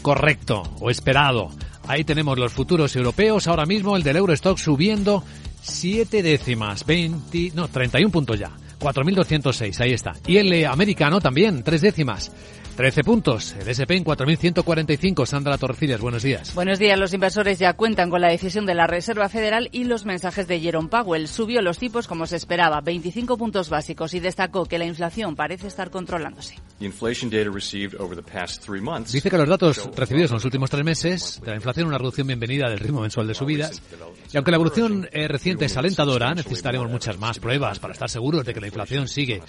correcto 0.02 0.64
o 0.80 0.90
esperado. 0.90 1.50
Ahí 1.88 2.04
tenemos 2.04 2.38
los 2.40 2.52
futuros 2.52 2.96
europeos. 2.96 3.48
Ahora 3.48 3.66
mismo 3.66 3.96
el 3.96 4.04
del 4.04 4.18
Eurostock 4.18 4.58
subiendo 4.58 5.24
7 5.62 6.24
décimas, 6.24 6.86
20, 6.86 7.52
no, 7.54 7.68
31 7.68 8.12
puntos 8.12 8.40
ya. 8.40 8.52
4.206, 8.80 9.80
ahí 9.82 9.94
está. 9.94 10.14
Y 10.26 10.38
el 10.38 10.66
americano 10.66 11.20
también, 11.20 11.64
3 11.64 11.82
décimas. 11.82 12.32
13 12.80 13.04
puntos. 13.04 13.56
El 13.60 13.68
SP 13.68 13.92
en 14.00 14.06
4.145. 14.06 15.26
Sandra 15.26 15.58
Torcillas, 15.58 16.00
buenos 16.00 16.24
días. 16.24 16.56
Buenos 16.56 16.80
días. 16.80 16.98
Los 16.98 17.14
inversores 17.14 17.60
ya 17.60 17.74
cuentan 17.74 18.10
con 18.10 18.22
la 18.22 18.30
decisión 18.30 18.66
de 18.66 18.74
la 18.74 18.88
Reserva 18.88 19.28
Federal 19.28 19.68
y 19.74 19.84
los 19.84 20.06
mensajes 20.06 20.48
de 20.48 20.62
Jerome 20.62 20.88
Powell. 20.88 21.28
Subió 21.28 21.62
los 21.62 21.78
tipos 21.78 22.08
como 22.08 22.26
se 22.26 22.38
esperaba, 22.38 22.80
25 22.80 23.38
puntos 23.38 23.70
básicos, 23.70 24.14
y 24.14 24.22
destacó 24.22 24.64
que 24.64 24.80
la 24.80 24.86
inflación 24.86 25.36
parece 25.36 25.68
estar 25.68 25.90
controlándose. 25.90 26.56
Dice 29.12 29.30
que 29.30 29.38
los 29.38 29.50
datos 29.50 29.90
recibidos 29.98 30.32
en 30.32 30.36
los 30.36 30.46
últimos 30.46 30.70
tres 30.70 30.86
meses 30.86 31.42
de 31.44 31.50
la 31.50 31.58
inflación, 31.58 31.86
una 31.90 31.98
reducción 31.98 32.28
bienvenida 32.28 32.70
del 32.70 32.80
ritmo 32.80 33.02
mensual 33.02 33.28
de 33.28 33.34
subidas. 33.34 33.82
Y 34.32 34.38
aunque 34.38 34.52
la 34.52 34.56
evolución 34.56 35.10
eh, 35.12 35.28
reciente 35.28 35.66
es 35.66 35.76
alentadora, 35.76 36.34
necesitaremos 36.34 36.90
muchas 36.90 37.20
más 37.20 37.40
pruebas 37.40 37.78
para 37.80 37.92
estar 37.92 38.10
seguros 38.10 38.46
de 38.46 38.54
que 38.54 38.62
la 38.62 38.68
inflación 38.68 39.10
sigue 39.10 39.42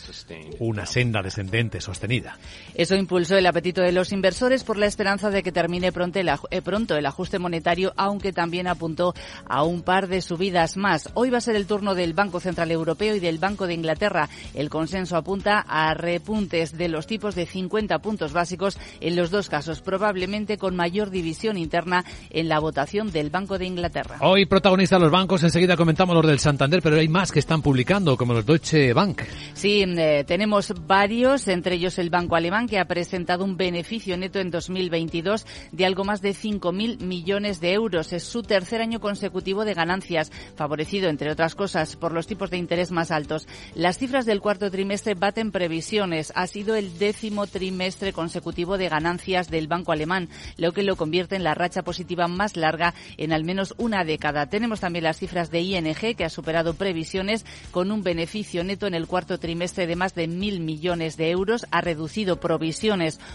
una 0.59 0.85
senda 0.85 1.23
descendente 1.23 1.81
sostenida. 1.81 2.37
Eso 2.75 2.97
impulsó 3.21 3.37
el 3.37 3.47
apetito 3.47 3.83
de 3.83 3.93
los 3.93 4.13
inversores 4.13 4.65
por 4.65 4.79
la 4.79 4.87
esperanza 4.87 5.29
de 5.29 5.43
que 5.43 5.53
termine 5.53 5.93
pronto 5.93 6.19
el, 6.19 6.31
eh, 6.51 6.63
pronto 6.63 6.97
el 6.97 7.05
ajuste 7.05 7.39
monetario, 7.39 7.93
aunque 7.99 8.33
también 8.33 8.67
apuntó 8.67 9.13
a 9.47 9.63
un 9.63 9.83
par 9.83 10.09
de 10.09 10.23
subidas 10.23 10.79
más. 10.79 11.11
Hoy 11.13 11.29
va 11.29 11.37
a 11.37 11.43
ser 11.43 11.55
el 11.55 11.67
turno 11.67 11.95
del 11.95 12.15
Banco 12.15 12.41
Central 12.41 12.71
Europeo 12.71 13.15
y 13.15 13.21
del 13.21 13.37
Banco 13.37 13.67
de 13.67 13.75
Inglaterra. 13.75 14.31
El 14.55 14.71
consenso 14.71 15.19
apunta 15.19 15.59
a 15.69 15.93
repuntes 15.93 16.79
de 16.79 16.89
los 16.89 17.07
tipos 17.07 17.35
de 17.35 17.45
50 17.45 17.99
puntos 17.99 18.33
básicos 18.33 18.79
en 19.01 19.17
los 19.17 19.31
dos 19.31 19.51
casos, 19.51 19.83
probablemente 19.83 20.57
con 20.57 20.75
mayor 20.75 21.11
división 21.11 21.59
interna 21.59 22.07
en 22.31 22.49
la 22.49 22.59
votación 22.59 23.13
del 23.13 23.29
Banco 23.29 23.59
de 23.59 23.67
Inglaterra. 23.67 24.17
Hoy 24.23 24.47
protagonista 24.47 24.99
los 24.99 25.11
bancos, 25.11 25.43
enseguida 25.43 25.77
comentamos 25.77 26.17
los 26.17 26.27
del 26.27 26.39
Santander, 26.39 26.81
pero 26.81 26.97
hay 26.97 27.09
más 27.09 27.33
que 27.33 27.41
están 27.41 27.61
publicando, 27.61 28.17
como 28.17 28.33
los 28.33 28.47
Deutsche 28.47 28.95
Bank. 28.95 29.21
Sí, 29.53 29.85
eh, 29.87 30.25
tenemos 30.27 30.73
varios, 30.87 31.49
entre 31.49 31.75
ellos 31.75 31.99
el 31.99 32.09
Banco 32.09 32.35
Alemán, 32.35 32.67
que 32.67 32.79
ha 32.79 32.87
presentado 32.87 33.10
presentado 33.11 33.45
un 33.45 33.57
beneficio 33.57 34.17
neto 34.17 34.39
en 34.39 34.53
2022 34.53 35.45
de 35.73 35.85
algo 35.85 36.05
más 36.05 36.23
de 36.23 36.31
5.000 36.31 37.01
millones 37.01 37.61
de 37.61 37.73
euros. 37.73 38.13
Es 38.13 38.23
su 38.23 38.45
tercer 38.45 38.81
año 38.81 39.01
consecutivo 39.01 39.65
de 39.65 39.75
ganancias, 39.75 40.31
favorecido, 40.55 41.09
entre 41.09 41.33
otras 41.33 41.57
cosas, 41.57 41.97
por 41.97 42.13
los 42.13 42.29
tipos 42.29 42.51
de 42.51 42.59
interés 42.59 42.93
más 42.93 43.11
altos. 43.11 43.49
Las 43.75 43.99
cifras 43.99 44.27
del 44.27 44.41
cuarto 44.41 44.71
trimestre 44.71 45.15
baten 45.15 45.51
previsiones. 45.51 46.33
Ha 46.37 46.47
sido 46.47 46.77
el 46.77 47.01
décimo 47.01 47.49
trimestre 47.49 48.13
consecutivo 48.13 48.79
de 48.79 48.89
ganancias 48.89 49.51
del 49.51 49.67
banco 49.67 49.91
alemán, 49.91 50.29
lo 50.57 50.71
que 50.71 50.85
lo 50.85 50.95
convierte 50.95 51.35
en 51.35 51.43
la 51.43 51.55
racha 51.55 51.83
positiva 51.83 52.29
más 52.29 52.57
larga 52.57 52.95
en 53.17 53.33
al 53.33 53.43
menos 53.43 53.75
una 53.77 54.05
década. 54.05 54.47
Tenemos 54.47 54.79
también 54.79 55.03
las 55.03 55.19
cifras 55.19 55.51
de 55.51 55.63
ING, 55.63 56.15
que 56.15 56.25
ha 56.25 56.31
superado 56.31 56.75
previsiones 56.75 57.45
con 57.73 57.91
un 57.91 58.05
beneficio 58.05 58.63
neto 58.63 58.87
en 58.87 58.95
el 58.95 59.09
cuarto 59.09 59.41
trimestre 59.41 59.89
de 59.89 59.97
más 59.97 60.15
de 60.15 60.29
1.000 60.29 60.61
millones 60.61 61.17
de 61.17 61.31
euros. 61.31 61.67
Ha 61.73 61.81
reducido 61.81 62.39
provisiones 62.39 62.90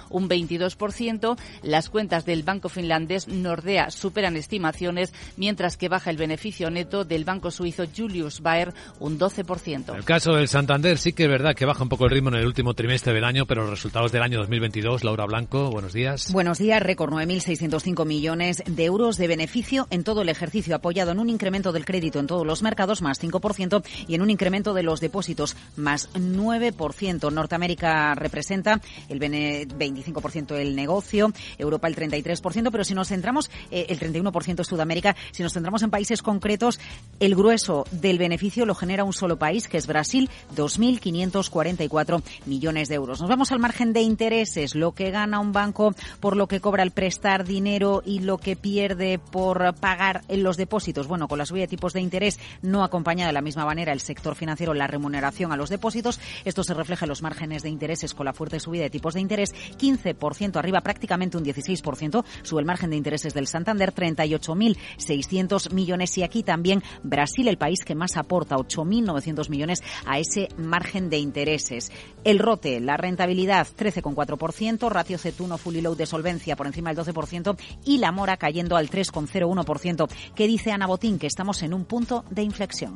un 0.09 0.29
22%. 0.29 1.37
Las 1.63 1.89
cuentas 1.89 2.25
del 2.25 2.43
banco 2.43 2.69
finlandés 2.69 3.27
Nordea 3.27 3.89
superan 3.89 4.35
estimaciones, 4.35 5.13
mientras 5.37 5.77
que 5.77 5.89
baja 5.89 6.09
el 6.09 6.17
beneficio 6.17 6.69
neto 6.69 7.05
del 7.05 7.23
banco 7.23 7.51
suizo 7.51 7.85
Julius 7.95 8.41
Baer 8.41 8.73
un 8.99 9.17
12%. 9.17 9.95
El 9.95 10.03
caso 10.03 10.33
del 10.33 10.47
Santander 10.47 10.97
sí 10.97 11.13
que 11.13 11.23
es 11.23 11.29
verdad 11.29 11.55
que 11.55 11.65
baja 11.65 11.83
un 11.83 11.89
poco 11.89 12.05
el 12.05 12.11
ritmo 12.11 12.29
en 12.29 12.35
el 12.35 12.45
último 12.45 12.73
trimestre 12.73 13.13
del 13.13 13.23
año, 13.23 13.45
pero 13.45 13.61
los 13.61 13.71
resultados 13.71 14.11
del 14.11 14.23
año 14.23 14.39
2022, 14.39 15.03
Laura 15.03 15.25
Blanco, 15.25 15.69
buenos 15.69 15.93
días. 15.93 16.31
Buenos 16.31 16.57
días, 16.57 16.81
récord 16.81 17.13
9.605 17.13 18.05
millones 18.05 18.63
de 18.65 18.85
euros 18.85 19.17
de 19.17 19.27
beneficio 19.27 19.87
en 19.89 20.03
todo 20.03 20.21
el 20.21 20.29
ejercicio, 20.29 20.75
apoyado 20.75 21.11
en 21.11 21.19
un 21.19 21.29
incremento 21.29 21.71
del 21.71 21.85
crédito 21.85 22.19
en 22.19 22.27
todos 22.27 22.45
los 22.45 22.61
mercados, 22.61 23.01
más 23.01 23.21
5%, 23.21 23.83
y 24.07 24.15
en 24.15 24.21
un 24.21 24.29
incremento 24.29 24.73
de 24.73 24.83
los 24.83 24.99
depósitos, 24.99 25.55
más 25.75 26.09
9%. 26.13 27.31
Norteamérica 27.31 28.15
representa 28.15 28.81
el 29.09 29.19
beneficio 29.19 29.44
25% 29.67 30.55
el 30.55 30.75
negocio, 30.75 31.31
Europa 31.57 31.87
el 31.87 31.95
33%, 31.95 32.69
pero 32.71 32.83
si 32.83 32.93
nos 32.93 33.09
centramos, 33.09 33.49
eh, 33.71 33.87
el 33.89 33.99
31% 33.99 34.63
Sudamérica, 34.63 35.15
si 35.31 35.43
nos 35.43 35.53
centramos 35.53 35.83
en 35.83 35.89
países 35.89 36.21
concretos, 36.21 36.79
el 37.19 37.35
grueso 37.35 37.85
del 37.91 38.17
beneficio 38.17 38.65
lo 38.65 38.75
genera 38.75 39.03
un 39.03 39.13
solo 39.13 39.37
país, 39.37 39.67
que 39.67 39.77
es 39.77 39.87
Brasil, 39.87 40.29
2.544 40.55 42.21
millones 42.45 42.89
de 42.89 42.95
euros. 42.95 43.21
Nos 43.21 43.29
vamos 43.29 43.51
al 43.51 43.59
margen 43.59 43.93
de 43.93 44.01
intereses, 44.01 44.75
lo 44.75 44.93
que 44.93 45.11
gana 45.11 45.39
un 45.39 45.51
banco 45.51 45.93
por 46.19 46.35
lo 46.37 46.47
que 46.47 46.59
cobra 46.59 46.83
al 46.83 46.91
prestar 46.91 47.45
dinero 47.45 48.01
y 48.05 48.19
lo 48.19 48.37
que 48.37 48.55
pierde 48.55 49.19
por 49.19 49.75
pagar 49.75 50.23
en 50.27 50.43
los 50.43 50.57
depósitos. 50.57 51.07
Bueno, 51.07 51.27
con 51.27 51.37
la 51.37 51.45
subida 51.45 51.63
de 51.63 51.67
tipos 51.67 51.93
de 51.93 52.01
interés 52.01 52.39
no 52.61 52.83
acompaña 52.83 53.27
de 53.27 53.33
la 53.33 53.41
misma 53.41 53.65
manera 53.65 53.93
el 53.93 53.99
sector 53.99 54.35
financiero 54.35 54.73
la 54.73 54.87
remuneración 54.87 55.51
a 55.51 55.57
los 55.57 55.69
depósitos. 55.69 56.19
Esto 56.43 56.63
se 56.63 56.73
refleja 56.73 57.05
en 57.05 57.09
los 57.09 57.21
márgenes 57.21 57.63
de 57.63 57.69
intereses 57.69 58.13
con 58.13 58.25
la 58.25 58.33
fuerte 58.33 58.59
subida 58.59 58.83
de 58.83 58.89
tipos 58.89 59.13
de 59.13 59.21
interés 59.21 59.34
15% 59.43 60.57
arriba, 60.57 60.81
prácticamente 60.81 61.37
un 61.37 61.45
16%. 61.45 62.23
Sube 62.43 62.59
el 62.59 62.65
margen 62.65 62.89
de 62.89 62.97
intereses 62.97 63.33
del 63.33 63.47
Santander, 63.47 63.93
38.600 63.93 65.73
millones. 65.73 66.17
Y 66.17 66.23
aquí 66.23 66.43
también 66.43 66.83
Brasil, 67.03 67.47
el 67.47 67.57
país 67.57 67.79
que 67.85 67.95
más 67.95 68.17
aporta, 68.17 68.55
8.900 68.55 69.49
millones 69.49 69.81
a 70.05 70.19
ese 70.19 70.49
margen 70.57 71.09
de 71.09 71.17
intereses. 71.17 71.91
El 72.23 72.39
rote, 72.39 72.79
la 72.79 72.97
rentabilidad, 72.97 73.67
13,4%, 73.67 74.89
ratio 74.89 75.17
cetuno 75.17 75.57
fully 75.57 75.81
load 75.81 75.97
de 75.97 76.05
solvencia 76.05 76.55
por 76.55 76.67
encima 76.67 76.93
del 76.93 77.03
12% 77.03 77.57
y 77.85 77.97
la 77.97 78.11
mora 78.11 78.37
cayendo 78.37 78.77
al 78.77 78.89
3,01%. 78.89 80.09
¿Qué 80.35 80.47
dice 80.47 80.71
Ana 80.71 80.87
Botín? 80.87 81.19
Que 81.19 81.27
estamos 81.27 81.61
en 81.63 81.73
un 81.73 81.85
punto 81.85 82.25
de 82.29 82.43
inflexión. 82.43 82.95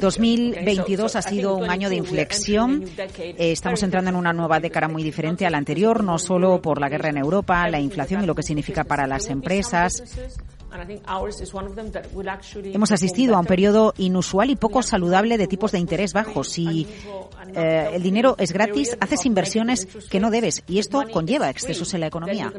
2022 0.00 1.16
ha 1.16 1.22
sido 1.22 1.54
un 1.54 1.70
año 1.70 1.88
de 1.88 1.96
inflexión. 1.96 2.84
Estamos 3.38 3.82
entrando 3.84 4.10
en 4.10 4.16
una 4.16 4.32
nueva 4.32 4.55
década 4.60 4.88
muy 4.88 5.02
diferente 5.02 5.46
a 5.46 5.50
la 5.50 5.58
anterior, 5.58 6.02
no 6.02 6.18
solo 6.18 6.60
por 6.60 6.80
la 6.80 6.88
guerra 6.88 7.10
en 7.10 7.18
Europa, 7.18 7.68
la 7.68 7.80
inflación 7.80 8.22
y 8.22 8.26
lo 8.26 8.34
que 8.34 8.42
significa 8.42 8.84
para 8.84 9.06
las 9.06 9.28
empresas. 9.28 10.02
Hemos 12.74 12.92
asistido 12.92 13.36
a 13.36 13.38
un 13.40 13.46
periodo 13.46 13.94
inusual 13.96 14.50
y 14.50 14.56
poco 14.56 14.82
saludable 14.82 15.38
de 15.38 15.46
tipos 15.46 15.72
de 15.72 15.78
interés 15.78 16.12
bajos. 16.12 16.50
Si 16.50 16.86
eh, 17.54 17.90
el 17.94 18.02
dinero 18.02 18.36
es 18.38 18.52
gratis, 18.52 18.96
haces 19.00 19.24
inversiones 19.26 19.86
que 20.10 20.20
no 20.20 20.30
debes 20.30 20.62
y 20.66 20.78
esto 20.78 21.02
conlleva 21.10 21.48
excesos 21.50 21.94
en 21.94 22.00
la 22.00 22.08
economía. 22.08 22.52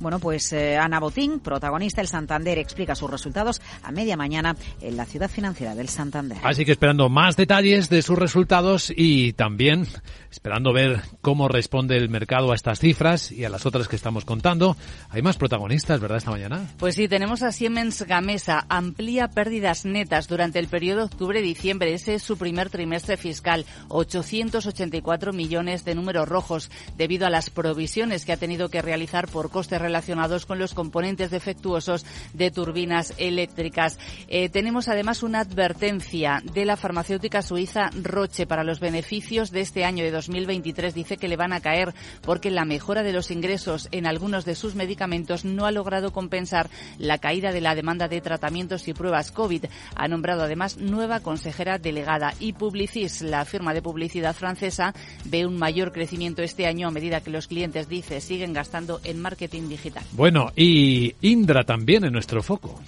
Bueno, 0.00 0.18
pues 0.20 0.52
eh, 0.52 0.76
Ana 0.76 1.00
Botín, 1.00 1.40
protagonista 1.40 2.00
del 2.00 2.08
Santander, 2.08 2.58
explica 2.58 2.94
sus 2.94 3.10
resultados 3.10 3.60
a 3.82 3.90
media 3.90 4.16
mañana 4.16 4.56
en 4.80 4.96
la 4.96 5.04
ciudad 5.04 5.28
financiera 5.28 5.74
del 5.74 5.88
Santander. 5.88 6.38
Así 6.42 6.64
que 6.64 6.72
esperando 6.72 7.08
más 7.08 7.36
detalles 7.36 7.88
de 7.88 8.02
sus 8.02 8.18
resultados 8.18 8.92
y 8.94 9.32
también 9.32 9.86
esperando 10.30 10.72
ver 10.72 11.02
cómo 11.20 11.48
responde 11.48 11.96
el 11.96 12.08
mercado 12.08 12.52
a 12.52 12.54
estas 12.54 12.78
cifras 12.78 13.32
y 13.32 13.44
a 13.44 13.48
las 13.48 13.66
otras 13.66 13.88
que 13.88 13.96
estamos 13.96 14.24
contando. 14.24 14.76
Hay 15.10 15.22
más 15.22 15.36
protagonistas, 15.36 16.00
¿verdad, 16.00 16.18
esta 16.18 16.30
mañana? 16.30 16.66
Pues 16.78 16.94
sí, 16.94 17.08
tenemos 17.08 17.42
a 17.42 17.52
Siemens 17.52 18.02
Gamesa. 18.02 18.66
Amplía 18.68 19.28
pérdidas 19.28 19.84
netas 19.84 20.28
durante 20.28 20.58
el 20.58 20.68
periodo 20.68 21.04
octubre-diciembre. 21.04 21.94
Ese 21.94 22.14
es 22.14 22.22
su 22.22 22.36
primer 22.36 22.70
trimestre 22.70 23.16
fiscal. 23.16 23.64
884 23.88 25.32
millones 25.32 25.84
de 25.84 25.94
números 25.94 26.28
rojos 26.28 26.70
debido 26.96 27.26
a 27.26 27.30
las 27.30 27.50
provisiones 27.50 28.24
que 28.24 28.32
ha 28.32 28.36
tenido 28.36 28.68
que 28.68 28.82
realizar 28.82 29.28
por 29.28 29.50
costes 29.50 29.80
relacionados 29.88 30.44
con 30.44 30.58
los 30.58 30.74
componentes 30.74 31.30
defectuosos 31.30 32.04
de 32.34 32.50
turbinas 32.50 33.14
eléctricas. 33.16 33.98
Eh, 34.28 34.50
tenemos 34.50 34.88
además 34.88 35.22
una 35.22 35.40
advertencia 35.40 36.42
de 36.44 36.66
la 36.66 36.76
farmacéutica 36.76 37.40
suiza 37.40 37.88
Roche 38.02 38.46
para 38.46 38.64
los 38.64 38.80
beneficios 38.80 39.50
de 39.50 39.62
este 39.62 39.86
año 39.86 40.04
de 40.04 40.10
2023. 40.10 40.94
Dice 40.94 41.16
que 41.16 41.26
le 41.26 41.36
van 41.36 41.54
a 41.54 41.60
caer 41.60 41.94
porque 42.20 42.50
la 42.50 42.66
mejora 42.66 43.02
de 43.02 43.14
los 43.14 43.30
ingresos 43.30 43.88
en 43.90 44.06
algunos 44.06 44.44
de 44.44 44.54
sus 44.54 44.74
medicamentos 44.74 45.46
no 45.46 45.64
ha 45.64 45.72
logrado 45.72 46.12
compensar 46.12 46.68
la 46.98 47.16
caída 47.16 47.50
de 47.50 47.62
la 47.62 47.74
demanda 47.74 48.08
de 48.08 48.20
tratamientos 48.20 48.88
y 48.88 48.92
pruebas 48.92 49.32
COVID. 49.32 49.64
Ha 49.94 50.08
nombrado 50.08 50.42
además 50.42 50.76
nueva 50.76 51.20
consejera 51.20 51.78
delegada 51.78 52.34
y 52.40 52.52
Publicis, 52.52 53.22
la 53.22 53.46
firma 53.46 53.72
de 53.72 53.80
publicidad 53.80 54.36
francesa, 54.36 54.92
ve 55.24 55.46
un 55.46 55.56
mayor 55.56 55.92
crecimiento 55.92 56.42
este 56.42 56.66
año 56.66 56.88
a 56.88 56.90
medida 56.90 57.22
que 57.22 57.30
los 57.30 57.46
clientes, 57.46 57.88
dice, 57.88 58.20
siguen 58.20 58.52
gastando 58.52 59.00
en 59.04 59.18
marketing 59.22 59.62
digital. 59.62 59.77
Bueno, 60.12 60.52
y 60.56 61.14
Indra 61.22 61.64
también 61.64 62.04
en 62.04 62.12
nuestro 62.12 62.42
foco. 62.42 62.80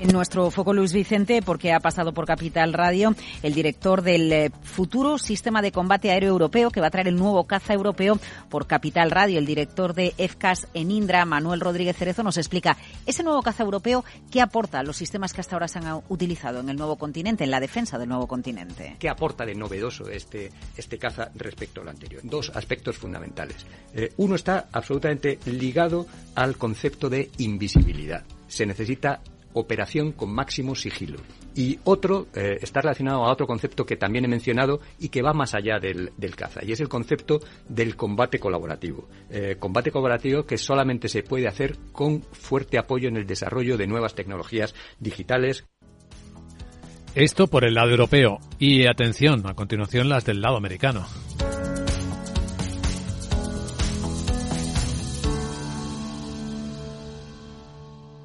En 0.00 0.12
nuestro 0.12 0.50
foco 0.50 0.72
Luis 0.72 0.94
Vicente, 0.94 1.42
porque 1.42 1.74
ha 1.74 1.78
pasado 1.78 2.14
por 2.14 2.24
Capital 2.24 2.72
Radio, 2.72 3.14
el 3.42 3.52
director 3.52 4.00
del 4.00 4.32
eh, 4.32 4.50
futuro 4.62 5.18
sistema 5.18 5.60
de 5.60 5.72
combate 5.72 6.10
aéreo 6.10 6.30
europeo, 6.30 6.70
que 6.70 6.80
va 6.80 6.86
a 6.86 6.90
traer 6.90 7.08
el 7.08 7.16
nuevo 7.16 7.44
caza 7.44 7.74
europeo 7.74 8.18
por 8.48 8.66
Capital 8.66 9.10
Radio. 9.10 9.38
El 9.38 9.44
director 9.44 9.92
de 9.92 10.14
EFCAS 10.16 10.68
en 10.72 10.90
Indra, 10.90 11.26
Manuel 11.26 11.60
Rodríguez 11.60 11.98
Cerezo, 11.98 12.22
nos 12.22 12.38
explica 12.38 12.78
ese 13.04 13.22
nuevo 13.22 13.42
caza 13.42 13.62
europeo, 13.62 14.02
qué 14.30 14.40
aporta 14.40 14.78
a 14.78 14.82
los 14.82 14.96
sistemas 14.96 15.34
que 15.34 15.42
hasta 15.42 15.56
ahora 15.56 15.68
se 15.68 15.80
han 15.80 16.00
utilizado 16.08 16.60
en 16.60 16.70
el 16.70 16.78
nuevo 16.78 16.96
continente, 16.96 17.44
en 17.44 17.50
la 17.50 17.60
defensa 17.60 17.98
del 17.98 18.08
nuevo 18.08 18.26
continente. 18.26 18.96
¿Qué 18.98 19.10
aporta 19.10 19.44
de 19.44 19.54
novedoso 19.54 20.08
este, 20.08 20.50
este 20.78 20.96
caza 20.96 21.30
respecto 21.34 21.82
al 21.82 21.88
anterior? 21.90 22.22
Dos 22.24 22.50
aspectos 22.54 22.96
fundamentales. 22.96 23.66
Eh, 23.92 24.14
uno 24.16 24.34
está 24.34 24.68
absolutamente 24.72 25.38
ligado 25.44 26.06
al 26.36 26.56
concepto 26.56 27.10
de 27.10 27.28
invisibilidad. 27.36 28.24
Se 28.48 28.64
necesita 28.64 29.20
operación 29.52 30.12
con 30.12 30.32
máximo 30.32 30.74
sigilo. 30.74 31.18
Y 31.54 31.78
otro 31.84 32.28
eh, 32.34 32.58
está 32.60 32.80
relacionado 32.80 33.24
a 33.24 33.32
otro 33.32 33.46
concepto 33.46 33.84
que 33.84 33.96
también 33.96 34.24
he 34.24 34.28
mencionado 34.28 34.80
y 34.98 35.08
que 35.08 35.22
va 35.22 35.32
más 35.32 35.54
allá 35.54 35.78
del, 35.78 36.12
caza, 36.36 36.60
y 36.64 36.72
es 36.72 36.80
el 36.80 36.88
concepto 36.88 37.40
del 37.68 37.96
combate 37.96 38.38
colaborativo. 38.38 39.08
Eh, 39.30 39.56
combate 39.58 39.90
colaborativo 39.90 40.44
que 40.44 40.58
solamente 40.58 41.08
se 41.08 41.22
puede 41.22 41.48
hacer 41.48 41.76
con 41.92 42.22
fuerte 42.22 42.78
apoyo 42.78 43.08
en 43.08 43.16
el 43.16 43.26
desarrollo 43.26 43.76
de 43.76 43.86
nuevas 43.86 44.14
tecnologías 44.14 44.74
digitales. 44.98 45.66
Esto 47.14 47.48
por 47.48 47.64
el 47.64 47.74
lado 47.74 47.90
europeo. 47.90 48.38
Y 48.58 48.86
atención, 48.86 49.44
a 49.48 49.54
continuación 49.54 50.08
las 50.08 50.24
del 50.24 50.40
lado 50.40 50.56
americano. 50.56 51.06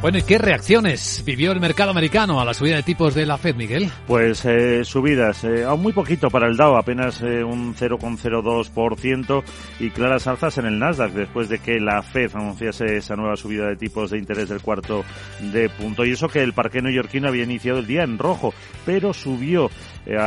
Bueno, 0.00 0.16
¿y 0.16 0.22
qué 0.22 0.38
reacciones 0.38 1.22
vivió 1.26 1.52
el 1.52 1.60
mercado 1.60 1.90
americano 1.90 2.40
a 2.40 2.44
la 2.46 2.54
subida 2.54 2.76
de 2.76 2.82
tipos 2.82 3.14
de 3.14 3.26
la 3.26 3.36
Fed, 3.36 3.54
Miguel? 3.54 3.90
Pues 4.06 4.46
eh, 4.46 4.82
subidas, 4.82 5.44
eh, 5.44 5.62
aún 5.64 5.82
muy 5.82 5.92
poquito 5.92 6.30
para 6.30 6.46
el 6.46 6.56
Dow, 6.56 6.76
apenas 6.76 7.20
eh, 7.20 7.44
un 7.44 7.74
0,02% 7.74 9.42
y 9.78 9.90
claras 9.90 10.26
alzas 10.26 10.56
en 10.56 10.64
el 10.64 10.78
Nasdaq 10.78 11.12
después 11.12 11.50
de 11.50 11.58
que 11.58 11.78
la 11.80 12.00
Fed 12.00 12.30
anunciase 12.32 12.96
esa 12.96 13.14
nueva 13.14 13.36
subida 13.36 13.66
de 13.66 13.76
tipos 13.76 14.10
de 14.10 14.16
interés 14.16 14.48
del 14.48 14.62
cuarto 14.62 15.04
de 15.52 15.68
punto. 15.68 16.06
Y 16.06 16.12
eso 16.12 16.28
que 16.28 16.42
el 16.42 16.54
parque 16.54 16.80
neoyorquino 16.80 17.28
había 17.28 17.44
iniciado 17.44 17.80
el 17.80 17.86
día 17.86 18.02
en 18.02 18.16
rojo, 18.16 18.54
pero 18.86 19.12
subió 19.12 19.70
eh, 20.06 20.18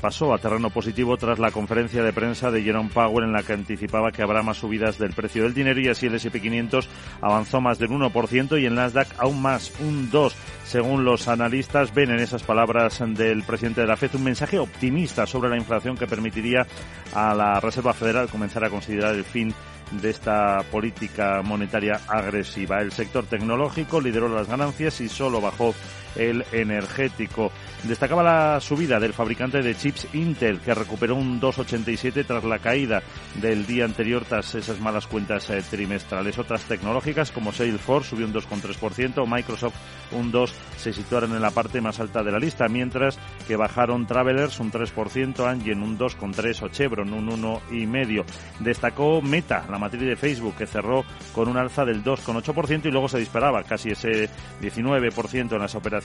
pasó 0.00 0.34
a 0.34 0.38
terreno 0.38 0.70
positivo 0.70 1.16
tras 1.16 1.38
la 1.38 1.50
conferencia 1.50 2.02
de 2.02 2.12
prensa 2.12 2.50
de 2.50 2.62
Jerome 2.62 2.90
Powell 2.92 3.24
en 3.24 3.32
la 3.32 3.42
que 3.42 3.52
anticipaba 3.52 4.10
que 4.10 4.22
habrá 4.22 4.42
más 4.42 4.58
subidas 4.58 4.98
del 4.98 5.12
precio 5.12 5.44
del 5.44 5.54
dinero 5.54 5.80
y 5.80 5.88
así 5.88 6.06
el 6.06 6.14
S&P 6.14 6.40
500 6.40 6.88
avanzó 7.20 7.60
más 7.60 7.78
del 7.78 7.90
1% 7.90 8.60
y 8.60 8.66
el 8.66 8.74
Nasdaq 8.74 9.08
aún 9.18 9.40
más, 9.40 9.72
un 9.80 10.10
2%. 10.10 10.32
Según 10.70 11.04
los 11.04 11.26
analistas, 11.26 11.92
ven 11.92 12.12
en 12.12 12.20
esas 12.20 12.44
palabras 12.44 13.02
del 13.04 13.42
presidente 13.42 13.80
de 13.80 13.88
la 13.88 13.96
FED 13.96 14.14
un 14.14 14.22
mensaje 14.22 14.56
optimista 14.60 15.26
sobre 15.26 15.50
la 15.50 15.56
inflación 15.56 15.96
que 15.96 16.06
permitiría 16.06 16.64
a 17.12 17.34
la 17.34 17.58
Reserva 17.58 17.92
Federal 17.92 18.28
comenzar 18.28 18.62
a 18.62 18.70
considerar 18.70 19.16
el 19.16 19.24
fin 19.24 19.52
de 19.90 20.10
esta 20.10 20.62
política 20.70 21.42
monetaria 21.42 22.00
agresiva. 22.06 22.80
El 22.80 22.92
sector 22.92 23.26
tecnológico 23.26 24.00
lideró 24.00 24.28
las 24.28 24.48
ganancias 24.48 25.00
y 25.00 25.08
solo 25.08 25.40
bajó 25.40 25.74
el 26.16 26.44
energético. 26.52 27.52
Destacaba 27.84 28.22
la 28.22 28.60
subida 28.60 29.00
del 29.00 29.12
fabricante 29.12 29.62
de 29.62 29.74
chips 29.74 30.08
Intel, 30.14 30.60
que 30.60 30.74
recuperó 30.74 31.16
un 31.16 31.40
2,87 31.40 32.26
tras 32.26 32.44
la 32.44 32.58
caída 32.58 33.02
del 33.36 33.66
día 33.66 33.84
anterior 33.84 34.24
tras 34.28 34.54
esas 34.54 34.80
malas 34.80 35.06
cuentas 35.06 35.48
eh, 35.50 35.62
trimestrales. 35.68 36.38
Otras 36.38 36.64
tecnológicas 36.64 37.30
como 37.30 37.52
Salesforce 37.52 38.10
subió 38.10 38.26
un 38.26 38.34
2,3%, 38.34 39.26
Microsoft 39.26 39.74
un 40.12 40.32
2% 40.32 40.50
se 40.76 40.92
situaron 40.92 41.34
en 41.34 41.42
la 41.42 41.50
parte 41.50 41.80
más 41.80 42.00
alta 42.00 42.22
de 42.22 42.32
la 42.32 42.38
lista, 42.38 42.66
mientras 42.68 43.18
que 43.46 43.56
bajaron 43.56 44.06
Travelers 44.06 44.58
un 44.60 44.72
3%, 44.72 45.46
Angien 45.46 45.82
un 45.82 45.98
2,3% 45.98 46.62
o 46.62 46.68
Chevron 46.68 47.12
un 47.12 47.28
1,5%. 47.28 48.24
Destacó 48.60 49.22
Meta, 49.22 49.66
la 49.70 49.78
matriz 49.78 50.02
de 50.02 50.16
Facebook, 50.16 50.56
que 50.56 50.66
cerró 50.66 51.04
con 51.34 51.48
un 51.48 51.56
alza 51.56 51.84
del 51.84 52.02
2,8% 52.02 52.86
y 52.86 52.90
luego 52.90 53.08
se 53.08 53.18
disparaba 53.18 53.62
casi 53.62 53.90
ese 53.90 54.28
19% 54.60 55.52
en 55.52 55.58
las 55.58 55.74
operaciones 55.74 55.99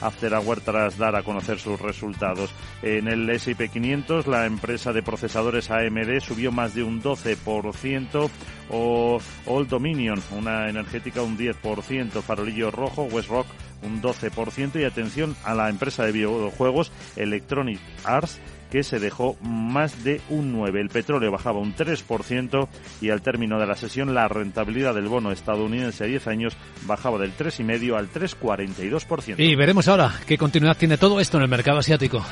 After 0.00 0.34
Hour 0.34 0.60
tras 0.60 0.98
dar 0.98 1.16
a 1.16 1.22
conocer 1.22 1.58
sus 1.58 1.80
resultados. 1.80 2.50
En 2.82 3.08
el 3.08 3.28
S&P 3.30 3.68
500, 3.68 4.26
la 4.26 4.46
empresa 4.46 4.92
de 4.92 5.02
procesadores 5.02 5.70
AMD 5.70 6.20
subió 6.20 6.52
más 6.52 6.74
de 6.74 6.82
un 6.82 7.02
12%, 7.02 8.30
o 8.70 9.20
Old 9.46 9.68
Dominion, 9.68 10.22
una 10.32 10.68
energética 10.68 11.22
un 11.22 11.38
10%, 11.38 12.22
Farolillo 12.22 12.70
Rojo, 12.70 13.04
West 13.04 13.28
Rock 13.28 13.46
un 13.82 14.02
12% 14.02 14.80
y 14.80 14.84
atención 14.84 15.36
a 15.44 15.54
la 15.54 15.68
empresa 15.68 16.04
de 16.04 16.12
videojuegos 16.12 16.92
Electronic 17.16 17.78
Arts 18.04 18.40
que 18.76 18.82
se 18.82 18.98
dejó 18.98 19.38
más 19.40 20.04
de 20.04 20.20
un 20.28 20.52
9. 20.52 20.82
El 20.82 20.90
petróleo 20.90 21.32
bajaba 21.32 21.60
un 21.60 21.74
3% 21.74 22.68
y 23.00 23.08
al 23.08 23.22
término 23.22 23.58
de 23.58 23.66
la 23.66 23.74
sesión 23.74 24.12
la 24.12 24.28
rentabilidad 24.28 24.94
del 24.94 25.08
bono 25.08 25.32
estadounidense 25.32 26.04
a 26.04 26.06
10 26.06 26.26
años 26.26 26.56
bajaba 26.86 27.18
del 27.18 27.34
3,5 27.34 27.96
al 27.96 28.12
3,42%. 28.12 29.36
Y 29.38 29.54
veremos 29.54 29.88
ahora 29.88 30.12
qué 30.26 30.36
continuidad 30.36 30.76
tiene 30.76 30.98
todo 30.98 31.20
esto 31.20 31.38
en 31.38 31.44
el 31.44 31.48
mercado 31.48 31.78
asiático. 31.78 32.22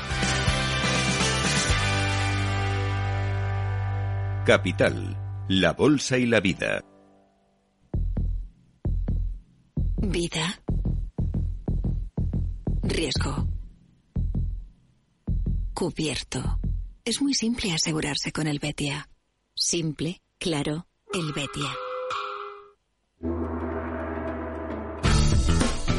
Capital, 4.45 5.17
la 5.47 5.73
bolsa 5.73 6.19
y 6.19 6.27
la 6.27 6.41
vida. 6.41 6.83
Vida. 9.97 10.61
Riesgo. 12.83 13.54
Cubierto. 15.75 16.57
Es 17.03 17.21
muy 17.21 17.33
simple 17.33 17.73
asegurarse 17.73 18.31
con 18.31 18.47
el 18.47 18.59
Betia. 18.59 19.09
Simple, 19.53 20.21
claro, 20.39 20.87
el 21.13 21.33
Betia. 21.33 21.69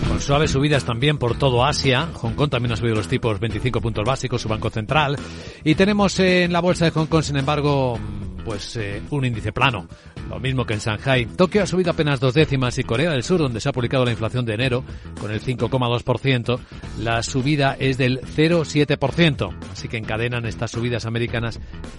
Con 0.09 0.21
suaves 0.23 0.53
subidas 0.53 0.87
también 0.87 1.19
por 1.19 1.37
todo 1.37 1.63
Asia. 1.63 2.09
Hong 2.15 2.33
Kong 2.33 2.49
también 2.49 2.73
ha 2.73 2.77
subido 2.77 2.95
los 2.95 3.07
tipos 3.07 3.39
25 3.39 3.83
puntos 3.83 4.03
básicos, 4.07 4.41
su 4.41 4.49
banco 4.49 4.71
central. 4.71 5.19
Y 5.63 5.75
tenemos 5.75 6.19
en 6.21 6.55
la 6.55 6.61
bolsa 6.61 6.87
de 6.87 6.93
Hong 6.93 7.09
Kong, 7.09 7.23
sin 7.23 7.37
embargo, 7.37 7.99
pues 8.47 8.77
eh, 8.77 9.03
un 9.11 9.25
índice 9.25 9.53
plano. 9.53 9.89
Lo 10.31 10.39
mismo 10.39 10.65
que 10.65 10.75
en 10.75 10.81
Shanghai. 10.81 11.27
Tokio 11.27 11.65
ha 11.65 11.67
subido 11.67 11.91
apenas 11.91 12.21
dos 12.21 12.33
décimas 12.33 12.79
y 12.79 12.85
Corea 12.85 13.11
del 13.11 13.25
Sur, 13.25 13.41
donde 13.41 13.61
se 13.61 13.69
ha 13.69 13.73
publicado 13.73 14.05
la 14.05 14.13
inflación 14.13 14.47
de 14.47 14.55
enero, 14.55 14.85
con 15.21 15.33
el 15.33 15.43
5,2%, 15.43 16.61
la 17.01 17.23
subida 17.25 17.77
es 17.79 17.99
del 17.99 18.21
0,7%. 18.21 19.53
Así 19.73 19.89
que 19.89 19.97
encadenan 19.97 20.47
estas 20.47 20.71
subidas 20.71 21.07
americanas 21.07 21.59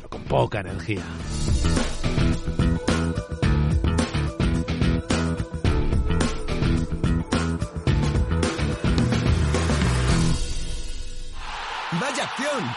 con 0.09 0.23
poca 0.23 0.61
energía. 0.61 1.03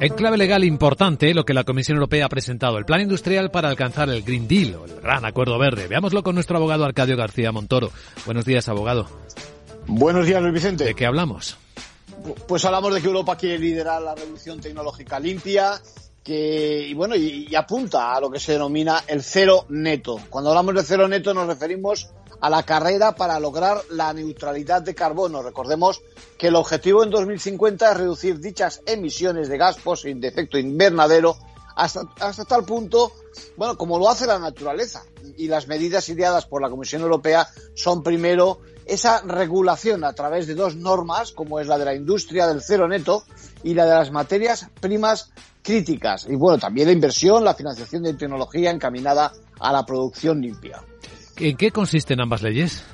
En 0.00 0.12
clave 0.14 0.36
legal 0.36 0.64
importante, 0.64 1.32
lo 1.34 1.44
que 1.44 1.54
la 1.54 1.62
Comisión 1.62 1.96
Europea 1.96 2.26
ha 2.26 2.28
presentado, 2.28 2.78
el 2.78 2.84
plan 2.84 3.00
industrial 3.00 3.52
para 3.52 3.68
alcanzar 3.68 4.08
el 4.10 4.24
Green 4.24 4.48
Deal, 4.48 4.74
o 4.74 4.84
el 4.86 5.00
Gran 5.00 5.24
Acuerdo 5.24 5.56
Verde. 5.56 5.86
Veámoslo 5.86 6.24
con 6.24 6.34
nuestro 6.34 6.56
abogado 6.56 6.84
Arcadio 6.84 7.16
García 7.16 7.52
Montoro. 7.52 7.92
Buenos 8.26 8.44
días, 8.44 8.68
abogado. 8.68 9.06
Buenos 9.86 10.26
días, 10.26 10.42
Luis 10.42 10.54
Vicente. 10.54 10.84
¿De 10.84 10.94
qué 10.94 11.06
hablamos? 11.06 11.56
Pues 12.48 12.64
hablamos 12.64 12.92
de 12.92 13.00
que 13.00 13.06
Europa 13.06 13.36
quiere 13.36 13.58
liderar 13.58 14.02
la 14.02 14.16
revolución 14.16 14.60
tecnológica 14.60 15.20
limpia, 15.20 15.80
que, 16.24 16.88
y 16.88 16.94
bueno, 16.94 17.14
y, 17.14 17.54
apunta 17.54 18.14
a 18.14 18.20
lo 18.20 18.30
que 18.30 18.40
se 18.40 18.52
denomina 18.52 19.04
el 19.06 19.22
cero 19.22 19.66
neto. 19.68 20.18
Cuando 20.28 20.50
hablamos 20.50 20.74
de 20.74 20.82
cero 20.82 21.06
neto 21.06 21.32
nos 21.32 21.46
referimos 21.46 22.10
a 22.44 22.50
la 22.50 22.62
carrera 22.62 23.14
para 23.14 23.40
lograr 23.40 23.80
la 23.88 24.12
neutralidad 24.12 24.82
de 24.82 24.94
carbono. 24.94 25.42
Recordemos 25.42 26.02
que 26.36 26.48
el 26.48 26.56
objetivo 26.56 27.02
en 27.02 27.08
2050 27.08 27.90
es 27.90 27.96
reducir 27.96 28.38
dichas 28.38 28.82
emisiones 28.84 29.48
de 29.48 29.56
gas 29.56 29.80
fósil 29.80 30.20
de 30.20 30.28
efecto 30.28 30.58
invernadero 30.58 31.38
hasta, 31.74 32.02
hasta 32.20 32.44
tal 32.44 32.66
punto, 32.66 33.12
bueno, 33.56 33.78
como 33.78 33.98
lo 33.98 34.10
hace 34.10 34.26
la 34.26 34.38
naturaleza. 34.38 35.04
Y 35.38 35.48
las 35.48 35.68
medidas 35.68 36.06
ideadas 36.10 36.44
por 36.44 36.60
la 36.60 36.68
Comisión 36.68 37.00
Europea 37.00 37.48
son 37.72 38.02
primero 38.02 38.60
esa 38.84 39.22
regulación 39.22 40.04
a 40.04 40.12
través 40.12 40.46
de 40.46 40.54
dos 40.54 40.76
normas, 40.76 41.32
como 41.32 41.60
es 41.60 41.66
la 41.66 41.78
de 41.78 41.86
la 41.86 41.94
industria 41.94 42.46
del 42.46 42.60
cero 42.60 42.86
neto 42.86 43.24
y 43.62 43.72
la 43.72 43.86
de 43.86 43.94
las 43.94 44.10
materias 44.10 44.68
primas 44.82 45.32
críticas. 45.62 46.26
Y 46.28 46.36
bueno, 46.36 46.58
también 46.58 46.88
la 46.88 46.92
inversión, 46.92 47.42
la 47.42 47.54
financiación 47.54 48.02
de 48.02 48.12
tecnología 48.12 48.70
encaminada 48.70 49.32
a 49.58 49.72
la 49.72 49.86
producción 49.86 50.42
limpia. 50.42 50.82
¿En 51.36 51.56
qué 51.56 51.70
consisten 51.70 52.20
ambas 52.20 52.42
leyes? 52.42 52.84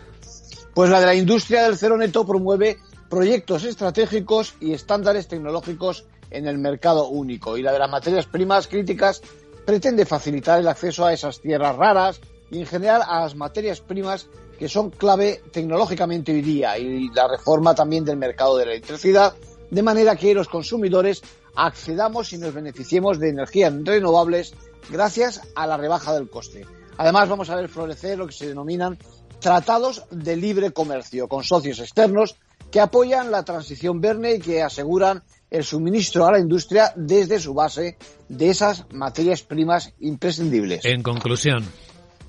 Pues 0.75 0.89
la 0.89 1.01
de 1.01 1.07
la 1.07 1.15
industria 1.15 1.65
del 1.65 1.77
cero 1.77 1.97
neto 1.97 2.27
promueve 2.27 2.79
proyectos 3.11 3.65
estratégicos 3.65 4.55
y 4.61 4.73
estándares 4.73 5.29
tecnológicos 5.29 6.07
en 6.31 6.47
el 6.47 6.59
mercado 6.59 7.09
único. 7.09 7.59
Y 7.59 7.63
la 7.63 7.73
de 7.73 7.81
las 7.81 7.91
materias 7.91 8.27
primas 8.27 8.67
críticas 8.67 9.21
pretende 9.67 10.07
facilitar 10.07 10.59
el 10.61 10.69
acceso 10.69 11.05
a 11.05 11.13
esas 11.13 11.41
tierras 11.41 11.77
raras 11.77 12.21
y 12.51 12.61
en 12.61 12.67
general 12.67 13.03
a 13.07 13.21
las 13.21 13.35
materias 13.35 13.81
primas 13.81 14.29
que 14.59 14.69
son 14.69 14.91
clave 14.91 15.43
tecnológicamente 15.53 16.33
hoy 16.33 16.43
día 16.43 16.79
y 16.79 17.09
la 17.11 17.29
reforma 17.29 17.75
también 17.75 18.05
del 18.05 18.17
mercado 18.17 18.57
de 18.57 18.67
la 18.67 18.73
electricidad, 18.73 19.35
de 19.71 19.83
manera 19.83 20.17
que 20.17 20.35
los 20.35 20.49
consumidores 20.49 21.23
accedamos 21.55 22.33
y 22.33 22.39
nos 22.39 22.55
beneficiemos 22.55 23.19
de 23.19 23.31
energías 23.31 23.73
renovables 23.85 24.55
gracias 24.91 25.41
a 25.55 25.67
la 25.67 25.77
rebaja 25.77 26.15
del 26.15 26.29
coste. 26.29 26.67
Además, 27.01 27.31
vamos 27.31 27.49
a 27.49 27.57
ver 27.57 27.71
florecer 27.71 28.19
lo 28.19 28.27
que 28.27 28.35
se 28.35 28.47
denominan 28.47 28.99
tratados 29.41 30.05
de 30.11 30.37
libre 30.37 30.71
comercio 30.71 31.29
con 31.29 31.43
socios 31.43 31.79
externos 31.79 32.37
que 32.71 32.79
apoyan 32.79 33.31
la 33.31 33.43
transición 33.43 34.03
verde 34.03 34.35
y 34.35 34.39
que 34.39 34.63
aseguran 34.63 35.23
el 35.51 35.65
suministro 35.65 36.27
a 36.27 36.33
la 36.33 36.39
industria 36.39 36.93
desde 36.95 37.41
su 37.41 37.55
base 37.55 37.97
de 38.29 38.51
esas 38.51 38.85
materias 38.93 39.41
primas 39.41 39.95
imprescindibles. 40.01 40.85
En 40.85 41.03
conclusión. 41.03 41.65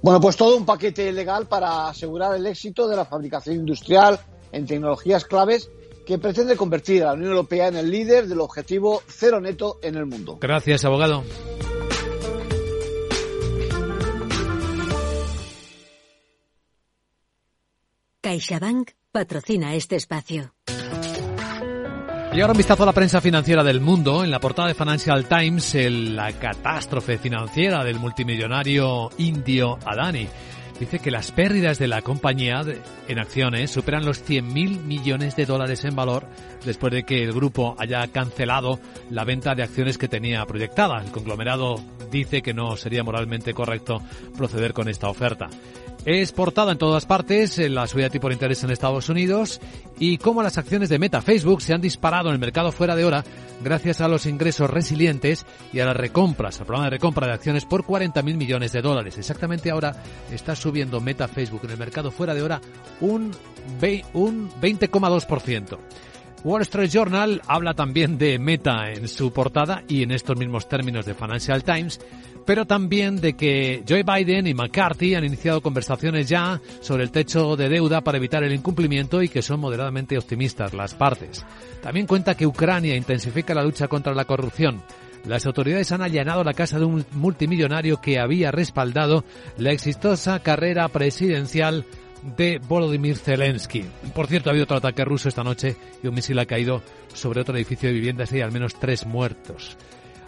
Bueno, 0.02 0.22
pues 0.22 0.38
todo 0.38 0.56
un 0.56 0.66
paquete 0.66 1.12
legal 1.12 1.50
para 1.50 1.90
asegurar 1.90 2.34
el 2.34 2.48
éxito 2.48 2.88
de 2.88 2.96
la 2.96 3.04
fabricación 3.04 3.58
industrial 3.58 4.22
en 4.54 4.66
tecnologías 4.66 5.26
claves 5.26 5.70
que 6.08 6.18
pretende 6.18 6.56
convertir 6.56 7.04
a 7.04 7.08
la 7.08 7.14
Unión 7.16 7.32
Europea 7.32 7.68
en 7.68 7.76
el 7.76 7.92
líder 7.92 8.26
del 8.26 8.40
objetivo 8.40 9.04
cero 9.06 9.42
neto 9.42 9.80
en 9.82 9.98
el 9.98 10.06
mundo. 10.06 10.38
Gracias, 10.40 10.86
abogado. 10.86 11.26
CaixaBank 18.22 18.92
patrocina 19.12 19.74
este 19.74 19.96
espacio. 19.96 20.54
Y 22.34 22.40
ahora 22.40 22.52
un 22.52 22.58
vistazo 22.58 22.84
a 22.84 22.86
la 22.86 22.94
prensa 22.94 23.20
financiera 23.20 23.64
del 23.64 23.82
mundo. 23.82 24.24
En 24.24 24.30
la 24.30 24.40
portada 24.40 24.68
de 24.68 24.76
Financial 24.76 25.26
Times, 25.26 25.76
la 26.14 26.32
catástrofe 26.32 27.18
financiera 27.18 27.84
del 27.84 28.00
multimillonario 28.00 29.10
indio 29.18 29.80
Adani. 29.84 30.28
Dice 30.80 31.00
que 31.00 31.12
las 31.12 31.32
pérdidas 31.32 31.80
de 31.80 31.88
la 31.88 32.04
compañía 32.04 32.62
en 33.08 33.20
acciones 33.20 33.72
superan 33.72 34.06
los 34.06 34.24
100.000 34.24 34.84
millones 34.84 35.36
de 35.36 35.46
dólares 35.46 35.84
en 35.84 35.96
valor 35.96 36.28
después 36.64 36.94
de 36.94 37.04
que 37.04 37.24
el 37.24 37.34
grupo 37.34 37.76
haya 37.80 38.08
cancelado 38.08 38.80
la 39.10 39.24
venta 39.24 39.56
de 39.56 39.64
acciones 39.64 39.98
que 39.98 40.08
tenía 40.08 40.46
proyectada. 40.46 41.04
El 41.04 41.12
conglomerado 41.12 41.76
dice 42.12 42.42
que 42.42 42.54
no 42.54 42.78
sería 42.78 43.04
moralmente 43.04 43.54
correcto 43.54 44.02
proceder 44.38 44.74
con 44.74 44.90
esta 44.90 45.10
oferta. 45.10 45.50
Es 46.04 46.32
portada 46.32 46.72
en 46.72 46.80
todas 46.80 47.06
partes, 47.06 47.60
en 47.60 47.76
la 47.76 47.86
subida 47.86 48.06
de 48.06 48.10
tipo 48.10 48.28
de 48.28 48.34
interés 48.34 48.64
en 48.64 48.72
Estados 48.72 49.08
Unidos 49.08 49.62
y 50.00 50.18
cómo 50.18 50.42
las 50.42 50.58
acciones 50.58 50.90
de 50.90 50.98
Meta 50.98 51.22
Facebook 51.22 51.62
se 51.62 51.76
han 51.76 51.82
disparado 51.82 52.30
en 52.30 52.34
el 52.34 52.40
mercado 52.40 52.72
fuera 52.72 52.96
de 52.96 53.06
hora 53.06 53.24
gracias 53.64 54.02
a 54.02 54.08
los 54.08 54.26
ingresos 54.26 54.68
resilientes 54.68 55.46
y 55.72 55.80
a 55.80 55.86
las 55.86 55.96
recompras, 55.96 56.60
al 56.60 56.66
programa 56.66 56.86
de 56.86 56.98
recompra 56.98 57.28
de 57.28 57.34
acciones 57.34 57.66
por 57.66 57.84
40.000 57.84 58.24
millones 58.36 58.72
de 58.72 58.82
dólares. 58.82 59.20
Exactamente 59.20 59.70
ahora 59.70 59.96
está 60.32 60.56
subiendo 60.56 61.00
Meta 61.02 61.28
Facebook 61.28 61.62
en 61.66 61.72
el 61.72 61.78
mercado 61.78 62.10
fuera 62.10 62.34
de 62.34 62.42
hora 62.42 62.62
un, 63.00 63.32
un 64.14 64.50
20,2%. 64.60 65.78
Wall 66.44 66.64
Street 66.64 66.90
Journal 66.90 67.44
habla 67.46 67.76
también 67.76 68.18
de 68.18 68.40
Meta 68.40 68.92
en 68.92 69.08
su 69.08 69.32
portada 69.32 69.84
y 69.88 70.02
en 70.02 70.10
estos 70.10 70.36
mismos 70.36 70.68
términos 70.68 71.06
de 71.06 71.14
Financial 71.14 71.64
Times 71.64 72.00
pero 72.46 72.66
también 72.66 73.18
de 73.18 73.34
que 73.34 73.84
Joe 73.88 74.04
Biden 74.04 74.48
y 74.48 74.54
McCarthy 74.54 75.16
han 75.16 75.26
iniciado 75.26 75.62
conversaciones 75.62 76.28
ya 76.28 76.62
sobre 76.80 77.04
el 77.04 77.12
techo 77.12 77.56
de 77.56 77.70
deuda 77.70 78.02
para 78.02 78.18
evitar 78.18 78.44
el 78.44 78.54
incumplimiento 78.54 79.22
y 79.22 79.30
que 79.30 79.42
son 79.42 79.60
moderadamente 79.60 80.18
optimistas 80.18 80.74
las 80.74 80.94
partes. 80.94 81.46
También 81.82 82.08
cuenta 82.08 82.36
que 82.36 82.48
Ucrania 82.48 82.96
intensifica 82.96 83.54
la 83.54 83.64
lucha 83.64 83.88
contra 83.88 84.14
la 84.14 84.26
corrupción. 84.26 84.84
Las 85.26 85.46
autoridades 85.46 85.92
han 85.92 86.02
allanado 86.02 86.44
la 86.44 86.54
casa 86.54 86.80
de 86.80 86.86
un 86.86 87.06
multimillonario 87.12 88.02
que 88.02 88.20
había 88.20 88.52
respaldado 88.52 89.24
la 89.58 89.72
exitosa 89.72 90.40
carrera 90.40 90.88
presidencial 90.88 91.86
de 92.38 92.60
Volodymyr 92.68 93.18
Zelensky. 93.18 93.86
Por 94.14 94.28
cierto, 94.28 94.50
ha 94.50 94.52
habido 94.52 94.64
otro 94.64 94.78
ataque 94.78 95.06
ruso 95.06 95.30
esta 95.30 95.44
noche 95.44 95.76
y 96.04 96.08
un 96.08 96.16
misil 96.16 96.40
ha 96.40 96.46
caído 96.46 96.82
sobre 97.14 97.42
otro 97.42 97.56
edificio 97.56 97.90
de 97.90 97.96
viviendas 97.96 98.32
y 98.32 98.36
hay 98.36 98.42
al 98.42 98.52
menos 98.52 98.76
tres 98.76 99.06
muertos. 99.06 99.78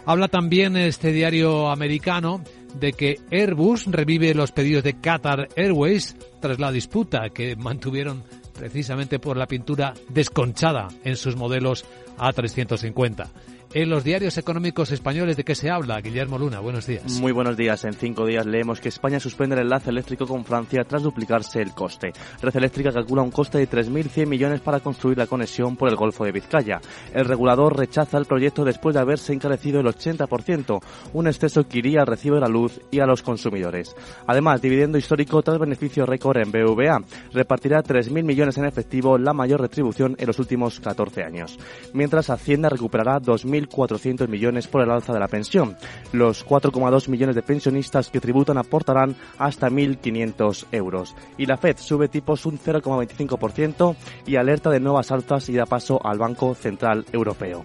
Habla 0.06 0.28
también 0.28 0.76
este 0.76 1.12
diario 1.12 1.70
americano 1.70 2.42
de 2.78 2.92
que 2.92 3.20
Airbus 3.30 3.86
revive 3.86 4.34
los 4.34 4.52
pedidos 4.52 4.84
de 4.84 5.00
Qatar 5.00 5.48
Airways 5.56 6.16
tras 6.40 6.58
la 6.58 6.70
disputa 6.70 7.30
que 7.30 7.56
mantuvieron 7.56 8.22
precisamente 8.52 9.18
por 9.18 9.36
la 9.36 9.46
pintura 9.46 9.94
desconchada 10.10 10.88
en 11.04 11.16
sus 11.16 11.36
modelos 11.36 11.84
A350 12.18 13.28
en 13.74 13.90
los 13.90 14.04
diarios 14.04 14.38
económicos 14.38 14.92
españoles 14.92 15.36
de 15.36 15.42
qué 15.42 15.56
se 15.56 15.68
habla. 15.68 16.00
Guillermo 16.00 16.38
Luna, 16.38 16.60
buenos 16.60 16.86
días. 16.86 17.20
Muy 17.20 17.32
buenos 17.32 17.56
días. 17.56 17.84
En 17.84 17.94
cinco 17.94 18.24
días 18.24 18.46
leemos 18.46 18.80
que 18.80 18.88
España 18.88 19.18
suspende 19.18 19.56
el 19.56 19.62
enlace 19.62 19.90
eléctrico 19.90 20.28
con 20.28 20.44
Francia 20.44 20.84
tras 20.84 21.02
duplicarse 21.02 21.60
el 21.60 21.72
coste. 21.72 22.12
Red 22.40 22.56
Eléctrica 22.56 22.92
calcula 22.92 23.22
un 23.22 23.32
coste 23.32 23.58
de 23.58 23.68
3.100 23.68 24.28
millones 24.28 24.60
para 24.60 24.78
construir 24.78 25.18
la 25.18 25.26
conexión 25.26 25.76
por 25.76 25.88
el 25.88 25.96
Golfo 25.96 26.24
de 26.24 26.30
Vizcaya. 26.30 26.80
El 27.12 27.24
regulador 27.24 27.76
rechaza 27.76 28.16
el 28.16 28.26
proyecto 28.26 28.64
después 28.64 28.94
de 28.94 29.00
haberse 29.00 29.32
encarecido 29.32 29.80
el 29.80 29.86
80%, 29.86 30.80
un 31.12 31.26
exceso 31.26 31.66
que 31.66 31.78
iría 31.78 32.02
al 32.02 32.06
recibo 32.06 32.36
de 32.36 32.42
la 32.42 32.48
luz 32.48 32.80
y 32.92 33.00
a 33.00 33.06
los 33.06 33.22
consumidores. 33.22 33.96
Además, 34.28 34.62
dividendo 34.62 34.98
histórico 34.98 35.42
tras 35.42 35.58
beneficio 35.58 36.06
récord 36.06 36.36
en 36.36 36.52
BVA. 36.52 37.02
Repartirá 37.32 37.82
3.000 37.82 38.22
millones 38.22 38.56
en 38.56 38.66
efectivo, 38.66 39.18
la 39.18 39.32
mayor 39.32 39.60
retribución 39.60 40.14
en 40.16 40.28
los 40.28 40.38
últimos 40.38 40.78
14 40.78 41.24
años. 41.24 41.58
Mientras 41.92 42.30
Hacienda 42.30 42.68
recuperará 42.68 43.20
2.000 43.20 43.63
1.400 43.68 44.28
millones 44.28 44.66
por 44.66 44.82
el 44.82 44.90
alza 44.90 45.12
de 45.12 45.20
la 45.20 45.28
pensión. 45.28 45.76
Los 46.12 46.46
4,2 46.46 47.08
millones 47.08 47.34
de 47.34 47.42
pensionistas 47.42 48.10
que 48.10 48.20
tributan 48.20 48.58
aportarán 48.58 49.16
hasta 49.38 49.68
1.500 49.68 50.66
euros. 50.72 51.14
Y 51.38 51.46
la 51.46 51.56
Fed 51.56 51.76
sube 51.78 52.08
tipos 52.08 52.46
un 52.46 52.58
0,25% 52.58 53.96
y 54.26 54.36
alerta 54.36 54.70
de 54.70 54.80
nuevas 54.80 55.10
alzas 55.10 55.48
y 55.48 55.54
da 55.54 55.66
paso 55.66 56.00
al 56.04 56.18
Banco 56.18 56.54
Central 56.54 57.04
Europeo. 57.12 57.64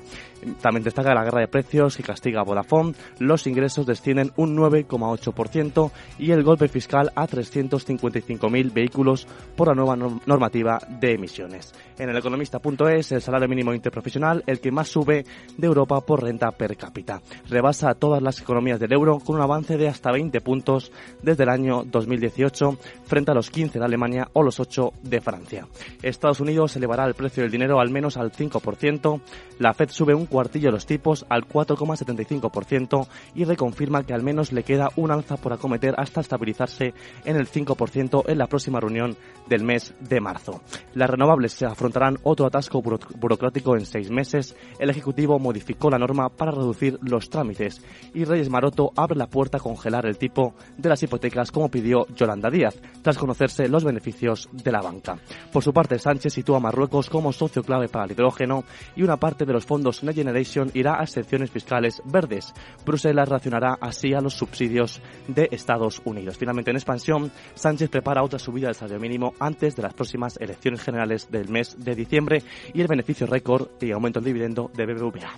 También 0.62 0.84
destaca 0.84 1.14
la 1.14 1.24
guerra 1.24 1.42
de 1.42 1.48
precios 1.48 1.98
que 1.98 2.04
castiga 2.04 2.42
a 2.42 2.44
Vodafone, 2.44 2.94
los 3.20 3.48
ingresos 3.48 3.86
descienden 3.86 4.32
un 4.36 4.56
9,8% 4.58 5.92
y 6.18 6.32
el 6.32 6.44
golpe 6.44 6.68
fiscal 6.68 7.12
a 7.16 7.28
355.000 7.28 8.74
vehículos 8.74 9.28
por 9.56 9.68
la 9.68 9.76
nueva 9.76 9.96
normativa 9.96 10.80
de 10.88 11.14
emisiones. 11.14 11.74
En 11.98 12.10
el 12.10 12.18
economista.es, 12.18 13.12
el 13.12 13.22
salario 13.22 13.48
mínimo 13.48 13.74
interprofesional, 13.74 14.44
el 14.48 14.60
que 14.60 14.72
más 14.72 14.88
sube 14.88 15.26
de 15.58 15.68
Europa 15.68 16.02
por 16.02 16.24
renta 16.24 16.52
per 16.52 16.78
cápita. 16.78 17.22
Rebasa 17.50 17.90
a 17.90 17.96
todas 17.96 18.22
las 18.22 18.40
economías 18.42 18.80
del 18.80 18.94
euro 18.94 19.20
con 19.20 19.36
un 19.36 19.42
avance 19.42 19.78
de 19.78 19.88
hasta 19.88 20.12
20 20.12 20.40
puntos 20.42 20.92
desde 21.22 21.44
el 21.44 21.50
año 21.50 21.84
2018 21.84 22.78
frente 23.04 23.32
a 23.32 23.34
los 23.34 23.50
15 23.50 23.80
de 23.80 23.86
Alemania 23.86 24.30
o 24.34 24.44
los 24.44 24.60
8 24.60 24.94
de 25.04 25.22
Francia. 25.22 25.68
Estados 26.02 26.40
Unidos 26.40 26.76
elevará 26.76 27.06
el 27.06 27.14
precio 27.14 27.44
del 27.44 27.52
dinero 27.52 27.80
al 27.80 27.90
menos 27.90 28.18
al 28.18 28.32
5%, 28.32 29.22
la 29.60 29.74
Fed 29.74 29.90
sube 29.90 30.14
un 30.14 30.26
cuartillo 30.30 30.72
los 30.72 30.86
tipos 30.86 31.26
al 31.30 31.48
4,75% 31.48 33.08
y 33.36 33.44
reconfirma 33.44 34.04
que 34.04 34.14
al 34.14 34.24
menos 34.24 34.52
le 34.52 34.64
queda 34.64 34.90
un 34.96 35.12
alza 35.12 35.38
por 35.38 35.54
acometer 35.54 35.96
hasta 35.98 36.22
estabilizarse 36.22 36.94
en 37.26 37.36
el 37.36 37.48
5% 37.48 38.24
en 38.28 38.38
la 38.38 38.48
próxima 38.48 38.80
reunión 38.80 39.18
del 39.48 39.64
mes 39.64 39.94
de 40.00 40.22
marzo. 40.22 40.62
Las 40.94 41.10
renovables 41.10 41.54
se 41.54 41.66
afrontarán 41.66 42.20
otro 42.24 42.46
atasco 42.46 42.82
burocrático 42.82 43.76
en 43.76 43.86
seis 43.86 44.10
meses. 44.10 44.56
El 44.80 44.90
Ejecutivo 44.90 45.40
modificó 45.40 45.90
la 45.90 45.98
norma 45.98 46.30
para 46.30 46.52
reducir 46.52 47.00
los 47.02 47.30
trámites 47.30 47.82
y 48.14 48.24
Reyes 48.24 48.50
Maroto 48.50 48.92
abre 48.96 49.18
la 49.18 49.28
puerta 49.28 49.58
a 49.58 49.62
congelar 49.62 50.06
el 50.06 50.18
tipo 50.18 50.54
de 50.78 50.90
las 50.90 51.02
hipotecas 51.02 51.52
como 51.52 51.70
pidió 51.70 52.06
Yolanda 52.16 52.50
Díaz, 52.50 52.80
tras 53.02 53.18
conocerse 53.18 53.68
los 53.68 53.84
beneficios 53.84 54.50
de 54.52 54.72
la 54.72 54.82
banca. 54.82 55.18
Por 55.52 55.64
su 55.64 55.74
parte, 55.74 55.98
Sánchez 55.98 56.34
sitúa 56.34 56.58
a 56.58 56.62
Marruecos 56.62 57.10
como 57.10 57.34
socio 57.34 57.64
clave 57.64 57.88
para 57.88 58.06
el 58.06 58.12
hidrógeno 58.12 58.64
y 58.96 59.04
una 59.04 59.18
parte 59.18 59.46
de 59.46 59.54
los 59.54 59.66
fondos 59.66 60.04
Next 60.04 60.19
Generation 60.20 60.72
irá 60.74 61.00
a 61.00 61.04
excepciones 61.04 61.52
fiscales 61.52 62.02
verdes. 62.06 62.54
Bruselas 62.86 63.28
racionará 63.28 63.78
así 63.82 64.14
a 64.14 64.22
los 64.22 64.36
subsidios 64.36 65.02
de 65.28 65.50
Estados 65.52 66.02
Unidos. 66.06 66.38
Finalmente, 66.38 66.72
en 66.72 66.78
expansión, 66.78 67.32
Sánchez 67.56 67.90
prepara 67.90 68.24
otra 68.24 68.40
subida 68.40 68.68
del 68.68 68.76
salario 68.76 69.00
mínimo 69.00 69.34
antes 69.40 69.76
de 69.76 69.84
las 69.84 69.94
próximas 69.94 70.38
elecciones 70.38 70.82
generales 70.82 71.32
del 71.32 71.50
mes 71.50 71.76
de 71.84 71.96
diciembre 71.96 72.44
y 72.74 72.82
el 72.82 72.88
beneficio 72.88 73.28
récord 73.28 73.70
y 73.82 73.92
aumento 73.92 74.20
del 74.20 74.34
dividendo 74.34 74.72
de 74.76 74.86
BBVA. 74.86 75.32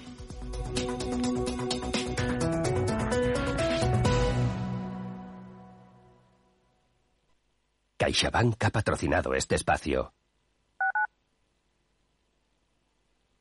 CaixaBank 7.97 8.63
ha 8.63 8.69
patrocinado 8.71 9.35
este 9.35 9.55
espacio. 9.55 10.11